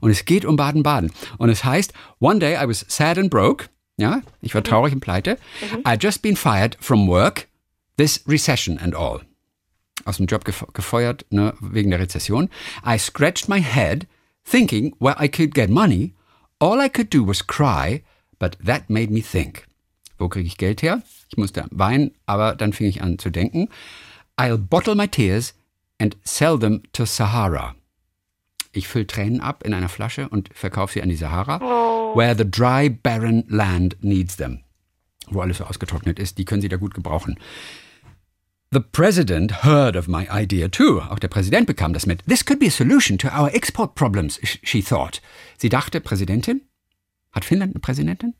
Und 0.00 0.10
es 0.10 0.24
geht 0.24 0.44
um 0.44 0.56
Baden-Baden. 0.56 1.12
Und 1.38 1.50
es 1.50 1.64
heißt, 1.64 1.92
One 2.18 2.38
day 2.38 2.54
I 2.54 2.68
was 2.68 2.84
sad 2.88 3.18
and 3.18 3.30
broke. 3.30 3.66
Ja, 3.96 4.22
ich 4.40 4.54
war 4.54 4.62
traurig 4.62 4.92
und 4.94 5.00
pleite. 5.00 5.38
I 5.86 5.96
just 6.00 6.22
been 6.22 6.36
fired 6.36 6.76
from 6.80 7.08
work. 7.08 7.48
This 7.96 8.22
recession 8.28 8.78
and 8.78 8.94
all. 8.94 9.22
Aus 10.04 10.18
dem 10.18 10.26
Job 10.26 10.44
gef 10.44 10.64
gefeuert, 10.72 11.26
ne, 11.30 11.52
wegen 11.60 11.90
der 11.90 11.98
Rezession. 11.98 12.48
I 12.86 12.96
scratched 12.96 13.48
my 13.48 13.60
head, 13.60 14.06
thinking 14.44 14.94
where 15.00 15.16
I 15.20 15.28
could 15.28 15.52
get 15.52 15.68
money. 15.68 16.14
All 16.60 16.80
I 16.80 16.88
could 16.88 17.12
do 17.12 17.26
was 17.26 17.44
cry, 17.44 18.02
but 18.38 18.56
that 18.64 18.88
made 18.88 19.12
me 19.12 19.20
think. 19.20 19.66
Wo 20.16 20.28
kriege 20.28 20.46
ich 20.46 20.58
Geld 20.58 20.82
her? 20.82 21.02
Ich 21.28 21.36
musste 21.36 21.66
weinen, 21.70 22.12
aber 22.26 22.54
dann 22.54 22.72
fing 22.72 22.86
ich 22.86 23.02
an 23.02 23.18
zu 23.18 23.30
denken. 23.30 23.68
I'll 24.36 24.58
bottle 24.58 24.94
my 24.94 25.08
tears 25.08 25.54
and 25.98 26.16
sell 26.24 26.56
them 26.58 26.82
to 26.92 27.04
Sahara. 27.04 27.74
Ich 28.72 28.88
fülle 28.88 29.06
Tränen 29.06 29.40
ab 29.40 29.64
in 29.64 29.72
einer 29.74 29.88
Flasche 29.88 30.28
und 30.28 30.50
verkaufe 30.52 30.94
sie 30.94 31.02
an 31.02 31.08
die 31.08 31.16
Sahara, 31.16 31.60
where 32.14 32.36
the 32.36 32.48
dry, 32.48 32.88
barren 32.90 33.44
land 33.48 33.96
needs 34.02 34.36
them. 34.36 34.60
Wo 35.30 35.40
alles 35.40 35.58
so 35.58 35.64
ausgetrocknet 35.64 36.18
ist, 36.18 36.38
die 36.38 36.44
können 36.44 36.62
sie 36.62 36.68
da 36.68 36.76
gut 36.76 36.94
gebrauchen. 36.94 37.38
The 38.70 38.80
president 38.80 39.64
heard 39.64 39.96
of 39.96 40.08
my 40.08 40.26
idea 40.30 40.68
too. 40.68 41.00
Auch 41.00 41.18
der 41.18 41.28
Präsident 41.28 41.66
bekam 41.66 41.94
das 41.94 42.04
mit. 42.04 42.22
This 42.26 42.44
could 42.44 42.60
be 42.60 42.66
a 42.66 42.70
solution 42.70 43.16
to 43.18 43.28
our 43.28 43.52
export 43.54 43.94
problems, 43.94 44.38
sh- 44.42 44.58
she 44.62 44.82
thought. 44.82 45.22
Sie 45.56 45.70
dachte, 45.70 46.00
Präsidentin? 46.02 46.60
Hat 47.32 47.44
Finnland 47.46 47.72
eine 47.74 47.80
Präsidentin? 47.80 48.34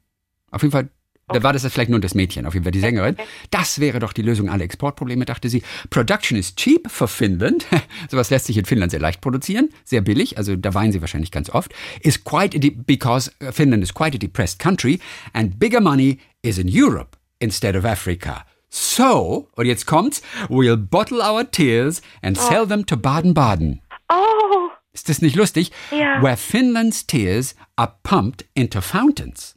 Auf 0.51 0.63
jeden 0.63 0.73
Fall, 0.73 0.91
da 1.33 1.43
war 1.43 1.53
das 1.53 1.67
vielleicht 1.67 1.91
nur 1.91 2.01
das 2.01 2.15
Mädchen, 2.15 2.47
auf 2.47 2.55
jeden 2.55 2.65
Fall 2.65 2.73
die 2.73 2.81
Sängerin. 2.81 3.17
Das 3.51 3.81
wäre 3.81 3.99
doch 3.99 4.13
die 4.13 4.23
Lösung 4.23 4.49
aller 4.49 4.65
Exportprobleme, 4.65 5.25
dachte 5.25 5.49
sie. 5.49 5.63
Production 5.91 6.37
is 6.39 6.55
cheap 6.55 6.91
for 6.91 7.09
Finland. 7.09 7.67
Sowas 8.11 8.31
lässt 8.31 8.47
sich 8.47 8.57
in 8.57 8.65
Finnland 8.65 8.91
sehr 8.91 9.01
leicht 9.01 9.21
produzieren, 9.21 9.69
sehr 9.85 10.01
billig, 10.01 10.39
also 10.39 10.57
da 10.57 10.75
weinen 10.75 10.93
sie 10.93 11.01
wahrscheinlich 11.01 11.31
ganz 11.31 11.51
oft. 11.51 11.73
Is 12.01 12.25
quite 12.25 12.57
a 12.57 12.61
de- 12.61 12.71
because 12.71 13.31
Finland 13.53 13.83
is 13.83 13.93
quite 13.95 14.15
a 14.17 14.19
depressed 14.19 14.59
country 14.59 14.99
and 15.33 15.59
bigger 15.59 15.81
money 15.81 16.19
is 16.43 16.59
in 16.59 16.69
Europe 16.71 17.17
instead 17.41 17.77
of 17.77 17.85
Africa. 17.85 18.45
So, 18.71 19.49
und 19.57 19.67
jetzt 19.67 19.87
kommt's, 19.87 20.21
we'll 20.49 20.77
bottle 20.77 21.21
our 21.23 21.51
tears 21.51 22.03
and 22.23 22.37
sell 22.37 22.67
them 22.67 22.85
to 22.87 22.97
Baden-Baden. 22.97 23.81
Oh, 24.11 24.69
Ist 24.93 25.09
das 25.09 25.23
nicht 25.23 25.37
lustig? 25.37 25.71
Ja. 25.91 26.23
Where 26.23 26.37
Finland's 26.37 27.07
tears 27.07 27.55
are 27.77 27.95
pumped 28.03 28.45
into 28.55 28.81
fountains. 28.81 29.55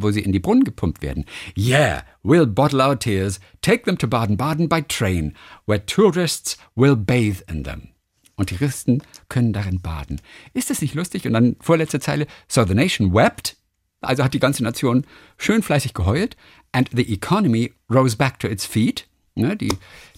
Wo 0.00 0.10
sie 0.10 0.20
in 0.20 0.32
die 0.32 0.38
Brunnen 0.38 0.64
gepumpt 0.64 1.02
werden. 1.02 1.24
Yeah, 1.56 2.04
we'll 2.22 2.46
bottle 2.46 2.80
our 2.80 2.98
tears, 2.98 3.40
take 3.62 3.84
them 3.84 3.98
to 3.98 4.06
Baden-Baden 4.06 4.68
by 4.68 4.82
train, 4.82 5.34
where 5.66 5.84
tourists 5.84 6.56
will 6.76 6.94
bathe 6.94 7.42
in 7.48 7.64
them. 7.64 7.88
Und 8.36 8.50
Touristen 8.50 9.02
können 9.28 9.52
darin 9.52 9.80
baden. 9.80 10.20
Ist 10.54 10.70
das 10.70 10.80
nicht 10.80 10.94
lustig? 10.94 11.26
Und 11.26 11.32
dann 11.32 11.56
vorletzte 11.60 11.98
Zeile. 11.98 12.28
So 12.46 12.64
the 12.64 12.74
nation 12.74 13.12
wept. 13.12 13.56
Also 14.00 14.22
hat 14.22 14.32
die 14.32 14.38
ganze 14.38 14.62
Nation 14.62 15.04
schön 15.38 15.62
fleißig 15.62 15.92
geheult. 15.92 16.36
And 16.70 16.88
the 16.94 17.12
economy 17.12 17.72
rose 17.90 18.16
back 18.16 18.38
to 18.38 18.46
its 18.46 18.64
feet. 18.64 19.08
Ne, 19.34 19.56
die, 19.56 19.72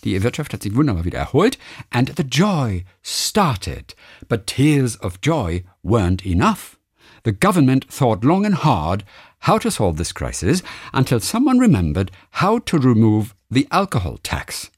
die 0.05 0.23
Wirtschaft 0.23 0.53
hat 0.53 0.63
sich 0.63 0.75
wunderbar 0.75 1.07
wieder 1.07 1.19
erholt. 1.19 1.59
And 1.89 2.13
the 2.15 2.23
joy 2.23 2.85
started. 3.03 3.97
But 4.29 4.47
tears 4.47 5.01
of 5.01 5.19
joy 5.23 5.65
weren't 5.83 6.23
enough. 6.27 6.79
The 7.23 7.33
government 7.33 7.87
thought 7.91 8.25
long 8.25 8.45
and 8.47 8.55
hard 8.55 9.05
how 9.41 9.59
to 9.59 9.71
solve 9.71 9.97
this 9.97 10.13
crisis 10.13 10.63
until 10.93 11.21
someone 11.21 11.59
remembered 11.59 12.11
how 12.33 12.59
to 12.61 12.79
remove 12.79 13.35
the 13.51 13.67
alcohol 13.71 14.19
tax. 14.23 14.71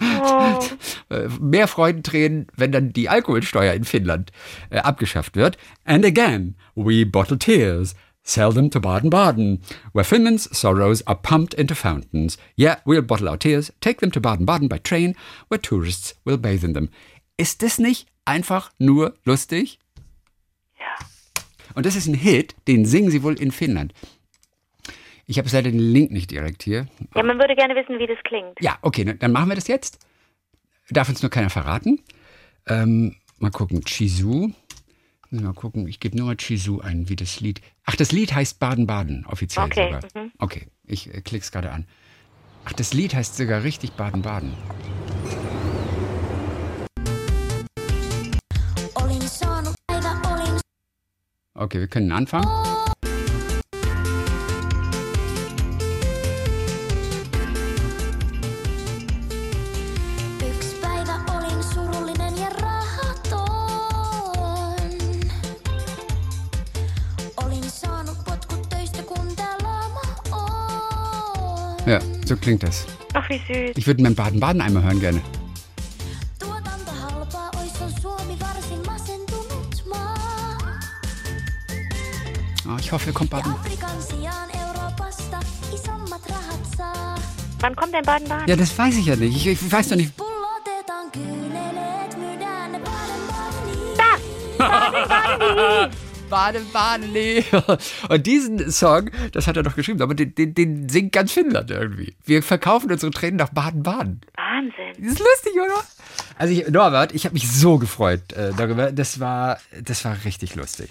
Äh, 1.10 1.28
Mehr 1.40 1.66
Freudentränen, 1.68 2.46
wenn 2.56 2.72
dann 2.72 2.92
die 2.92 3.08
Alkoholsteuer 3.08 3.74
in 3.74 3.84
Finnland 3.84 4.32
äh, 4.70 4.78
abgeschafft 4.78 5.36
wird. 5.36 5.58
And 5.84 6.04
again, 6.06 6.54
we 6.74 7.04
bottle 7.04 7.38
tears. 7.38 7.94
Sell 8.22 8.52
them 8.52 8.70
to 8.70 8.80
Baden-Baden, 8.80 9.60
where 9.92 10.04
Finland's 10.04 10.44
sorrows 10.52 11.04
are 11.06 11.18
pumped 11.20 11.54
into 11.54 11.74
fountains. 11.74 12.38
Yeah, 12.56 12.76
we'll 12.84 13.02
bottle 13.02 13.28
our 13.28 13.38
tears, 13.38 13.72
take 13.80 14.00
them 14.00 14.12
to 14.12 14.20
Baden-Baden 14.20 14.68
by 14.68 14.78
train, 14.78 15.16
where 15.48 15.58
tourists 15.58 16.14
will 16.24 16.36
bathe 16.36 16.62
in 16.62 16.74
them. 16.74 16.90
Ist 17.36 17.62
das 17.62 17.78
nicht 17.78 18.06
einfach 18.26 18.70
nur 18.78 19.14
lustig? 19.24 19.78
Und 21.74 21.86
das 21.86 21.96
ist 21.96 22.06
ein 22.06 22.14
Hit, 22.14 22.54
den 22.68 22.84
singen 22.84 23.10
sie 23.10 23.22
wohl 23.22 23.38
in 23.40 23.50
Finnland. 23.52 23.92
Ich 25.26 25.38
habe 25.38 25.48
leider 25.52 25.70
den 25.70 25.78
Link 25.78 26.10
nicht 26.10 26.30
direkt 26.32 26.62
hier. 26.64 26.88
Ja, 27.14 27.22
man 27.22 27.38
würde 27.38 27.54
gerne 27.54 27.74
wissen, 27.76 27.98
wie 27.98 28.06
das 28.06 28.18
klingt. 28.24 28.60
Ja, 28.60 28.78
okay, 28.82 29.04
dann 29.18 29.30
machen 29.32 29.48
wir 29.48 29.54
das 29.54 29.68
jetzt. 29.68 29.98
Darf 30.90 31.08
uns 31.08 31.22
nur 31.22 31.30
keiner 31.30 31.50
verraten. 31.50 32.00
Ähm, 32.66 33.14
mal 33.38 33.50
gucken, 33.52 33.82
Chisu. 33.84 34.50
Mal 35.30 35.52
gucken, 35.54 35.86
ich 35.86 36.00
gebe 36.00 36.16
nur 36.16 36.26
mal 36.26 36.36
Chisu 36.36 36.80
ein, 36.80 37.08
wie 37.08 37.14
das 37.14 37.38
Lied. 37.38 37.60
Ach, 37.84 37.94
das 37.94 38.10
Lied 38.10 38.34
heißt 38.34 38.58
Baden-Baden, 38.58 39.24
offiziell 39.26 39.66
Okay, 39.66 39.94
sogar. 40.02 40.24
mhm. 40.24 40.32
Okay, 40.38 40.66
ich 40.84 41.14
äh, 41.14 41.20
klick's 41.20 41.52
gerade 41.52 41.70
an. 41.70 41.86
Ach, 42.64 42.72
das 42.72 42.92
Lied 42.92 43.14
heißt 43.14 43.36
sogar 43.36 43.62
richtig 43.62 43.92
Baden-Baden. 43.92 44.52
Okay, 51.60 51.78
wir 51.78 51.88
können 51.88 52.10
anfangen. 52.10 52.48
Ja 71.86 72.00
so 72.30 72.36
klingt 72.36 72.62
das. 72.62 72.86
Ach, 73.12 73.28
wie 73.28 73.38
süß. 73.38 73.76
Ich 73.76 73.86
würde 73.86 74.02
mir 74.02 74.08
in 74.08 74.14
Baden-Baden 74.14 74.60
einmal 74.60 74.84
hören 74.84 75.00
gerne. 75.00 75.20
Ich 82.90 82.92
hoffe, 82.92 83.10
er 83.10 83.12
kommt 83.12 83.30
Baden. 83.30 83.54
Wann 87.60 87.76
kommt 87.76 87.94
denn 87.94 88.02
Baden-Baden? 88.02 88.48
Ja, 88.48 88.56
das 88.56 88.76
weiß 88.76 88.96
ich 88.96 89.06
ja 89.06 89.14
nicht. 89.14 89.36
Ich, 89.36 89.46
ich 89.46 89.70
weiß 89.72 89.90
doch 89.90 89.96
nicht. 89.96 90.16
Pullotetaan 90.16 91.12
kyyneleet, 91.12 92.18
myydään 92.18 92.72
ne 92.72 92.80
Baden-Badeniin. 94.58 95.90
Baden, 96.30 96.66
Baden, 96.72 97.12
nee. 97.12 97.44
Und 98.08 98.26
diesen 98.26 98.72
Song, 98.72 99.10
das 99.32 99.46
hat 99.46 99.56
er 99.56 99.62
doch 99.62 99.76
geschrieben, 99.76 100.02
aber 100.02 100.14
den, 100.14 100.34
den, 100.34 100.54
den 100.54 100.88
singt 100.88 101.12
ganz 101.12 101.30
Finnland 101.30 101.70
irgendwie. 101.70 102.16
Wir 102.24 102.42
verkaufen 102.42 102.90
unsere 102.90 103.12
Tränen 103.12 103.36
nach 103.36 103.50
Baden-Baden. 103.50 104.22
Wahnsinn. 104.34 104.94
Das 104.98 105.12
ist 105.12 105.20
lustig, 105.20 105.52
oder? 105.64 105.84
Also 106.38 106.52
ich, 106.54 106.66
Norbert, 106.68 107.14
ich 107.14 107.24
habe 107.24 107.34
mich 107.34 107.48
so 107.48 107.78
gefreut 107.78 108.32
äh, 108.32 108.52
darüber. 108.56 108.90
Das 108.90 109.20
war, 109.20 109.60
das 109.80 110.04
war 110.04 110.16
richtig 110.24 110.56
lustig. 110.56 110.90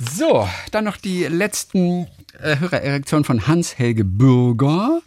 So, 0.00 0.48
dann 0.70 0.84
noch 0.84 0.96
die 0.96 1.24
letzten 1.24 2.06
äh, 2.40 2.58
Hörererektionen 2.58 3.24
von 3.24 3.46
Hans-Helge 3.46 4.04
Bürger. 4.04 5.02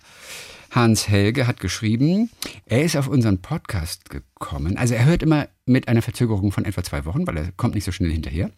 Hans-Helge 0.69 1.47
hat 1.47 1.59
geschrieben, 1.59 2.29
er 2.65 2.83
ist 2.83 2.95
auf 2.95 3.07
unseren 3.07 3.41
Podcast 3.41 4.09
gekommen. 4.09 4.77
Also 4.77 4.93
er 4.93 5.05
hört 5.05 5.23
immer 5.23 5.47
mit 5.65 5.87
einer 5.87 6.03
Verzögerung 6.03 6.51
von 6.51 6.65
etwa 6.65 6.83
zwei 6.83 7.05
Wochen, 7.05 7.25
weil 7.25 7.37
er 7.37 7.51
kommt 7.53 7.73
nicht 7.73 7.85
so 7.85 7.91
schnell 7.91 8.11
hinterher. 8.11 8.51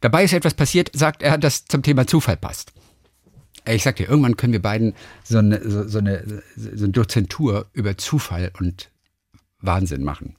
Dabei 0.00 0.24
ist 0.24 0.32
etwas 0.32 0.54
passiert, 0.54 0.90
sagt 0.94 1.22
er, 1.22 1.36
das 1.36 1.66
zum 1.66 1.82
Thema 1.82 2.06
Zufall 2.06 2.36
passt. 2.36 2.72
Ich 3.66 3.82
sag 3.82 3.96
dir, 3.96 4.08
irgendwann 4.08 4.36
können 4.36 4.52
wir 4.52 4.62
beiden 4.62 4.94
so 5.24 5.38
eine, 5.38 5.60
so, 5.62 5.86
so 5.86 5.98
eine, 5.98 6.42
so 6.56 6.84
eine 6.84 6.92
Dozentur 6.92 7.66
über 7.72 7.96
Zufall 7.96 8.50
und 8.58 8.90
Wahnsinn 9.60 10.04
machen. 10.04 10.36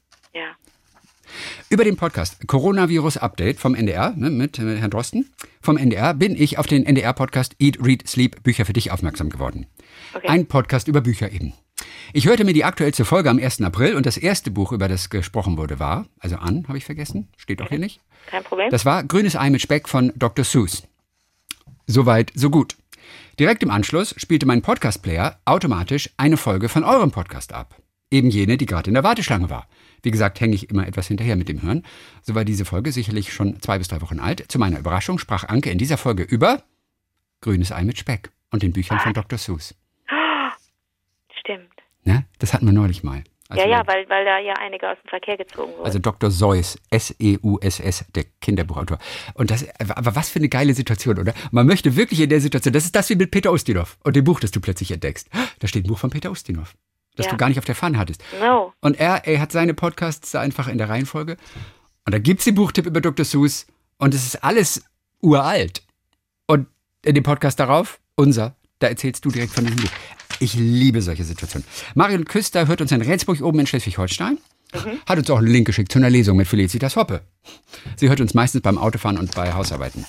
Über 1.76 1.84
den 1.84 1.97
Podcast 1.97 2.47
Coronavirus 2.47 3.17
Update 3.17 3.59
vom 3.59 3.76
NDR 3.76 4.13
ne, 4.15 4.30
mit, 4.30 4.57
mit 4.59 4.80
Herrn 4.80 4.91
Drosten 4.91 5.30
vom 5.59 5.76
NDR 5.76 6.13
bin 6.13 6.34
ich 6.34 6.57
auf 6.57 6.67
den 6.67 6.86
NDR-Podcast 6.86 7.57
Eat, 7.59 7.80
Read, 7.84 8.07
Sleep 8.07 8.41
Bücher 8.43 8.63
für 8.63 8.71
dich 8.71 8.91
aufmerksam 8.91 9.30
geworden. 9.30 9.65
Okay. 10.13 10.26
Ein 10.30 10.45
Podcast 10.45 10.88
über 10.88 11.01
Bücher 11.01 11.34
eben. 11.34 11.51
Ich 12.13 12.28
hörte 12.28 12.45
mir 12.45 12.53
die 12.53 12.63
aktuellste 12.63 13.03
Folge 13.03 13.30
am 13.30 13.39
1. 13.39 13.61
April 13.61 13.95
und 13.95 14.05
das 14.05 14.15
erste 14.15 14.51
Buch, 14.51 14.71
über 14.71 14.88
das 14.88 15.09
gesprochen 15.09 15.57
wurde, 15.57 15.78
war, 15.78 16.05
also 16.17 16.38
an, 16.38 16.65
habe 16.69 16.78
ich 16.78 16.86
vergessen, 16.86 17.28
steht 17.36 17.59
doch 17.59 17.67
hier 17.67 17.80
nicht. 17.80 17.99
Kein 18.28 18.45
Problem. 18.45 18.69
Das 18.69 18.86
war 18.86 19.03
Grünes 19.03 19.36
Ei 19.36 19.49
mit 19.49 19.61
Speck 19.61 19.89
von 19.89 20.13
Dr. 20.15 20.45
Seuss. 20.45 20.84
Soweit, 21.88 22.32
so 22.36 22.49
gut. 22.49 22.78
Direkt 23.38 23.63
im 23.63 23.69
Anschluss 23.69 24.15
spielte 24.15 24.45
mein 24.45 24.61
Podcast-Player 24.61 25.41
automatisch 25.43 26.09
eine 26.15 26.38
Folge 26.38 26.69
von 26.69 26.86
eurem 26.86 27.11
Podcast 27.11 27.51
ab. 27.51 27.76
Eben 28.11 28.30
jene, 28.30 28.55
die 28.55 28.65
gerade 28.65 28.89
in 28.89 28.93
der 28.93 29.03
Warteschlange 29.03 29.49
war. 29.49 29.67
Wie 30.06 30.12
gesagt, 30.12 30.39
hänge 30.39 30.53
ich 30.53 30.70
immer 30.70 30.88
etwas 30.88 31.08
hinterher 31.08 31.36
mit 31.36 31.49
dem 31.49 31.64
Hören. 31.64 31.84
So 32.22 32.36
war 32.36 32.45
diese 32.45 32.64
Folge 32.64 32.91
sicherlich 32.91 33.34
schon 33.34 33.60
zwei 33.60 33.80
bis 33.80 33.88
drei 33.88 34.01
Wochen 34.01 34.20
alt. 34.20 34.45
Zu 34.51 34.60
meiner 34.60 34.78
Überraschung 34.78 35.18
sprach 35.18 35.43
Anke 35.43 35.72
in 35.72 35.80
dieser 35.80 35.97
Folge 35.97 36.24
über 36.24 36.62
Grünes 37.41 37.72
Ei 37.72 37.84
mit 37.84 37.97
Speck 37.97 38.32
und 38.51 38.62
den 38.62 38.72
Büchern 38.72 38.99
von 38.99 39.14
Dr. 39.14 39.39
Seuss. 39.39 39.76
Stimmt. 41.39 41.70
Ne? 42.03 42.26
Das 42.39 42.53
hatten 42.53 42.66
wir 42.66 42.74
neulich 42.74 43.03
mal. 43.03 43.24
Als 43.47 43.62
Ja, 43.62 43.68
ja, 43.68 43.84
weil, 43.86 44.10
weil 44.10 44.26
da 44.26 44.39
ja 44.39 44.53
einige 44.60 44.89
aus 44.89 44.97
dem 45.03 45.10
Verkehr 45.10 45.38
gezogen 45.38 45.72
wurden. 45.74 45.86
Also 45.86 45.99
Dr. 45.99 46.32
Seuss, 46.32 46.80
S-E-U-S-S, 46.89 48.06
der 48.16 48.26
Kinderbuchautor. 48.41 48.97
Und 49.36 49.51
das, 49.51 49.68
aber 49.80 50.16
was 50.16 50.30
für 50.30 50.39
eine 50.39 50.49
geile 50.49 50.74
Situation, 50.74 51.20
oder? 51.20 51.34
Man 51.51 51.68
möchte 51.68 51.95
wirklich 51.95 52.22
in 52.22 52.30
der 52.30 52.41
Situation, 52.41 52.74
das 52.74 52.86
ist 52.86 52.95
das 52.95 53.10
wie 53.10 53.16
mit 53.16 53.30
Peter 53.30 53.51
Ustinov 53.51 53.97
und 54.03 54.16
dem 54.16 54.24
Buch, 54.24 54.39
das 54.39 54.49
du 54.49 54.62
plötzlich 54.62 54.91
entdeckst. 54.91 55.30
Da 55.60 55.68
steht 55.68 55.86
ein 55.86 55.88
Buch 55.88 55.99
von 55.99 56.10
Peter 56.10 56.32
Ustinov, 56.32 56.76
das 57.16 57.26
Ja. 57.28 57.32
du 57.32 57.38
gar 57.38 57.49
nicht 57.49 57.59
auf 57.59 57.66
der 57.66 57.76
Pfanne 57.76 57.97
hattest. 57.97 58.24
no. 58.39 58.74
Und 58.82 58.99
er, 58.99 59.26
er 59.28 59.39
hat 59.39 59.51
seine 59.51 59.74
Podcasts 59.74 60.34
einfach 60.36 60.68
in 60.68 60.78
der 60.78 60.89
Reihenfolge. 60.89 61.38
Und 62.05 62.13
da 62.13 62.20
gibt's 62.20 62.45
den 62.45 62.55
Buchtipp 62.55 62.86
über 62.86 63.01
Dr. 63.01 63.26
Seuss 63.26 63.66
und 63.97 64.13
es 64.13 64.26
ist 64.26 64.43
alles 64.43 64.84
uralt. 65.22 65.82
Und 66.47 66.68
in 67.03 67.16
dem 67.16 67.24
Podcast 67.24 67.59
darauf, 67.59 67.99
unser, 68.16 68.55
da 68.80 68.88
erzählst 68.88 69.26
du 69.26 69.30
direkt 69.30 69.53
von 69.53 69.66
dem 69.66 69.76
Buch. 69.76 69.89
Ich 70.39 70.53
liebe 70.55 71.01
solche 71.01 71.24
Situationen. 71.24 71.66
Marion 71.95 72.26
Küster 72.26 72.68
hört 72.68 72.82
uns 72.82 72.91
in 72.91 73.01
Rendsburg 73.01 73.41
oben 73.41 73.59
in 73.59 73.68
Schleswig-Holstein. 73.68 74.38
Hat 75.07 75.18
uns 75.18 75.30
auch 75.30 75.38
einen 75.38 75.47
Link 75.47 75.66
geschickt 75.66 75.91
zu 75.91 75.99
einer 75.99 76.09
Lesung 76.09 76.36
mit 76.36 76.47
Felicitas 76.47 76.97
Hoppe. 76.97 77.22
Sie 77.95 78.09
hört 78.09 78.20
uns 78.20 78.34
meistens 78.34 78.61
beim 78.61 78.78
Autofahren 78.78 79.18
und 79.18 79.34
bei 79.34 79.53
Hausarbeiten. 79.53 80.05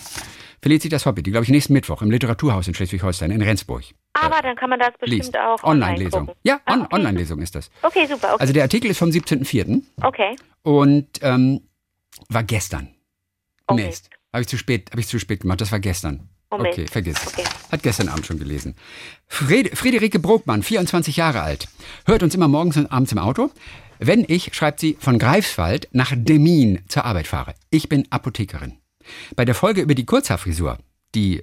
Felicitas 0.66 1.06
Hoppe, 1.06 1.22
die 1.22 1.30
glaube 1.30 1.44
ich 1.44 1.50
nächsten 1.50 1.74
Mittwoch 1.74 2.02
im 2.02 2.10
Literaturhaus 2.10 2.66
in 2.66 2.74
Schleswig-Holstein 2.74 3.30
in 3.30 3.40
Rendsburg 3.40 3.84
Aber 4.14 4.42
dann 4.42 4.56
kann 4.56 4.68
man 4.68 4.80
das 4.80 4.88
bestimmt 4.98 5.12
liest. 5.22 5.38
auch 5.38 5.62
online 5.62 5.92
Online-Lesung. 5.92 6.32
Ja, 6.42 6.60
Ah, 6.64 6.72
on 6.74 6.80
okay. 6.82 6.94
Online-Lesung 6.96 7.40
ist 7.40 7.54
das. 7.54 7.70
Okay, 7.82 8.04
super. 8.08 8.30
Okay. 8.34 8.40
Also 8.40 8.52
der 8.52 8.64
Artikel 8.64 8.90
ist 8.90 8.98
vom 8.98 9.10
17.04. 9.10 9.80
okay. 10.02 10.34
und 10.64 11.06
ähm, 11.22 11.60
war 12.30 12.42
gestern. 12.42 12.88
Okay. 13.68 13.86
Mist. 13.86 14.10
Habe 14.32 14.42
ich 14.42 14.48
zu 14.48 14.58
spät, 14.58 14.90
habe 14.90 15.00
ich 15.00 15.06
zu 15.06 15.20
spät 15.20 15.42
gemacht. 15.42 15.60
Das 15.60 15.70
war 15.70 15.78
gestern. 15.78 16.28
Oh, 16.50 16.58
Mist. 16.58 16.72
okay, 16.78 16.88
vergiss. 16.88 17.16
es. 17.22 17.28
Okay. 17.28 17.44
Hat 17.70 17.84
gestern 17.84 18.08
Abend 18.08 18.26
schon 18.26 18.40
gelesen. 18.40 18.74
Fried 19.28 19.78
Friederike 19.78 20.18
Brokmann, 20.18 20.64
24 20.64 21.16
Jahre 21.16 21.42
alt, 21.42 21.68
hört 22.06 22.24
uns 22.24 22.34
immer 22.34 22.48
morgens 22.48 22.76
und 22.76 22.90
abends 22.90 23.12
im 23.12 23.18
Auto. 23.18 23.50
Wenn 24.00 24.24
ich, 24.26 24.52
schreibt 24.52 24.80
sie, 24.80 24.96
von 24.98 25.20
Greifswald 25.20 25.86
nach 25.92 26.12
Demmin 26.16 26.80
zur 26.88 27.04
Arbeit 27.04 27.28
fahre. 27.28 27.54
Ich 27.70 27.88
bin 27.88 28.10
Apothekerin. 28.10 28.78
Bei 29.34 29.44
der 29.44 29.54
Folge 29.54 29.82
über 29.82 29.94
die 29.94 30.06
Kurzhaarfrisur, 30.06 30.78
die 31.14 31.42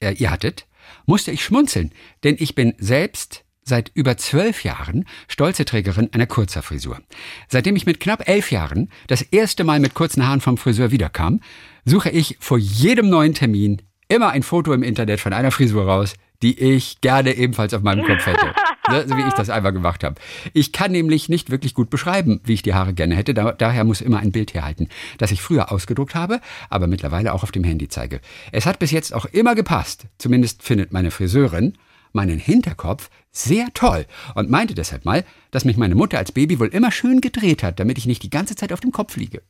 äh, 0.00 0.14
ihr 0.14 0.30
hattet, 0.30 0.66
musste 1.06 1.30
ich 1.30 1.44
schmunzeln, 1.44 1.92
denn 2.24 2.36
ich 2.38 2.54
bin 2.54 2.74
selbst 2.78 3.44
seit 3.64 3.90
über 3.94 4.16
zwölf 4.16 4.64
Jahren 4.64 5.04
stolze 5.28 5.64
Trägerin 5.64 6.12
einer 6.12 6.26
Kurzhaarfrisur. 6.26 7.00
Seitdem 7.48 7.76
ich 7.76 7.86
mit 7.86 8.00
knapp 8.00 8.28
elf 8.28 8.50
Jahren 8.50 8.90
das 9.06 9.22
erste 9.22 9.64
Mal 9.64 9.80
mit 9.80 9.94
kurzen 9.94 10.26
Haaren 10.26 10.40
vom 10.40 10.58
Friseur 10.58 10.90
wiederkam, 10.90 11.40
suche 11.84 12.10
ich 12.10 12.36
vor 12.40 12.58
jedem 12.58 13.08
neuen 13.08 13.34
Termin 13.34 13.82
immer 14.08 14.30
ein 14.30 14.42
Foto 14.42 14.72
im 14.72 14.82
Internet 14.82 15.20
von 15.20 15.32
einer 15.32 15.52
Frisur 15.52 15.84
raus, 15.84 16.14
die 16.42 16.58
ich 16.58 17.00
gerne 17.00 17.34
ebenfalls 17.34 17.72
auf 17.72 17.82
meinem 17.82 18.04
Kopf 18.04 18.26
hätte. 18.26 18.52
Ne, 18.88 19.06
so 19.06 19.16
wie 19.16 19.22
ich 19.22 19.34
das 19.34 19.48
einmal 19.48 19.72
gemacht 19.72 20.02
habe. 20.02 20.16
Ich 20.54 20.72
kann 20.72 20.90
nämlich 20.90 21.28
nicht 21.28 21.50
wirklich 21.50 21.74
gut 21.74 21.88
beschreiben, 21.88 22.40
wie 22.44 22.54
ich 22.54 22.62
die 22.62 22.74
Haare 22.74 22.94
gerne 22.94 23.14
hätte. 23.14 23.32
Da, 23.32 23.52
daher 23.52 23.84
muss 23.84 24.00
immer 24.00 24.18
ein 24.18 24.32
Bild 24.32 24.54
herhalten, 24.54 24.88
das 25.18 25.30
ich 25.30 25.40
früher 25.40 25.70
ausgedruckt 25.70 26.16
habe, 26.16 26.40
aber 26.68 26.88
mittlerweile 26.88 27.32
auch 27.32 27.44
auf 27.44 27.52
dem 27.52 27.62
Handy 27.62 27.88
zeige. 27.88 28.20
Es 28.50 28.66
hat 28.66 28.80
bis 28.80 28.90
jetzt 28.90 29.14
auch 29.14 29.26
immer 29.26 29.54
gepasst. 29.54 30.06
Zumindest 30.18 30.62
findet 30.62 30.92
meine 30.92 31.12
Friseurin 31.12 31.74
meinen 32.12 32.38
Hinterkopf 32.38 33.08
sehr 33.30 33.68
toll 33.74 34.06
und 34.34 34.50
meinte 34.50 34.74
deshalb 34.74 35.04
mal, 35.04 35.24
dass 35.50 35.64
mich 35.64 35.76
meine 35.76 35.94
Mutter 35.94 36.18
als 36.18 36.32
Baby 36.32 36.58
wohl 36.60 36.68
immer 36.68 36.92
schön 36.92 37.20
gedreht 37.20 37.62
hat, 37.62 37.80
damit 37.80 37.98
ich 37.98 38.06
nicht 38.06 38.22
die 38.22 38.30
ganze 38.30 38.54
Zeit 38.54 38.72
auf 38.72 38.80
dem 38.80 38.92
Kopf 38.92 39.16
liege. 39.16 39.42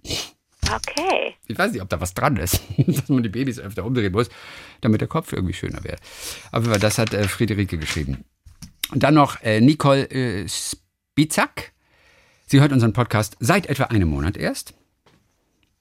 Okay. 0.63 1.35
Ich 1.49 1.59
weiß 1.59 1.73
nicht, 1.73 1.83
ob 1.83 1.89
da 1.89 2.01
was 2.01 2.15
dran 2.15 2.37
ist, 2.37 2.63
dass 2.77 3.09
man 3.09 3.23
die 3.23 3.29
Babys 3.29 3.59
öfter 3.59 3.85
umdrehen 3.85 4.13
muss, 4.13 4.29
damit 4.81 5.01
der 5.01 5.09
Kopf 5.09 5.33
irgendwie 5.33 5.55
schöner 5.55 5.83
wird. 5.85 5.99
Aber 6.53 6.79
das 6.79 6.99
hat 6.99 7.13
äh, 7.15 7.27
Friederike 7.27 7.79
geschrieben. 7.79 8.25
Und 8.93 9.03
dann 9.03 9.15
noch 9.15 9.43
äh, 9.43 9.61
Nicole 9.61 10.09
äh, 10.11 10.47
Spitzak. 10.49 11.73
Sie 12.47 12.61
hört 12.61 12.73
unseren 12.73 12.93
Podcast 12.93 13.37
seit 13.41 13.67
etwa 13.67 13.85
einem 13.85 14.09
Monat 14.09 14.37
erst. 14.37 14.75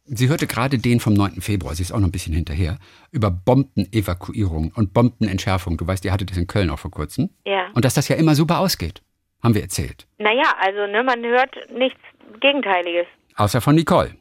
Sie 0.06 0.30
hörte 0.30 0.48
gerade 0.48 0.78
den 0.78 1.00
vom 1.00 1.14
9. 1.14 1.42
Februar, 1.42 1.76
sie 1.76 1.84
ist 1.84 1.92
auch 1.92 2.00
noch 2.00 2.08
ein 2.08 2.12
bisschen 2.12 2.34
hinterher, 2.34 2.80
über 3.12 3.30
Bombenevakuierung 3.30 4.72
und 4.76 4.94
Bombenentschärfung. 4.94 5.78
Du 5.78 5.86
weißt, 5.86 6.04
ihr 6.06 6.12
hattet 6.12 6.32
das 6.32 6.38
in 6.38 6.48
Köln 6.48 6.70
auch 6.70 6.80
vor 6.80 6.92
kurzem. 6.92 7.30
Ja. 7.46 7.68
Und 7.74 7.86
dass 7.86 7.94
das 7.94 8.08
ja 8.08 8.16
immer 8.16 8.36
super 8.36 8.60
ausgeht, 8.60 9.02
haben 9.44 9.54
wir 9.54 9.62
erzählt. 9.62 10.08
Naja, 10.18 10.54
also 10.60 10.88
ne, 10.92 11.04
man 11.04 11.24
hört 11.24 11.54
nichts 11.78 12.00
Gegenteiliges. 12.40 13.06
Außer 13.36 13.62
von 13.62 13.76
Nicole. 13.76 14.16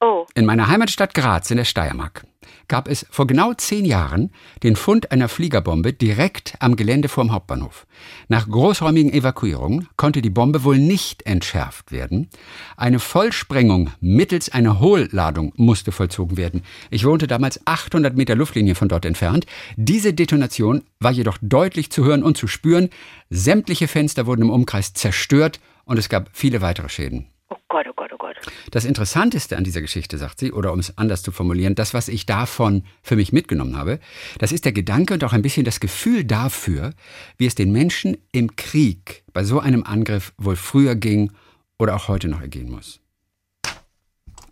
Oh, 0.00 0.26
In 0.34 0.44
meiner 0.44 0.68
Heimatstadt 0.68 1.14
Graz 1.14 1.50
in 1.50 1.56
der 1.56 1.64
Steiermark 1.64 2.26
gab 2.68 2.88
es 2.88 3.06
vor 3.10 3.26
genau 3.26 3.54
zehn 3.54 3.84
Jahren 3.84 4.30
den 4.62 4.76
Fund 4.76 5.12
einer 5.12 5.28
Fliegerbombe 5.28 5.92
direkt 5.92 6.54
am 6.60 6.76
Gelände 6.76 7.08
vorm 7.08 7.32
Hauptbahnhof. 7.32 7.86
Nach 8.28 8.48
großräumigen 8.48 9.12
Evakuierungen 9.12 9.88
konnte 9.96 10.22
die 10.22 10.30
Bombe 10.30 10.64
wohl 10.64 10.78
nicht 10.78 11.26
entschärft 11.26 11.92
werden. 11.92 12.28
Eine 12.76 12.98
Vollsprengung 12.98 13.90
mittels 14.00 14.50
einer 14.50 14.80
Hohlladung 14.80 15.52
musste 15.56 15.92
vollzogen 15.92 16.36
werden. 16.36 16.62
Ich 16.90 17.04
wohnte 17.04 17.26
damals 17.26 17.66
800 17.66 18.16
Meter 18.16 18.34
Luftlinie 18.34 18.74
von 18.74 18.88
dort 18.88 19.04
entfernt. 19.04 19.46
Diese 19.76 20.14
Detonation 20.14 20.82
war 21.00 21.12
jedoch 21.12 21.38
deutlich 21.40 21.90
zu 21.90 22.04
hören 22.04 22.22
und 22.22 22.36
zu 22.36 22.46
spüren. 22.46 22.90
Sämtliche 23.30 23.88
Fenster 23.88 24.26
wurden 24.26 24.42
im 24.42 24.50
Umkreis 24.50 24.94
zerstört 24.94 25.60
und 25.84 25.98
es 25.98 26.08
gab 26.08 26.30
viele 26.32 26.60
weitere 26.60 26.88
Schäden. 26.88 27.26
oh 27.50 27.56
Gott, 27.68 27.86
oh 27.88 27.92
Gott, 27.94 28.03
Gott. 28.42 28.52
Das 28.70 28.84
Interessanteste 28.84 29.56
an 29.56 29.64
dieser 29.64 29.80
Geschichte, 29.80 30.18
sagt 30.18 30.40
sie, 30.40 30.52
oder 30.52 30.72
um 30.72 30.78
es 30.78 30.96
anders 30.98 31.22
zu 31.22 31.32
formulieren, 31.32 31.74
das, 31.74 31.94
was 31.94 32.08
ich 32.08 32.26
davon 32.26 32.84
für 33.02 33.16
mich 33.16 33.32
mitgenommen 33.32 33.76
habe, 33.76 34.00
das 34.38 34.52
ist 34.52 34.64
der 34.64 34.72
Gedanke 34.72 35.14
und 35.14 35.24
auch 35.24 35.32
ein 35.32 35.42
bisschen 35.42 35.64
das 35.64 35.80
Gefühl 35.80 36.24
dafür, 36.24 36.92
wie 37.38 37.46
es 37.46 37.54
den 37.54 37.72
Menschen 37.72 38.16
im 38.32 38.56
Krieg 38.56 39.24
bei 39.32 39.44
so 39.44 39.60
einem 39.60 39.84
Angriff 39.84 40.32
wohl 40.38 40.56
früher 40.56 40.94
ging 40.94 41.32
oder 41.78 41.96
auch 41.96 42.08
heute 42.08 42.28
noch 42.28 42.40
ergehen 42.40 42.70
muss. 42.70 43.00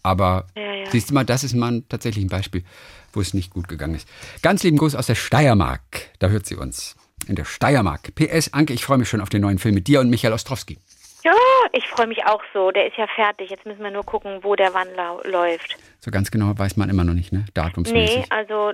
Aber 0.02 0.46
Ja, 0.56 0.62
ja. 0.62 0.90
siehst 0.90 1.10
du 1.10 1.14
mal, 1.14 1.24
das 1.24 1.44
ist 1.44 1.54
mal 1.54 1.82
tatsächlich 1.88 2.24
ein 2.24 2.28
Beispiel, 2.28 2.64
wo 3.12 3.20
es 3.20 3.34
nicht 3.34 3.50
gut 3.50 3.68
gegangen 3.68 3.94
ist. 3.94 4.08
Ganz 4.42 4.62
lieben 4.64 4.78
Gruß 4.78 4.94
aus 4.96 5.06
der 5.06 5.14
Steiermark, 5.14 6.10
da 6.18 6.28
hört 6.28 6.46
sie 6.46 6.56
uns. 6.56 6.96
in 7.28 7.36
der 7.36 7.44
Steiermark. 7.44 8.12
PS, 8.16 8.52
Anke, 8.52 8.72
ich 8.72 8.84
freue 8.84 8.98
mich 8.98 9.08
schon 9.08 9.20
auf 9.20 9.28
den 9.28 9.42
neuen 9.42 9.60
Film 9.60 9.76
mit 9.76 9.86
dir 9.86 10.00
und 10.00 10.10
Michael 10.10 10.32
Ostrowski. 10.34 10.78
Ja, 11.24 11.34
ich 11.72 11.86
freue 11.86 12.08
mich 12.08 12.24
auch 12.24 12.42
so. 12.52 12.70
Der 12.70 12.86
ist 12.86 12.96
ja 12.96 13.06
fertig. 13.06 13.50
Jetzt 13.50 13.64
müssen 13.64 13.82
wir 13.82 13.90
nur 13.90 14.04
gucken, 14.04 14.40
wo 14.42 14.56
der 14.56 14.74
wann 14.74 14.88
läuft. 15.30 15.76
So 16.00 16.10
ganz 16.10 16.30
genau 16.30 16.58
weiß 16.58 16.76
man 16.76 16.90
immer 16.90 17.04
noch 17.04 17.14
nicht, 17.14 17.32
ne? 17.32 17.44
Datumsmäßig. 17.54 18.16
Nee, 18.16 18.26
also, 18.30 18.72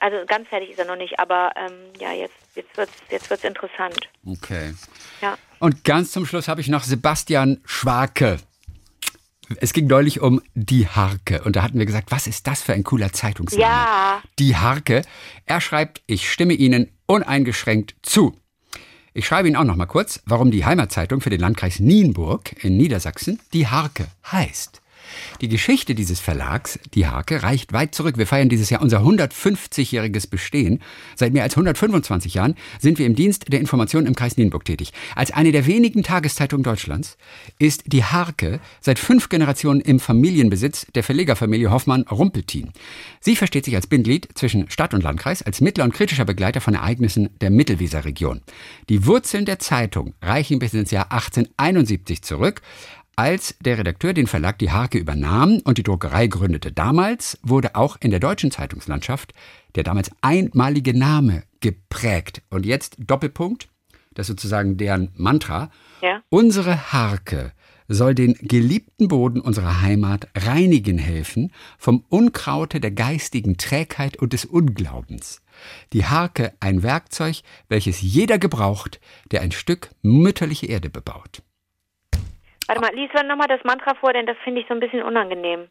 also 0.00 0.16
ganz 0.26 0.48
fertig 0.48 0.70
ist 0.70 0.78
er 0.78 0.86
noch 0.86 0.96
nicht, 0.96 1.20
aber 1.20 1.50
ähm, 1.56 1.92
ja, 1.98 2.12
jetzt, 2.12 2.34
jetzt 2.54 2.74
wird's, 2.76 2.94
jetzt 3.10 3.28
wird's 3.28 3.44
interessant. 3.44 4.08
Okay. 4.26 4.74
Ja. 5.20 5.36
Und 5.58 5.84
ganz 5.84 6.12
zum 6.12 6.24
Schluss 6.24 6.48
habe 6.48 6.62
ich 6.62 6.68
noch 6.68 6.84
Sebastian 6.84 7.60
Schwake. 7.66 8.38
Es 9.56 9.72
ging 9.72 9.86
neulich 9.88 10.20
um 10.20 10.40
die 10.54 10.86
Harke. 10.86 11.42
Und 11.42 11.56
da 11.56 11.62
hatten 11.62 11.78
wir 11.78 11.84
gesagt, 11.84 12.12
was 12.12 12.26
ist 12.26 12.46
das 12.46 12.62
für 12.62 12.72
ein 12.72 12.84
cooler 12.84 13.12
Zeitungsname? 13.12 13.62
Ja. 13.62 14.22
Die 14.38 14.56
Harke. 14.56 15.02
Er 15.44 15.60
schreibt, 15.60 16.00
ich 16.06 16.30
stimme 16.30 16.54
Ihnen 16.54 16.90
uneingeschränkt 17.06 17.96
zu. 18.02 18.39
Ich 19.12 19.26
schreibe 19.26 19.48
Ihnen 19.48 19.56
auch 19.56 19.64
noch 19.64 19.76
mal 19.76 19.86
kurz, 19.86 20.20
warum 20.24 20.52
die 20.52 20.64
Heimatzeitung 20.64 21.20
für 21.20 21.30
den 21.30 21.40
Landkreis 21.40 21.80
Nienburg 21.80 22.64
in 22.64 22.76
Niedersachsen 22.76 23.40
die 23.52 23.66
Harke 23.66 24.06
heißt. 24.30 24.79
Die 25.40 25.48
Geschichte 25.48 25.94
dieses 25.94 26.20
Verlags, 26.20 26.78
die 26.94 27.06
Harke, 27.06 27.42
reicht 27.42 27.72
weit 27.72 27.94
zurück. 27.94 28.18
Wir 28.18 28.26
feiern 28.26 28.48
dieses 28.48 28.70
Jahr 28.70 28.82
unser 28.82 29.00
150-jähriges 29.00 30.28
Bestehen. 30.28 30.80
Seit 31.16 31.32
mehr 31.32 31.42
als 31.42 31.54
125 31.54 32.34
Jahren 32.34 32.54
sind 32.78 32.98
wir 32.98 33.06
im 33.06 33.14
Dienst 33.14 33.52
der 33.52 33.60
Information 33.60 34.06
im 34.06 34.14
Kreis 34.14 34.36
Nienburg 34.36 34.64
tätig. 34.64 34.92
Als 35.14 35.30
eine 35.30 35.52
der 35.52 35.66
wenigen 35.66 36.02
Tageszeitungen 36.02 36.62
Deutschlands 36.62 37.16
ist 37.58 37.84
die 37.86 38.04
Harke 38.04 38.60
seit 38.80 38.98
fünf 38.98 39.28
Generationen 39.28 39.80
im 39.80 40.00
Familienbesitz 40.00 40.86
der 40.94 41.02
Verlegerfamilie 41.02 41.70
Hoffmann-Rumpeltin. 41.70 42.72
Sie 43.20 43.36
versteht 43.36 43.64
sich 43.64 43.76
als 43.76 43.86
Bindglied 43.86 44.28
zwischen 44.34 44.70
Stadt 44.70 44.94
und 44.94 45.02
Landkreis, 45.02 45.42
als 45.42 45.60
mittler 45.60 45.84
und 45.84 45.94
kritischer 45.94 46.24
Begleiter 46.24 46.60
von 46.60 46.74
Ereignissen 46.74 47.30
der 47.40 47.50
Mittelweserregion. 47.50 48.42
Die 48.88 49.06
Wurzeln 49.06 49.44
der 49.44 49.58
Zeitung 49.58 50.14
reichen 50.22 50.58
bis 50.58 50.74
ins 50.74 50.90
Jahr 50.90 51.12
1871 51.12 52.22
zurück, 52.22 52.62
als 53.20 53.54
der 53.60 53.76
Redakteur 53.76 54.14
den 54.14 54.26
Verlag 54.26 54.58
Die 54.60 54.70
Harke 54.70 54.96
übernahm 54.96 55.60
und 55.64 55.76
die 55.76 55.82
Druckerei 55.82 56.26
gründete. 56.26 56.72
Damals 56.72 57.38
wurde 57.42 57.74
auch 57.74 57.98
in 58.00 58.10
der 58.10 58.18
deutschen 58.18 58.50
Zeitungslandschaft 58.50 59.34
der 59.74 59.84
damals 59.84 60.10
einmalige 60.22 60.96
Name 60.98 61.42
geprägt. 61.60 62.40
Und 62.48 62.64
jetzt 62.64 62.96
Doppelpunkt, 62.98 63.68
das 64.14 64.24
ist 64.24 64.28
sozusagen 64.28 64.78
deren 64.78 65.10
Mantra. 65.16 65.70
Ja. 66.00 66.22
Unsere 66.30 66.94
Harke 66.94 67.52
soll 67.88 68.14
den 68.14 68.38
geliebten 68.40 69.08
Boden 69.08 69.42
unserer 69.42 69.82
Heimat 69.82 70.26
reinigen 70.34 70.96
helfen 70.96 71.52
vom 71.76 72.02
Unkraute 72.08 72.80
der 72.80 72.90
geistigen 72.90 73.58
Trägheit 73.58 74.16
und 74.16 74.32
des 74.32 74.46
Unglaubens. 74.46 75.42
Die 75.92 76.06
Harke 76.06 76.54
ein 76.58 76.82
Werkzeug, 76.82 77.42
welches 77.68 78.00
jeder 78.00 78.38
gebraucht, 78.38 78.98
der 79.30 79.42
ein 79.42 79.52
Stück 79.52 79.90
mütterliche 80.00 80.66
Erde 80.66 80.88
bebaut. 80.88 81.42
Warte 82.70 82.82
mal, 82.82 82.94
lies 82.94 83.10
nochmal 83.26 83.48
das 83.48 83.64
Mantra 83.64 83.94
vor, 83.96 84.12
denn 84.12 84.26
das 84.26 84.36
finde 84.44 84.60
ich 84.60 84.68
so 84.68 84.74
ein 84.74 84.78
bisschen 84.78 85.02
unangenehm. 85.02 85.66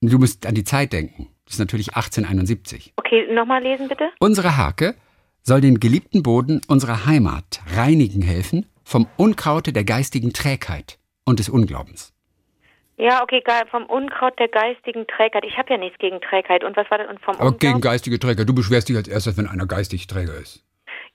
Du 0.00 0.18
musst 0.20 0.46
an 0.46 0.54
die 0.54 0.62
Zeit 0.62 0.92
denken. 0.92 1.30
Das 1.46 1.54
ist 1.54 1.58
natürlich 1.58 1.96
1871. 1.96 2.92
Okay, 2.94 3.26
nochmal 3.34 3.60
lesen 3.60 3.88
bitte. 3.88 4.10
Unsere 4.20 4.56
Harke 4.56 4.94
soll 5.42 5.60
den 5.60 5.80
geliebten 5.80 6.22
Boden 6.22 6.60
unserer 6.68 7.06
Heimat 7.06 7.60
reinigen 7.74 8.22
helfen 8.22 8.66
vom 8.84 9.08
Unkraute 9.16 9.72
der 9.72 9.82
geistigen 9.82 10.32
Trägheit 10.32 11.00
und 11.24 11.40
des 11.40 11.48
Unglaubens. 11.48 12.12
Ja, 12.96 13.24
okay, 13.24 13.40
geil. 13.44 13.64
Vom 13.68 13.86
Unkraut 13.86 14.38
der 14.38 14.46
geistigen 14.46 15.08
Trägheit. 15.08 15.44
Ich 15.44 15.58
habe 15.58 15.70
ja 15.70 15.76
nichts 15.76 15.98
gegen 15.98 16.20
Trägheit. 16.20 16.62
Und 16.62 16.76
was 16.76 16.88
war 16.88 16.98
das? 16.98 17.08
Und 17.08 17.20
vom 17.20 17.34
Aber 17.34 17.50
gegen 17.50 17.74
Unglauben? 17.74 17.80
geistige 17.80 18.20
Träger. 18.20 18.44
Du 18.44 18.54
beschwerst 18.54 18.88
dich 18.88 18.96
als 18.96 19.08
erstes, 19.08 19.36
wenn 19.36 19.48
einer 19.48 19.66
geistig 19.66 20.06
träger 20.06 20.36
ist. 20.36 20.62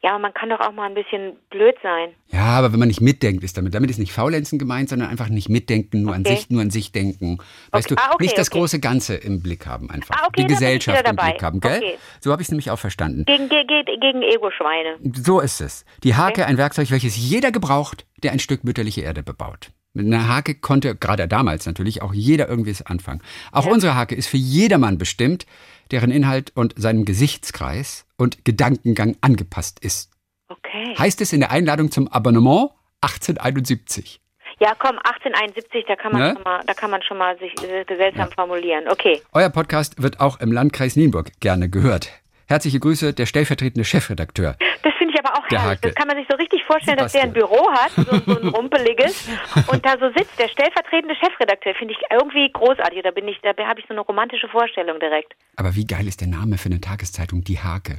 Ja, 0.02 0.12
aber 0.12 0.20
man 0.20 0.34
kann 0.34 0.50
doch 0.50 0.62
auch 0.62 0.72
mal 0.72 0.88
ein 0.88 0.94
bisschen 0.96 1.34
blöd 1.50 1.76
sein. 1.84 2.12
Ja, 2.28 2.46
aber 2.58 2.72
wenn 2.72 2.80
man 2.80 2.88
nicht 2.88 3.02
mitdenkt, 3.02 3.44
ist 3.44 3.58
damit. 3.58 3.74
Damit 3.74 3.90
ist 3.90 3.98
nicht 4.00 4.14
Faulenzen 4.14 4.58
gemeint, 4.58 4.88
sondern 4.88 5.10
einfach 5.10 5.28
nicht 5.28 5.50
mitdenken, 5.50 6.04
nur 6.04 6.16
an 6.16 6.22
Okay. 6.22 6.38
sich, 6.38 6.50
nur 6.50 6.62
an 6.62 6.70
sich 6.70 6.94
denken. 6.94 7.40
Weißt 7.72 7.92
Okay. 7.92 7.96
du, 7.96 8.02
Ah, 8.02 8.14
okay, 8.14 8.24
nicht 8.24 8.38
das 8.38 8.50
große 8.50 8.80
Ganze 8.80 9.16
im 9.16 9.42
Blick 9.42 9.66
haben 9.68 9.90
einfach. 9.92 10.16
Ah, 10.18 10.30
Die 10.38 10.46
Gesellschaft 10.46 11.06
im. 11.06 11.18
Blick 11.18 11.44
haben, 11.44 11.60
gell? 11.60 11.80
Okay. 11.80 11.98
So 12.22 12.32
habe 12.32 12.42
ich 12.42 12.48
es 12.48 12.52
nämlich 12.52 12.72
auch 12.72 12.80
verstanden. 12.80 13.26
Gegen, 13.26 13.50
ge, 13.50 13.66
ge, 13.66 13.84
gegen 13.84 14.22
Ego-Schweine. 14.22 15.00
So 15.22 15.42
ist 15.42 15.60
es. 15.60 15.84
Die 16.04 16.16
Hake, 16.16 16.46
ein 16.46 16.58
Werkzeug, 16.58 16.92
welches 16.92 17.18
jeder 17.18 17.52
gebraucht, 17.52 18.06
der 18.24 18.32
ein 18.32 18.40
Stück 18.40 18.64
mütterliche 18.64 19.02
Erde 19.02 19.22
bebaut. 19.22 19.72
Mit 19.94 20.06
einer 20.06 20.30
Hake 20.30 20.56
konnte, 20.56 20.96
gerade 20.96 21.28
damals 21.28 21.66
natürlich, 21.66 22.02
auch 22.02 22.14
jeder 22.14 22.48
irgendwie 22.48 22.72
was 22.72 22.84
anfangen. 22.86 23.22
Auch 23.52 23.66
unsere 23.66 23.96
Hake 23.96 24.16
ist 24.16 24.28
für 24.28 24.38
jedermann 24.38 24.98
bestimmt, 24.98 25.46
deren 25.92 26.12
Inhalt 26.12 26.52
und 26.56 26.74
seinem 26.78 27.04
Gesichtskreis 27.04 28.06
und 28.20 28.46
Gedankengang 28.46 29.16
angepasst 29.22 29.80
ist. 29.84 30.12
Okay. 30.50 30.96
Heißt 30.98 31.22
es 31.22 31.34
in 31.34 31.40
der 31.40 31.52
Einladung 31.52 31.90
zum 31.92 32.08
Abonnement 32.08 32.72
1871. 33.02 34.20
Ja, 34.60 34.74
komm, 34.78 34.98
1871, 34.98 35.86
da 35.88 35.96
kann 35.96 36.12
man, 36.12 36.22
Ne? 36.22 36.34
schon, 36.34 36.44
mal, 36.44 36.60
da 36.68 36.74
kann 36.74 36.92
man 36.92 37.02
schon 37.04 37.18
mal 37.18 37.38
sich 37.40 37.54
äh, 37.64 37.86
seltsam 37.88 38.30
formulieren. 38.32 38.90
Okay. 38.90 39.22
Euer 39.32 39.50
Podcast 39.50 40.02
wird 40.02 40.20
auch 40.20 40.42
im 40.42 40.52
Landkreis 40.52 40.98
Nienburg 40.98 41.32
gerne 41.40 41.70
gehört. 41.70 42.12
Herzliche 42.48 42.80
Grüße, 42.80 43.14
der 43.14 43.26
stellvertretende 43.26 43.86
Chefredakteur. 43.86 44.58
Das 44.84 44.94
finde 44.98 45.14
ich 45.14 45.20
aber 45.24 45.38
auch 45.38 45.48
Der 45.50 45.62
herrlich. 45.62 45.78
Hake. 45.78 45.88
Das 45.90 45.96
kann 45.96 46.08
man 46.08 46.18
sich 46.18 46.26
so 46.30 46.36
richtig 46.36 46.64
vorstellen, 46.66 46.98
dass 46.98 47.12
der 47.14 47.24
ein. 47.24 47.32
Büro 47.34 47.70
hat, 47.72 47.92
so, 47.92 48.04
so 48.34 48.42
ein 48.42 48.48
rumpeliges, 48.50 49.30
und 49.72 49.86
da 49.86 49.92
so 50.00 50.08
sitzt 50.18 50.38
der 50.40 50.48
stellvertretende 50.50 51.16
Chefredakteur. 51.16 51.76
Finde 51.76 51.94
ich 51.94 52.00
irgendwie 52.12 52.52
großartig. 52.52 53.02
Da 53.04 53.12
bin 53.12 53.28
ich, 53.28 53.40
da 53.44 53.50
habe 53.66 53.80
ich 53.80 53.86
so 53.88 53.94
eine 53.94 54.02
romantische 54.02 54.50
Vorstellung 54.50 55.00
direkt. 55.00 55.36
Aber 55.56 55.76
wie 55.76 55.86
geil 55.86 56.08
ist 56.08 56.22
der 56.22 56.28
Name 56.28 56.58
für 56.58 56.68
eine 56.70 56.82
Tageszeitung, 56.82 57.44
die 57.44 57.60
Hake? 57.60 57.98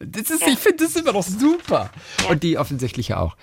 Das 0.00 0.30
ist, 0.30 0.46
Ich 0.46 0.58
finde 0.58 0.84
das 0.84 0.96
immer 0.96 1.12
noch 1.12 1.22
super. 1.22 1.90
Und 2.28 2.42
die 2.42 2.56
offensichtlich 2.58 3.14
auch. 3.14 3.36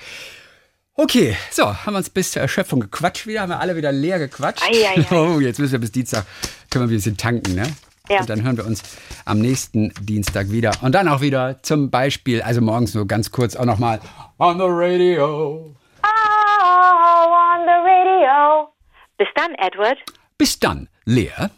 Okay, 0.95 1.38
so, 1.51 1.66
haben 1.66 1.93
wir 1.93 1.99
uns 1.99 2.10
bis 2.10 2.32
zur 2.32 2.41
Erschöpfung 2.41 2.80
gequatscht 2.80 3.28
wieder, 3.28 3.41
haben 3.41 3.49
wir 3.49 3.60
alle 3.60 3.76
wieder 3.76 3.91
leer 3.91 4.18
gequatscht. 4.18 4.64
Ei, 4.64 4.88
ei, 4.88 4.99
ei. 4.99 5.05
Oh, 5.16 5.39
jetzt 5.39 5.60
müssen 5.60 5.74
wir 5.74 5.80
bis 5.80 5.91
Dienstag, 5.91 6.26
können 6.72 6.86
wir 6.86 6.95
ein 6.95 6.97
bisschen 6.97 7.18
tanken, 7.18 7.53
ne? 7.53 7.72
Ja. 8.10 8.22
Und 8.22 8.30
dann 8.30 8.41
hören 8.43 8.58
wir 8.58 8.66
uns 8.66 8.82
am 9.26 9.38
nächsten 9.39 9.93
Dienstag 10.01 10.49
wieder. 10.49 10.72
Und 10.82 10.93
dann 10.95 11.08
auch 11.08 11.22
wieder 11.22 11.62
zum 11.62 11.91
Beispiel, 11.91 12.41
also 12.41 12.62
morgens 12.62 12.95
nur 12.95 13.05
ganz 13.05 13.32
kurz 13.32 13.55
auch 13.55 13.66
nochmal 13.66 13.99
on 14.39 14.58
the 14.58 14.66
radio. 14.66 15.76
Oh, 16.01 16.08
on 16.08 17.66
the 17.66 17.78
radio. 17.86 18.70
Bis 19.18 19.28
dann, 19.36 19.53
Edward. 19.55 19.97
Bis 20.39 20.58
dann, 20.60 20.89
Lea. 21.05 21.30